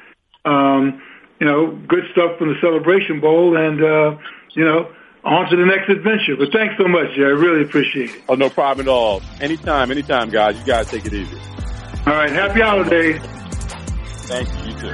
Um, 0.46 1.02
you 1.40 1.48
know, 1.48 1.72
good 1.88 2.04
stuff 2.12 2.38
from 2.38 2.50
the 2.50 2.60
Celebration 2.60 3.22
Bowl, 3.22 3.56
and 3.56 3.82
uh, 3.82 4.18
you 4.56 4.66
know, 4.66 4.92
on 5.28 5.50
to 5.50 5.58
the 5.58 5.66
next 5.66 5.90
adventure. 5.90 6.38
But 6.38 6.54
thanks 6.54 6.76
so 6.78 6.88
much, 6.88 7.14
Jerry. 7.16 7.32
I 7.32 7.40
really 7.40 7.64
appreciate 7.64 8.12
it. 8.12 8.24
Oh, 8.30 8.36
no 8.36 8.50
problem 8.50 8.88
at 8.88 8.90
all. 8.90 9.22
Anytime, 9.42 9.92
anytime, 9.92 10.30
guys. 10.30 10.58
You 10.58 10.66
guys 10.66 10.90
take 10.90 11.06
it 11.06 11.14
easy. 11.14 11.38
All 12.06 12.14
right, 12.14 12.32
happy 12.32 12.62
holidays. 12.62 13.22
Thank 14.28 14.48
you. 14.50 14.72
You 14.72 14.80
too. 14.80 14.94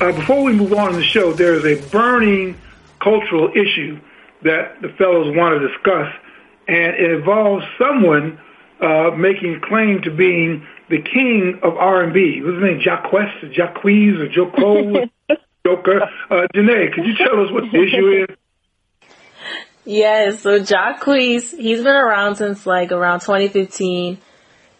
Uh, 0.00 0.12
before 0.12 0.44
we 0.44 0.52
move 0.52 0.72
on 0.74 0.90
in 0.90 0.96
the 0.96 1.04
show, 1.04 1.32
there 1.32 1.54
is 1.54 1.64
a 1.64 1.88
burning 1.88 2.56
cultural 3.00 3.50
issue 3.50 3.98
that 4.44 4.80
the 4.82 4.88
fellows 4.98 5.34
want 5.36 5.60
to 5.60 5.68
discuss, 5.68 6.08
and 6.68 6.94
it 6.94 7.10
involves 7.10 7.64
someone 7.78 8.38
uh, 8.80 9.10
making 9.16 9.56
a 9.56 9.66
claim 9.66 10.02
to 10.02 10.10
being 10.10 10.66
the 10.90 11.00
king 11.02 11.60
of 11.62 11.76
R&B. 11.76 12.42
What's 12.42 12.54
his 12.56 12.62
name? 12.62 12.80
Jacquest, 12.80 13.42
or 13.42 13.48
Jacquees, 13.48 14.20
or 14.20 14.28
Joko, 14.28 15.08
Joker? 15.66 16.02
Uh, 16.30 16.46
Janae, 16.54 16.92
could 16.92 17.06
you 17.06 17.16
tell 17.16 17.40
us 17.42 17.50
what 17.50 17.64
the 17.72 17.82
issue 17.82 18.24
is? 18.28 18.36
Yes, 19.86 20.40
so 20.40 20.60
Jacquees, 20.60 21.56
he's 21.56 21.82
been 21.82 21.94
around 21.94 22.36
since 22.36 22.66
like 22.66 22.92
around 22.92 23.20
2015. 23.20 24.18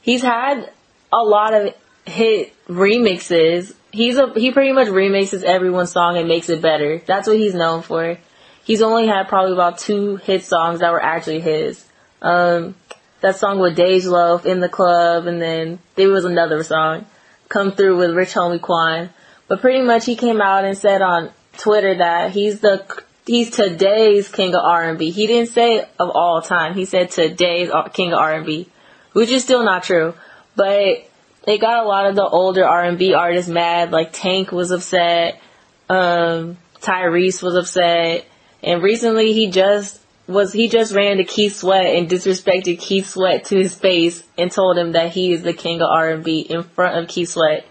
He's 0.01 0.23
had 0.23 0.71
a 1.13 1.23
lot 1.23 1.55
of 1.55 1.75
hit 2.07 2.55
remixes. 2.67 3.75
He's 3.93 4.17
a 4.17 4.33
he 4.35 4.51
pretty 4.51 4.73
much 4.73 4.89
remixes 4.89 5.43
everyone's 5.43 5.93
song 5.93 6.17
and 6.17 6.27
makes 6.27 6.49
it 6.49 6.61
better. 6.63 7.03
That's 7.07 7.29
what 7.29 7.37
he's 7.37 7.55
known 7.55 7.83
for. 7.83 8.19
He's 8.65 8.83
only 8.83 9.07
had 9.07 9.29
probably 9.29 9.53
about 9.53 9.79
two 9.79 10.17
hit 10.17 10.45
songs 10.45 10.81
that 10.81 10.91
were 10.91 11.03
actually 11.03 11.41
his. 11.41 11.85
Um, 12.23 12.75
that 13.21 13.37
song 13.37 13.59
with 13.59 13.77
Dej 13.77 14.05
Loaf 14.07 14.47
in 14.47 14.61
the 14.61 14.69
club, 14.69 15.27
and 15.27 15.41
then 15.41 15.79
there 15.95 16.09
was 16.09 16.25
another 16.25 16.63
song, 16.63 17.07
"Come 17.49 17.73
Through" 17.73 17.99
with 17.99 18.13
Rich 18.13 18.35
Homie 18.35 18.61
Quan. 18.61 19.11
But 19.49 19.61
pretty 19.61 19.83
much 19.83 20.07
he 20.07 20.17
came 20.17 20.41
out 20.41 20.65
and 20.65 20.77
said 20.77 21.03
on 21.03 21.31
Twitter 21.59 21.97
that 21.97 22.31
he's 22.33 22.61
the 22.61 22.85
he's 23.27 23.51
today's 23.51 24.29
king 24.29 24.55
of 24.55 24.63
R&B. 24.63 25.11
He 25.11 25.27
didn't 25.27 25.51
say 25.51 25.87
of 25.99 26.11
all 26.11 26.43
time. 26.43 26.75
He 26.75 26.85
said 26.85 27.11
today's 27.11 27.71
king 27.93 28.13
of 28.13 28.19
R&B, 28.19 28.69
which 29.13 29.31
is 29.31 29.43
still 29.43 29.65
not 29.65 29.83
true. 29.83 30.15
But 30.57 31.09
it 31.47 31.61
got 31.61 31.85
a 31.85 31.89
lot 31.89 32.07
of 32.07 32.17
the 32.17 32.27
older 32.27 32.67
R&B 32.67 33.15
artists 33.15 33.51
mad. 33.51 33.91
Like 33.91 34.11
Tank 34.13 34.53
was 34.53 34.71
upset, 34.71 35.41
um, 35.89 36.59
Tyrese 36.81 37.43
was 37.43 37.55
upset, 37.55 38.27
and 38.65 38.83
recently 38.83 39.33
he 39.33 39.51
just 39.51 40.01
was 40.27 40.53
he 40.53 40.69
just 40.69 40.95
ran 40.95 41.19
to 41.19 41.25
Keith 41.25 41.57
Sweat 41.57 41.87
and 41.87 42.09
disrespected 42.09 42.79
Keith 42.79 43.09
Sweat 43.09 43.45
to 43.47 43.57
his 43.57 43.75
face 43.75 44.23
and 44.39 44.51
told 44.51 44.79
him 44.79 44.93
that 44.93 45.13
he 45.13 45.33
is 45.33 45.43
the 45.43 45.53
king 45.53 45.83
of 45.83 45.89
R&B 45.91 46.41
in 46.41 46.63
front 46.63 46.99
of 46.99 47.09
Keith 47.09 47.29
Sweat. 47.29 47.67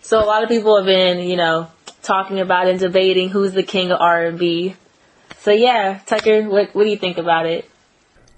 So 0.00 0.18
a 0.18 0.24
lot 0.24 0.42
of 0.42 0.48
people 0.48 0.76
have 0.76 0.86
been, 0.86 1.18
you 1.20 1.36
know, 1.36 1.70
talking 2.02 2.40
about 2.40 2.66
and 2.66 2.78
debating 2.78 3.28
who's 3.28 3.52
the 3.52 3.62
king 3.62 3.92
of 3.92 4.00
R&B. 4.00 4.74
So 5.40 5.50
yeah, 5.50 6.00
Tucker, 6.06 6.48
what 6.48 6.74
what 6.74 6.84
do 6.84 6.90
you 6.90 6.96
think 6.96 7.18
about 7.18 7.46
it? 7.46 7.68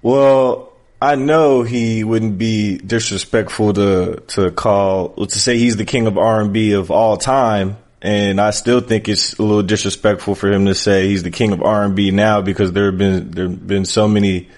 Well, 0.02 0.72
I 1.00 1.16
know 1.16 1.62
he 1.62 2.02
wouldn't 2.02 2.38
be 2.38 2.78
disrespectful 2.78 3.74
to 3.74 4.22
to 4.28 4.50
call 4.50 5.10
to 5.26 5.38
say 5.38 5.58
he's 5.58 5.76
the 5.76 5.84
king 5.84 6.06
of 6.06 6.18
R 6.18 6.40
and 6.40 6.52
B 6.52 6.72
of 6.72 6.90
all 6.90 7.16
time, 7.16 7.76
and 8.04 8.38
I 8.38 8.50
still 8.50 8.80
think 8.80 9.08
it's 9.08 9.32
a 9.38 9.42
little 9.42 9.62
disrespectful 9.62 10.34
for 10.34 10.52
him 10.52 10.66
to 10.66 10.74
say 10.74 11.08
he's 11.08 11.22
the 11.22 11.30
king 11.30 11.52
of 11.52 11.62
R 11.62 11.84
and 11.84 11.96
B 11.96 12.10
now 12.10 12.42
because 12.42 12.70
there 12.70 12.90
have 12.90 12.98
been 12.98 13.30
there 13.30 13.48
have 13.48 13.66
been 13.66 13.86
so 13.86 14.06
many 14.06 14.50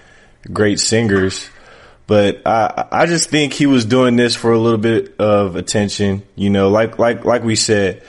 great 0.51 0.81
singers. 0.81 1.49
But 2.07 2.41
I 2.45 2.87
I 2.91 3.05
just 3.05 3.29
think 3.29 3.53
he 3.53 3.65
was 3.65 3.85
doing 3.85 4.17
this 4.17 4.35
for 4.35 4.51
a 4.51 4.59
little 4.59 4.77
bit 4.77 5.15
of 5.17 5.55
attention, 5.55 6.23
you 6.35 6.49
know, 6.49 6.69
like 6.69 6.99
like 6.99 7.23
like 7.23 7.43
we 7.43 7.55
said. 7.55 8.03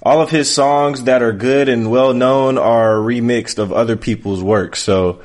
All 0.00 0.20
of 0.20 0.30
his 0.30 0.52
songs 0.52 1.04
that 1.04 1.22
are 1.22 1.32
good 1.32 1.68
and 1.68 1.90
well 1.90 2.12
known 2.12 2.58
are 2.58 2.94
remixed 2.96 3.58
of 3.58 3.72
other 3.72 3.96
people's 3.96 4.42
work. 4.42 4.76
So 4.76 5.22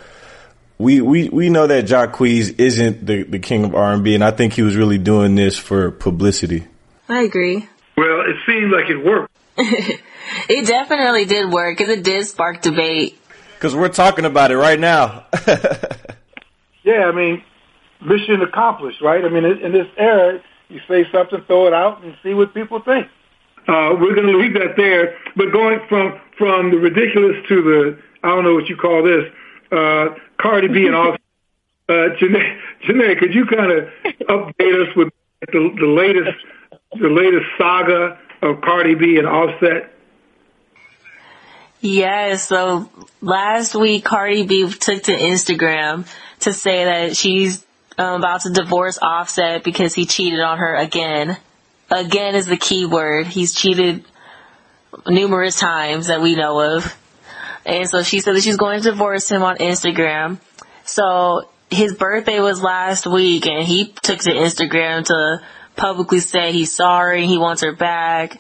we 0.80 1.00
we 1.02 1.30
we 1.30 1.50
know 1.50 1.68
that 1.68 1.86
Jacquees 1.86 2.60
isn't 2.60 3.06
the 3.06 3.22
the 3.22 3.40
king 3.40 3.66
of 3.66 3.76
R 3.76 3.94
and 3.94 4.04
B, 4.04 4.16
and 4.16 4.24
I 4.24 4.32
think 4.32 4.54
he 4.54 4.64
was 4.64 4.76
really 4.76 4.98
doing 4.98 5.36
this 5.36 5.60
for 5.60 5.92
publicity. 5.92 6.66
I 7.08 7.22
agree. 7.22 7.68
Well, 7.96 8.22
it 8.22 8.38
seems 8.48 8.72
like 8.72 8.90
it 8.90 8.98
worked. 8.98 9.30
It 10.48 10.68
definitely 10.68 11.26
did 11.26 11.52
work 11.52 11.78
because 11.78 11.92
it 11.92 12.04
did 12.04 12.26
spark 12.28 12.62
debate. 12.62 13.20
Because 13.56 13.76
we're 13.76 13.90
talking 13.90 14.26
about 14.26 14.52
it 14.52 14.58
right 14.58 14.80
now. 14.80 15.26
Yeah, 16.82 17.06
I 17.06 17.12
mean, 17.12 17.44
mission 18.02 18.42
accomplished, 18.42 19.02
right? 19.02 19.24
I 19.24 19.30
mean, 19.30 19.46
in 19.46 19.72
this 19.74 19.86
era, 19.98 20.40
you 20.70 20.80
say 20.88 21.06
something, 21.12 21.42
throw 21.46 21.68
it 21.68 21.74
out, 21.74 22.04
and 22.04 22.16
see 22.24 22.34
what 22.34 22.54
people 22.54 22.82
think. 22.82 23.08
Uh, 23.68 23.94
we're 24.00 24.16
going 24.16 24.28
to 24.28 24.38
leave 24.38 24.54
that 24.54 24.76
there. 24.78 25.18
But 25.36 25.52
going 25.52 25.82
from 25.88 26.20
from 26.38 26.72
the 26.72 26.78
ridiculous 26.78 27.36
to 27.50 27.62
the 27.62 28.00
I 28.24 28.30
don't 28.30 28.44
know 28.44 28.56
what 28.56 28.70
you 28.70 28.78
call 28.78 29.04
this 29.04 29.26
uh, 29.72 30.16
Cardi 30.42 30.70
B 30.70 30.88
and 30.88 30.96
all. 30.96 31.16
Uh, 31.90 32.14
Janae, 32.22 32.56
Janae, 32.88 33.18
could 33.18 33.34
you 33.34 33.48
kind 33.48 33.72
of 33.72 33.90
update 34.30 34.88
us 34.88 34.96
with 34.96 35.12
the, 35.52 35.76
the 35.80 35.88
latest, 35.88 36.38
the 37.02 37.10
latest 37.10 37.48
saga 37.58 38.20
of 38.42 38.62
Cardi 38.62 38.96
B 38.96 39.18
and 39.18 39.28
Offset? 39.28 39.94
Yes. 41.82 42.48
So 42.48 42.90
last 43.22 43.76
week, 43.76 44.04
Cardi 44.04 44.46
B 44.46 44.70
took 44.70 45.04
to 45.04 45.14
Instagram 45.14 46.08
to 46.42 46.54
say 46.54 46.86
that 46.86 47.16
she's 47.16 47.66
um, 47.98 48.16
about 48.16 48.42
to 48.42 48.50
divorce 48.52 48.98
Offset 49.02 49.64
because 49.64 49.94
he 49.94 50.06
cheated 50.06 50.40
on 50.40 50.58
her 50.58 50.76
again. 50.76 51.38
Again 51.92 52.36
is 52.36 52.46
the 52.46 52.58
key 52.58 52.86
word. 52.86 53.28
He's 53.28 53.54
cheated 53.54 54.06
numerous 55.08 55.60
times 55.60 56.08
that 56.08 56.22
we 56.22 56.36
know 56.36 56.60
of. 56.78 56.96
And 57.66 57.90
so 57.90 58.04
she 58.04 58.20
said 58.20 58.36
that 58.36 58.44
she's 58.44 58.58
going 58.58 58.82
to 58.82 58.92
divorce 58.92 59.30
him 59.30 59.44
on 59.44 59.58
Instagram. 59.58 60.40
So 60.86 61.50
his 61.70 61.94
birthday 61.94 62.40
was 62.40 62.62
last 62.62 63.06
week 63.06 63.46
and 63.46 63.64
he 63.64 63.94
took 64.02 64.20
to 64.20 64.32
Instagram 64.32 65.06
to 65.06 65.42
publicly 65.80 66.20
say 66.20 66.52
he's 66.52 66.76
sorry, 66.76 67.26
he 67.26 67.38
wants 67.38 67.64
her 67.64 67.74
back. 67.74 68.40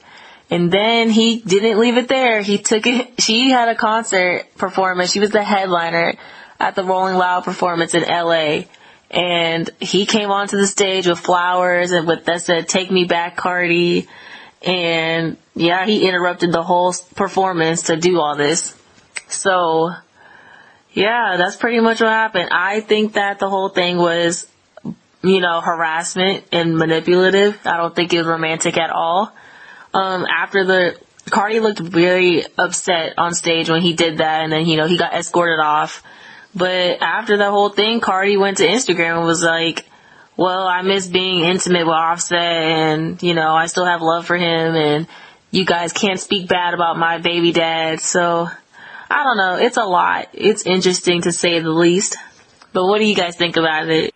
And 0.51 0.71
then 0.71 1.09
he 1.09 1.39
didn't 1.39 1.79
leave 1.79 1.97
it 1.97 2.07
there. 2.07 2.41
He 2.41 2.57
took 2.57 2.85
it, 2.85 3.19
she 3.21 3.49
had 3.49 3.69
a 3.69 3.75
concert 3.75 4.45
performance. 4.57 5.11
She 5.11 5.19
was 5.19 5.31
the 5.31 5.43
headliner 5.43 6.15
at 6.59 6.75
the 6.75 6.83
Rolling 6.83 7.15
Loud 7.15 7.43
performance 7.43 7.93
in 7.93 8.03
LA. 8.03 8.63
And 9.11 9.69
he 9.79 10.05
came 10.05 10.29
onto 10.29 10.57
the 10.57 10.67
stage 10.67 11.07
with 11.07 11.19
flowers 11.19 11.91
and 11.91 12.07
with 12.07 12.25
that 12.25 12.41
said, 12.41 12.67
take 12.67 12.91
me 12.91 13.05
back, 13.05 13.37
Cardi. 13.37 14.07
And 14.61 15.37
yeah, 15.55 15.85
he 15.85 16.07
interrupted 16.07 16.51
the 16.51 16.63
whole 16.63 16.93
performance 17.15 17.83
to 17.83 17.95
do 17.95 18.19
all 18.19 18.35
this. 18.35 18.75
So 19.29 19.91
yeah, 20.91 21.37
that's 21.37 21.55
pretty 21.55 21.79
much 21.79 22.01
what 22.01 22.09
happened. 22.09 22.49
I 22.51 22.81
think 22.81 23.13
that 23.13 23.39
the 23.39 23.49
whole 23.49 23.69
thing 23.69 23.97
was, 23.97 24.48
you 25.21 25.41
know, 25.41 25.61
harassment 25.61 26.45
and 26.51 26.77
manipulative. 26.77 27.59
I 27.65 27.77
don't 27.77 27.95
think 27.95 28.13
it 28.13 28.19
was 28.19 28.27
romantic 28.27 28.77
at 28.77 28.89
all. 28.89 29.33
Um, 29.93 30.25
after 30.25 30.63
the, 30.63 30.99
Cardi 31.29 31.59
looked 31.59 31.79
very 31.79 32.43
upset 32.57 33.13
on 33.17 33.33
stage 33.33 33.69
when 33.69 33.81
he 33.81 33.93
did 33.93 34.19
that 34.19 34.43
and 34.43 34.51
then, 34.51 34.65
you 34.65 34.77
know, 34.77 34.87
he 34.87 34.97
got 34.97 35.13
escorted 35.13 35.59
off. 35.59 36.03
But 36.55 37.01
after 37.01 37.37
the 37.37 37.49
whole 37.49 37.69
thing, 37.69 37.99
Cardi 37.99 38.37
went 38.37 38.57
to 38.57 38.67
Instagram 38.67 39.17
and 39.17 39.25
was 39.25 39.43
like, 39.43 39.85
well, 40.37 40.67
I 40.67 40.81
miss 40.83 41.05
being 41.05 41.43
intimate 41.43 41.85
with 41.85 41.93
Offset 41.93 42.39
and, 42.39 43.21
you 43.21 43.33
know, 43.33 43.53
I 43.53 43.65
still 43.65 43.85
have 43.85 44.01
love 44.01 44.25
for 44.25 44.37
him 44.37 44.75
and 44.75 45.07
you 45.51 45.65
guys 45.65 45.91
can't 45.91 46.19
speak 46.19 46.47
bad 46.47 46.73
about 46.73 46.97
my 46.97 47.17
baby 47.17 47.51
dad. 47.51 47.99
So 47.99 48.49
I 49.09 49.23
don't 49.23 49.37
know. 49.37 49.55
It's 49.57 49.77
a 49.77 49.83
lot. 49.83 50.29
It's 50.33 50.65
interesting 50.65 51.23
to 51.23 51.31
say 51.31 51.59
the 51.59 51.69
least. 51.69 52.15
But 52.71 52.85
what 52.85 52.99
do 52.99 53.05
you 53.05 53.15
guys 53.15 53.35
think 53.35 53.57
about 53.57 53.89
it? 53.89 54.13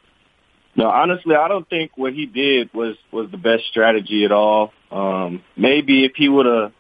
No, 0.76 0.88
honestly, 0.88 1.36
I 1.36 1.48
don't 1.48 1.70
think 1.70 1.92
what 1.96 2.14
he 2.14 2.26
did 2.26 2.74
was 2.74 2.96
was 3.12 3.30
the 3.30 3.38
best 3.38 3.64
strategy 3.70 4.26
at 4.26 4.32
all. 4.32 4.74
Um, 4.92 5.44
maybe 5.56 6.04
if 6.06 6.14
he 6.16 6.28
would 6.28 6.48
have 6.48 6.72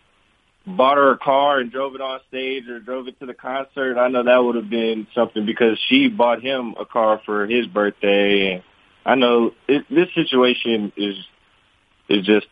bought 0.66 0.98
her 0.98 1.12
a 1.12 1.18
car 1.18 1.60
and 1.60 1.72
drove 1.72 1.94
it 1.94 2.02
on 2.02 2.20
stage 2.28 2.68
or 2.68 2.80
drove 2.80 3.08
it 3.08 3.20
to 3.20 3.26
the 3.26 3.34
concert, 3.34 3.98
I 3.98 4.08
know 4.08 4.24
that 4.24 4.38
would 4.38 4.56
have 4.56 4.70
been 4.70 5.08
something 5.14 5.46
because 5.46 5.80
she 5.90 6.08
bought 6.08 6.42
him 6.42 6.76
a 6.80 6.86
car 6.86 7.22
for 7.26 7.46
his 7.46 7.68
birthday. 7.68 8.54
And 8.54 8.64
I 9.06 9.16
know 9.16 9.52
it, 9.68 9.86
this 9.90 10.08
situation 10.16 10.92
is 10.98 11.16
is 12.10 12.26
just 12.26 12.48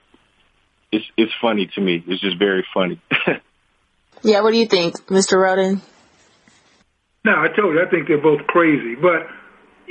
it's 0.91 1.05
it's 1.17 1.33
funny 1.41 1.71
to 1.73 1.81
me. 1.81 2.03
It's 2.05 2.21
just 2.21 2.37
very 2.37 2.65
funny. 2.71 3.01
yeah, 4.23 4.41
what 4.41 4.51
do 4.51 4.57
you 4.57 4.67
think, 4.67 4.95
Mr. 5.07 5.37
Rhoden? 5.37 5.81
No, 7.23 7.33
I 7.33 7.47
told 7.47 7.73
you 7.73 7.81
I 7.81 7.89
think 7.89 8.07
they're 8.07 8.21
both 8.21 8.45
crazy, 8.47 8.95
but 8.95 9.27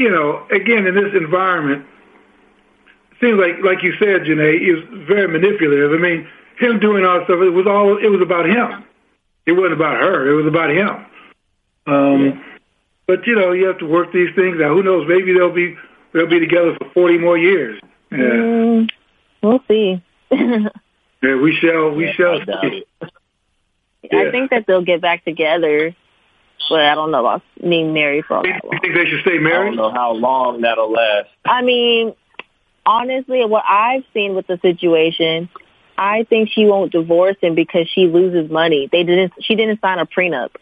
you 0.00 0.10
know, 0.10 0.46
again 0.50 0.86
in 0.86 0.94
this 0.94 1.12
environment, 1.14 1.84
seems 3.20 3.38
like 3.38 3.62
like 3.62 3.82
you 3.82 3.92
said, 4.00 4.22
Janae, 4.22 4.56
is 4.56 5.06
very 5.06 5.28
manipulative. 5.28 5.92
I 5.92 5.98
mean 5.98 6.26
him 6.58 6.80
doing 6.80 7.04
all 7.04 7.24
stuff, 7.24 7.40
it 7.40 7.50
was 7.50 7.66
all 7.66 7.98
it 7.98 8.08
was 8.08 8.22
about 8.22 8.46
him. 8.46 8.84
It 9.46 9.52
wasn't 9.52 9.74
about 9.74 10.00
her. 10.02 10.30
It 10.30 10.34
was 10.34 10.46
about 10.46 10.70
him. 10.70 11.06
Um, 11.86 12.24
yeah. 12.24 12.42
But 13.06 13.26
you 13.26 13.34
know, 13.34 13.52
you 13.52 13.66
have 13.66 13.78
to 13.78 13.86
work 13.86 14.12
these 14.12 14.34
things 14.34 14.60
out. 14.60 14.76
Who 14.76 14.82
knows? 14.82 15.06
Maybe 15.08 15.32
they'll 15.34 15.52
be 15.52 15.76
they'll 16.12 16.28
be 16.28 16.40
together 16.40 16.76
for 16.78 16.90
forty 16.90 17.18
more 17.18 17.36
years. 17.36 17.80
Yeah. 18.10 18.18
Mm, 18.18 18.88
we'll 19.42 19.60
see. 19.68 20.02
yeah, 20.30 21.36
we 21.36 21.58
shall. 21.60 21.90
We 21.90 22.06
yeah, 22.06 22.12
shall 22.12 22.38
see. 22.62 22.84
Yeah. 23.00 24.18
I 24.18 24.30
think 24.30 24.50
that 24.50 24.66
they'll 24.66 24.84
get 24.84 25.00
back 25.00 25.24
together, 25.24 25.94
but 26.70 26.80
I 26.80 26.94
don't 26.94 27.11
know 27.11 27.20
about 27.20 27.42
being 27.61 27.92
married 27.92 28.24
for 28.24 28.37
all 28.38 28.42
that 28.42 28.64
long. 28.64 28.72
You 28.72 28.78
think 28.80 28.94
they 28.94 29.11
should 29.11 29.20
stay 29.20 29.38
married? 29.38 29.61
I 29.61 29.64
don't 29.66 29.76
know 29.76 29.92
how 29.92 30.12
long 30.12 30.62
that'll 30.62 30.90
last. 30.90 31.28
I 31.44 31.61
mean, 31.62 32.14
honestly, 32.87 33.44
what 33.44 33.64
I've 33.68 34.04
seen 34.14 34.35
with 34.35 34.46
the 34.46 34.59
situation 34.62 35.50
I 36.00 36.24
think 36.24 36.48
she 36.50 36.64
won't 36.64 36.92
divorce 36.92 37.37
him 37.42 37.54
because 37.54 37.87
she 37.94 38.06
loses 38.06 38.50
money. 38.50 38.88
They 38.90 39.04
didn't. 39.04 39.35
She 39.42 39.54
didn't 39.54 39.83
sign 39.83 39.98
a 39.98 40.06
prenup, 40.06 40.52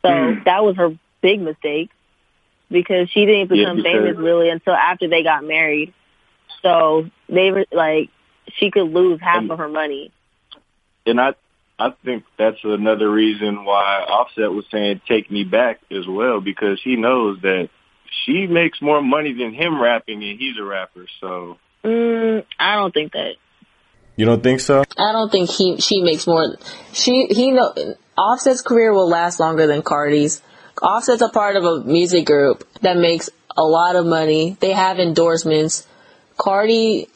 so 0.00 0.08
mm. 0.08 0.44
that 0.46 0.64
was 0.64 0.76
her 0.76 0.98
big 1.20 1.42
mistake 1.42 1.90
because 2.70 3.10
she 3.10 3.26
didn't 3.26 3.48
become 3.48 3.78
yeah, 3.78 3.82
famous 3.82 4.16
really 4.16 4.48
until 4.48 4.72
after 4.72 5.08
they 5.08 5.22
got 5.22 5.44
married. 5.44 5.92
So 6.62 7.10
they 7.28 7.50
were 7.50 7.66
like, 7.70 8.08
she 8.54 8.70
could 8.70 8.90
lose 8.90 9.20
half 9.20 9.42
and, 9.42 9.50
of 9.50 9.58
her 9.58 9.68
money. 9.68 10.10
And 11.04 11.20
I, 11.20 11.34
I 11.78 11.92
think 12.04 12.24
that's 12.38 12.58
another 12.62 13.10
reason 13.10 13.64
why 13.64 14.04
Offset 14.08 14.50
was 14.50 14.64
saying 14.70 15.00
"take 15.08 15.30
me 15.30 15.44
back" 15.44 15.80
as 15.90 16.06
well 16.06 16.40
because 16.40 16.80
he 16.82 16.96
knows 16.96 17.40
that 17.42 17.68
she 18.24 18.46
makes 18.46 18.80
more 18.80 19.02
money 19.02 19.32
than 19.32 19.52
him 19.52 19.80
rapping, 19.80 20.22
and 20.22 20.38
he's 20.38 20.56
a 20.58 20.64
rapper. 20.64 21.06
So 21.20 21.58
mm, 21.84 22.44
I 22.58 22.76
don't 22.76 22.92
think 22.94 23.12
that. 23.12 23.34
You 24.16 24.26
don't 24.26 24.42
think 24.42 24.60
so? 24.60 24.84
I 24.96 25.12
don't 25.12 25.30
think 25.30 25.50
he 25.50 25.78
she 25.80 26.00
makes 26.00 26.26
more. 26.26 26.56
She 26.92 27.26
he 27.30 27.50
know 27.50 27.74
Offset's 28.16 28.62
career 28.62 28.92
will 28.92 29.08
last 29.08 29.40
longer 29.40 29.66
than 29.66 29.82
Cardi's. 29.82 30.40
Offset's 30.80 31.22
a 31.22 31.28
part 31.28 31.56
of 31.56 31.64
a 31.64 31.80
music 31.84 32.26
group 32.26 32.64
that 32.82 32.96
makes 32.96 33.30
a 33.56 33.62
lot 33.62 33.96
of 33.96 34.06
money. 34.06 34.56
They 34.60 34.72
have 34.72 34.98
endorsements. 34.98 35.86
Cardi. 36.36 37.08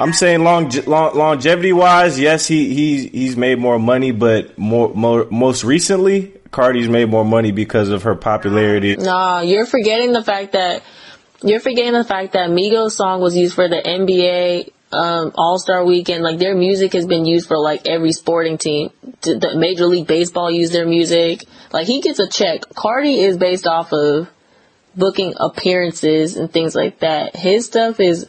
I'm 0.00 0.12
saying 0.12 0.42
long, 0.42 0.70
long 0.86 1.16
longevity 1.16 1.72
wise, 1.72 2.18
yes, 2.18 2.46
he 2.46 2.74
he's 2.74 3.10
he's 3.10 3.36
made 3.36 3.58
more 3.58 3.78
money, 3.78 4.10
but 4.10 4.58
more, 4.58 4.92
more 4.94 5.26
most 5.30 5.64
recently, 5.64 6.32
Cardi's 6.50 6.88
made 6.88 7.08
more 7.08 7.24
money 7.24 7.52
because 7.52 7.90
of 7.90 8.02
her 8.02 8.14
popularity. 8.14 8.96
Nah, 8.96 9.40
you're 9.40 9.66
forgetting 9.66 10.12
the 10.12 10.22
fact 10.22 10.52
that 10.52 10.82
you're 11.42 11.60
forgetting 11.60 11.92
the 11.92 12.04
fact 12.04 12.32
that 12.32 12.50
Migos 12.50 12.92
song 12.92 13.20
was 13.20 13.36
used 13.36 13.54
for 13.54 13.68
the 13.68 13.76
NBA 13.76 14.70
um, 14.92 15.32
All 15.34 15.58
Star 15.58 15.84
Weekend. 15.84 16.22
Like 16.22 16.38
their 16.38 16.54
music 16.54 16.92
has 16.94 17.06
been 17.06 17.24
used 17.24 17.48
for 17.48 17.58
like 17.58 17.86
every 17.86 18.12
sporting 18.12 18.58
team. 18.58 18.90
The 19.22 19.54
Major 19.56 19.86
League 19.86 20.06
Baseball 20.06 20.50
use 20.50 20.70
their 20.70 20.86
music. 20.86 21.44
Like 21.72 21.86
he 21.86 22.00
gets 22.00 22.18
a 22.18 22.28
check. 22.28 22.62
Cardi 22.74 23.20
is 23.20 23.36
based 23.36 23.66
off 23.66 23.92
of 23.92 24.30
booking 24.96 25.34
appearances 25.36 26.36
and 26.36 26.52
things 26.52 26.74
like 26.74 27.00
that. 27.00 27.36
His 27.36 27.66
stuff 27.66 28.00
is, 28.00 28.26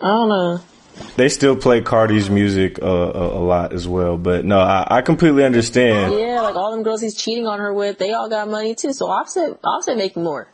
I 0.00 0.06
don't 0.06 0.28
know. 0.28 0.60
They 1.16 1.28
still 1.28 1.56
play 1.56 1.80
Cardi's 1.82 2.30
music 2.30 2.80
uh, 2.82 2.86
a, 2.86 3.38
a, 3.38 3.42
lot 3.42 3.72
as 3.72 3.86
well, 3.86 4.16
but 4.16 4.44
no, 4.44 4.58
I, 4.58 4.86
I, 4.98 5.02
completely 5.02 5.44
understand. 5.44 6.14
Yeah, 6.14 6.40
like 6.40 6.54
all 6.54 6.72
them 6.72 6.82
girls 6.82 7.00
he's 7.00 7.14
cheating 7.14 7.46
on 7.46 7.58
her 7.58 7.72
with, 7.72 7.98
they 7.98 8.12
all 8.12 8.28
got 8.28 8.48
money 8.48 8.74
too. 8.74 8.92
So 8.92 9.06
Offset, 9.06 9.58
Offset 9.64 9.96
making 9.96 10.22
more. 10.24 10.48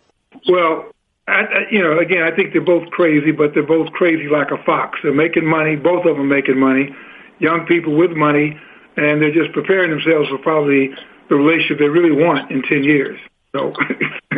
Well, 0.48 0.90
I, 1.28 1.66
you 1.70 1.82
know, 1.82 1.98
again, 1.98 2.22
I 2.22 2.34
think 2.34 2.52
they're 2.52 2.64
both 2.64 2.90
crazy, 2.90 3.32
but 3.32 3.52
they're 3.54 3.66
both 3.66 3.90
crazy 3.92 4.28
like 4.28 4.50
a 4.50 4.62
fox. 4.64 4.98
They're 5.02 5.12
making 5.12 5.46
money. 5.46 5.76
Both 5.76 6.06
of 6.06 6.16
them 6.16 6.28
making 6.28 6.58
money. 6.58 6.94
Young 7.38 7.66
people 7.66 7.96
with 7.96 8.12
money, 8.12 8.58
and 8.96 9.20
they're 9.20 9.34
just 9.34 9.52
preparing 9.52 9.90
themselves 9.90 10.28
for 10.28 10.38
probably 10.38 10.90
the 11.28 11.34
relationship 11.34 11.78
they 11.78 11.88
really 11.88 12.12
want 12.12 12.50
in 12.50 12.62
ten 12.62 12.84
years. 12.84 13.18
So 13.52 13.72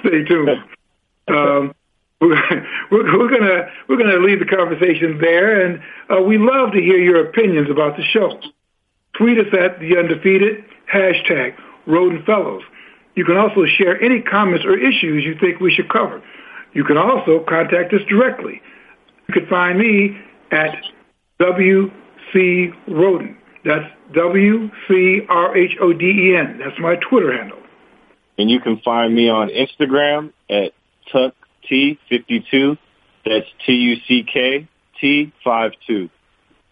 stay 0.00 0.24
tuned. 0.24 0.64
Um, 1.28 1.74
we're, 2.90 3.18
we're 3.88 3.96
gonna 3.96 4.18
leave 4.24 4.38
the 4.38 4.46
conversation 4.46 5.18
there, 5.20 5.66
and 5.66 5.82
uh, 6.08 6.22
we 6.22 6.38
love 6.38 6.70
to 6.72 6.80
hear 6.80 6.98
your 6.98 7.26
opinions 7.26 7.68
about 7.68 7.96
the 7.96 8.04
show. 8.04 8.38
Tweet 9.18 9.38
us 9.38 9.52
at 9.52 9.80
the 9.80 9.98
undefeated 9.98 10.64
hashtag 10.92 11.56
Rhoden 11.86 12.24
Fellows. 12.24 12.62
You 13.16 13.24
can 13.24 13.36
also 13.36 13.66
share 13.66 14.00
any 14.00 14.22
comments 14.22 14.64
or 14.64 14.78
issues 14.78 15.24
you 15.24 15.34
think 15.40 15.58
we 15.60 15.72
should 15.72 15.88
cover. 15.90 16.22
You 16.72 16.84
can 16.84 16.96
also 16.96 17.40
contact 17.46 17.92
us 17.92 18.02
directly. 18.08 18.62
You 19.28 19.34
can 19.34 19.46
find 19.48 19.76
me 19.78 20.16
at 20.52 20.76
WC 21.40 21.90
Rhoden. 22.88 23.36
That's 23.64 23.84
W-C-R-H-O-D-E-N. 24.14 25.28
That's 26.58 26.78
my 26.78 26.94
Twitter 26.96 27.36
handle. 27.36 27.58
And 28.38 28.48
you 28.50 28.60
can 28.60 28.78
find 28.84 29.12
me 29.14 29.28
on 29.28 29.48
Instagram 29.48 30.32
at 30.48 30.72
TuckT52. 31.70 32.76
That's 33.24 33.46
T-U-C-K-T-5-2. 33.64 36.10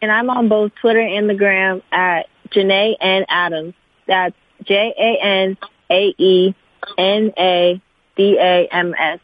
And 0.03 0.11
I'm 0.11 0.31
on 0.31 0.49
both 0.49 0.73
Twitter 0.81 1.01
and 1.01 1.29
the 1.29 1.35
gram 1.35 1.83
at 1.93 2.27
Janae 2.51 2.97
and 3.01 3.27
Adams. 3.29 3.75
That's 4.07 4.35
J-A-N 4.65 5.59
A 5.91 6.15
E 6.19 6.55
N 6.99 7.33
A 7.39 7.81
D 8.17 8.39
A 8.39 8.69
M 8.73 8.95
S. 8.99 9.21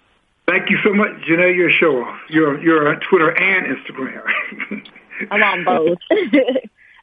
Thank 0.47 0.71
you 0.71 0.79
so 0.85 0.93
much, 0.93 1.11
Janae. 1.29 1.57
You're 1.57 1.71
a 1.71 1.73
show 1.73 2.03
off. 2.03 2.21
You're 2.29 2.63
you're 2.63 2.89
on 2.89 3.01
Twitter 3.01 3.31
and 3.31 3.77
Instagram. 3.77 4.23
I'm 5.31 5.43
on 5.43 5.65
both. 5.65 5.99
oh 6.11 6.19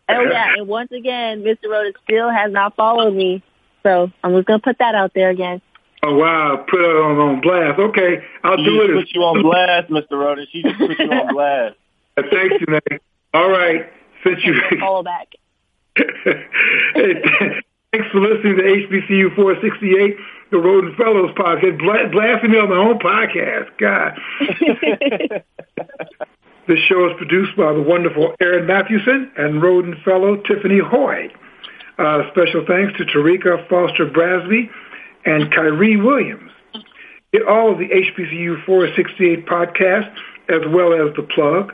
yeah, 0.08 0.54
and 0.58 0.68
once 0.68 0.92
again, 0.92 1.44
Mr. 1.44 1.66
Rhoden 1.66 1.94
still 2.04 2.30
has 2.30 2.52
not 2.52 2.76
followed 2.76 3.14
me, 3.14 3.42
so 3.82 4.12
I'm 4.24 4.36
just 4.36 4.48
gonna 4.48 4.60
put 4.60 4.78
that 4.80 4.96
out 4.96 5.14
there 5.14 5.30
again. 5.30 5.62
Oh 6.06 6.16
wow, 6.16 6.58
put 6.70 6.82
it 6.82 6.96
on, 6.96 7.18
on 7.18 7.42
blast. 7.42 7.80
Okay, 7.80 8.18
I'll 8.44 8.58
She 8.58 8.66
do 8.66 8.78
just 8.78 8.90
it. 8.90 8.96
put 9.08 9.16
you 9.16 9.22
on 9.24 9.42
blast, 9.42 9.90
Mr. 9.90 10.12
Rhoden. 10.20 10.46
She 10.52 10.62
just 10.62 10.78
put 10.78 11.00
you 11.00 11.10
on 11.12 11.34
blast. 11.34 11.76
Thanks, 12.18 12.56
Janae. 12.66 13.00
All 13.34 13.50
right, 13.50 13.90
since 14.24 14.44
you 14.44 14.54
Follow 14.80 15.02
back. 15.04 15.30
hey, 15.96 17.14
thanks 17.92 18.08
for 18.12 18.20
listening 18.20 18.58
to 18.58 18.64
HBCU 18.64 19.34
468, 19.36 20.18
the 20.52 20.58
Rhoden 20.58 20.96
Fellows 20.98 21.32
podcast. 21.36 21.80
Bla- 21.80 22.10
blasting 22.12 22.52
me 22.52 22.58
on 22.60 22.70
my 22.70 22.76
own 22.76 23.00
podcast. 23.00 23.70
God. 23.78 24.20
this 26.68 26.80
show 26.90 27.10
is 27.10 27.18
produced 27.18 27.56
by 27.56 27.72
the 27.74 27.82
wonderful 27.82 28.36
Aaron 28.42 28.68
Mathewson 28.68 29.32
and 29.38 29.62
Rhoden 29.62 30.04
Fellow 30.04 30.36
Tiffany 30.38 30.80
Hoy. 30.80 31.32
Uh, 31.98 32.30
special 32.32 32.66
thanks 32.68 32.98
to 32.98 33.06
Tarika 33.06 33.68
Foster 33.70 34.08
Brasby 34.08 34.70
and 35.26 35.52
Kyrie 35.52 35.98
Williams. 35.98 36.52
Get 37.32 37.48
all 37.48 37.72
of 37.72 37.80
the 37.80 37.90
HBCU 37.90 38.64
468 38.66 39.46
podcasts 39.46 40.16
as 40.50 40.62
well 40.68 40.94
as 40.94 41.16
The 41.16 41.24
Plug, 41.24 41.74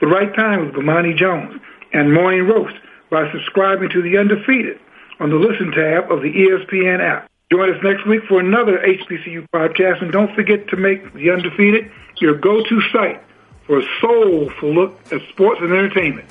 The 0.00 0.06
Right 0.06 0.34
Time 0.34 0.66
with 0.66 0.74
Bomani 0.74 1.16
Jones, 1.16 1.60
and 1.92 2.12
Morning 2.12 2.46
Roast 2.46 2.76
by 3.10 3.30
subscribing 3.32 3.90
to 3.90 4.02
The 4.02 4.18
Undefeated 4.18 4.78
on 5.20 5.30
the 5.30 5.36
Listen 5.36 5.70
tab 5.72 6.10
of 6.10 6.22
the 6.22 6.32
ESPN 6.32 7.00
app. 7.00 7.30
Join 7.50 7.72
us 7.72 7.82
next 7.82 8.06
week 8.06 8.22
for 8.28 8.40
another 8.40 8.78
HBCU 8.78 9.46
podcast, 9.54 10.02
and 10.02 10.10
don't 10.12 10.34
forget 10.34 10.68
to 10.68 10.76
make 10.76 11.12
The 11.14 11.30
Undefeated 11.30 11.90
your 12.18 12.34
go-to 12.34 12.80
site 12.92 13.22
for 13.66 13.78
a 13.78 13.82
soulful 14.00 14.74
look 14.74 15.00
at 15.12 15.20
sports 15.28 15.60
and 15.60 15.72
entertainment. 15.72 16.28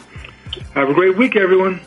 Have 0.74 0.90
a 0.90 0.94
great 0.94 1.18
week, 1.18 1.36
everyone. 1.36 1.82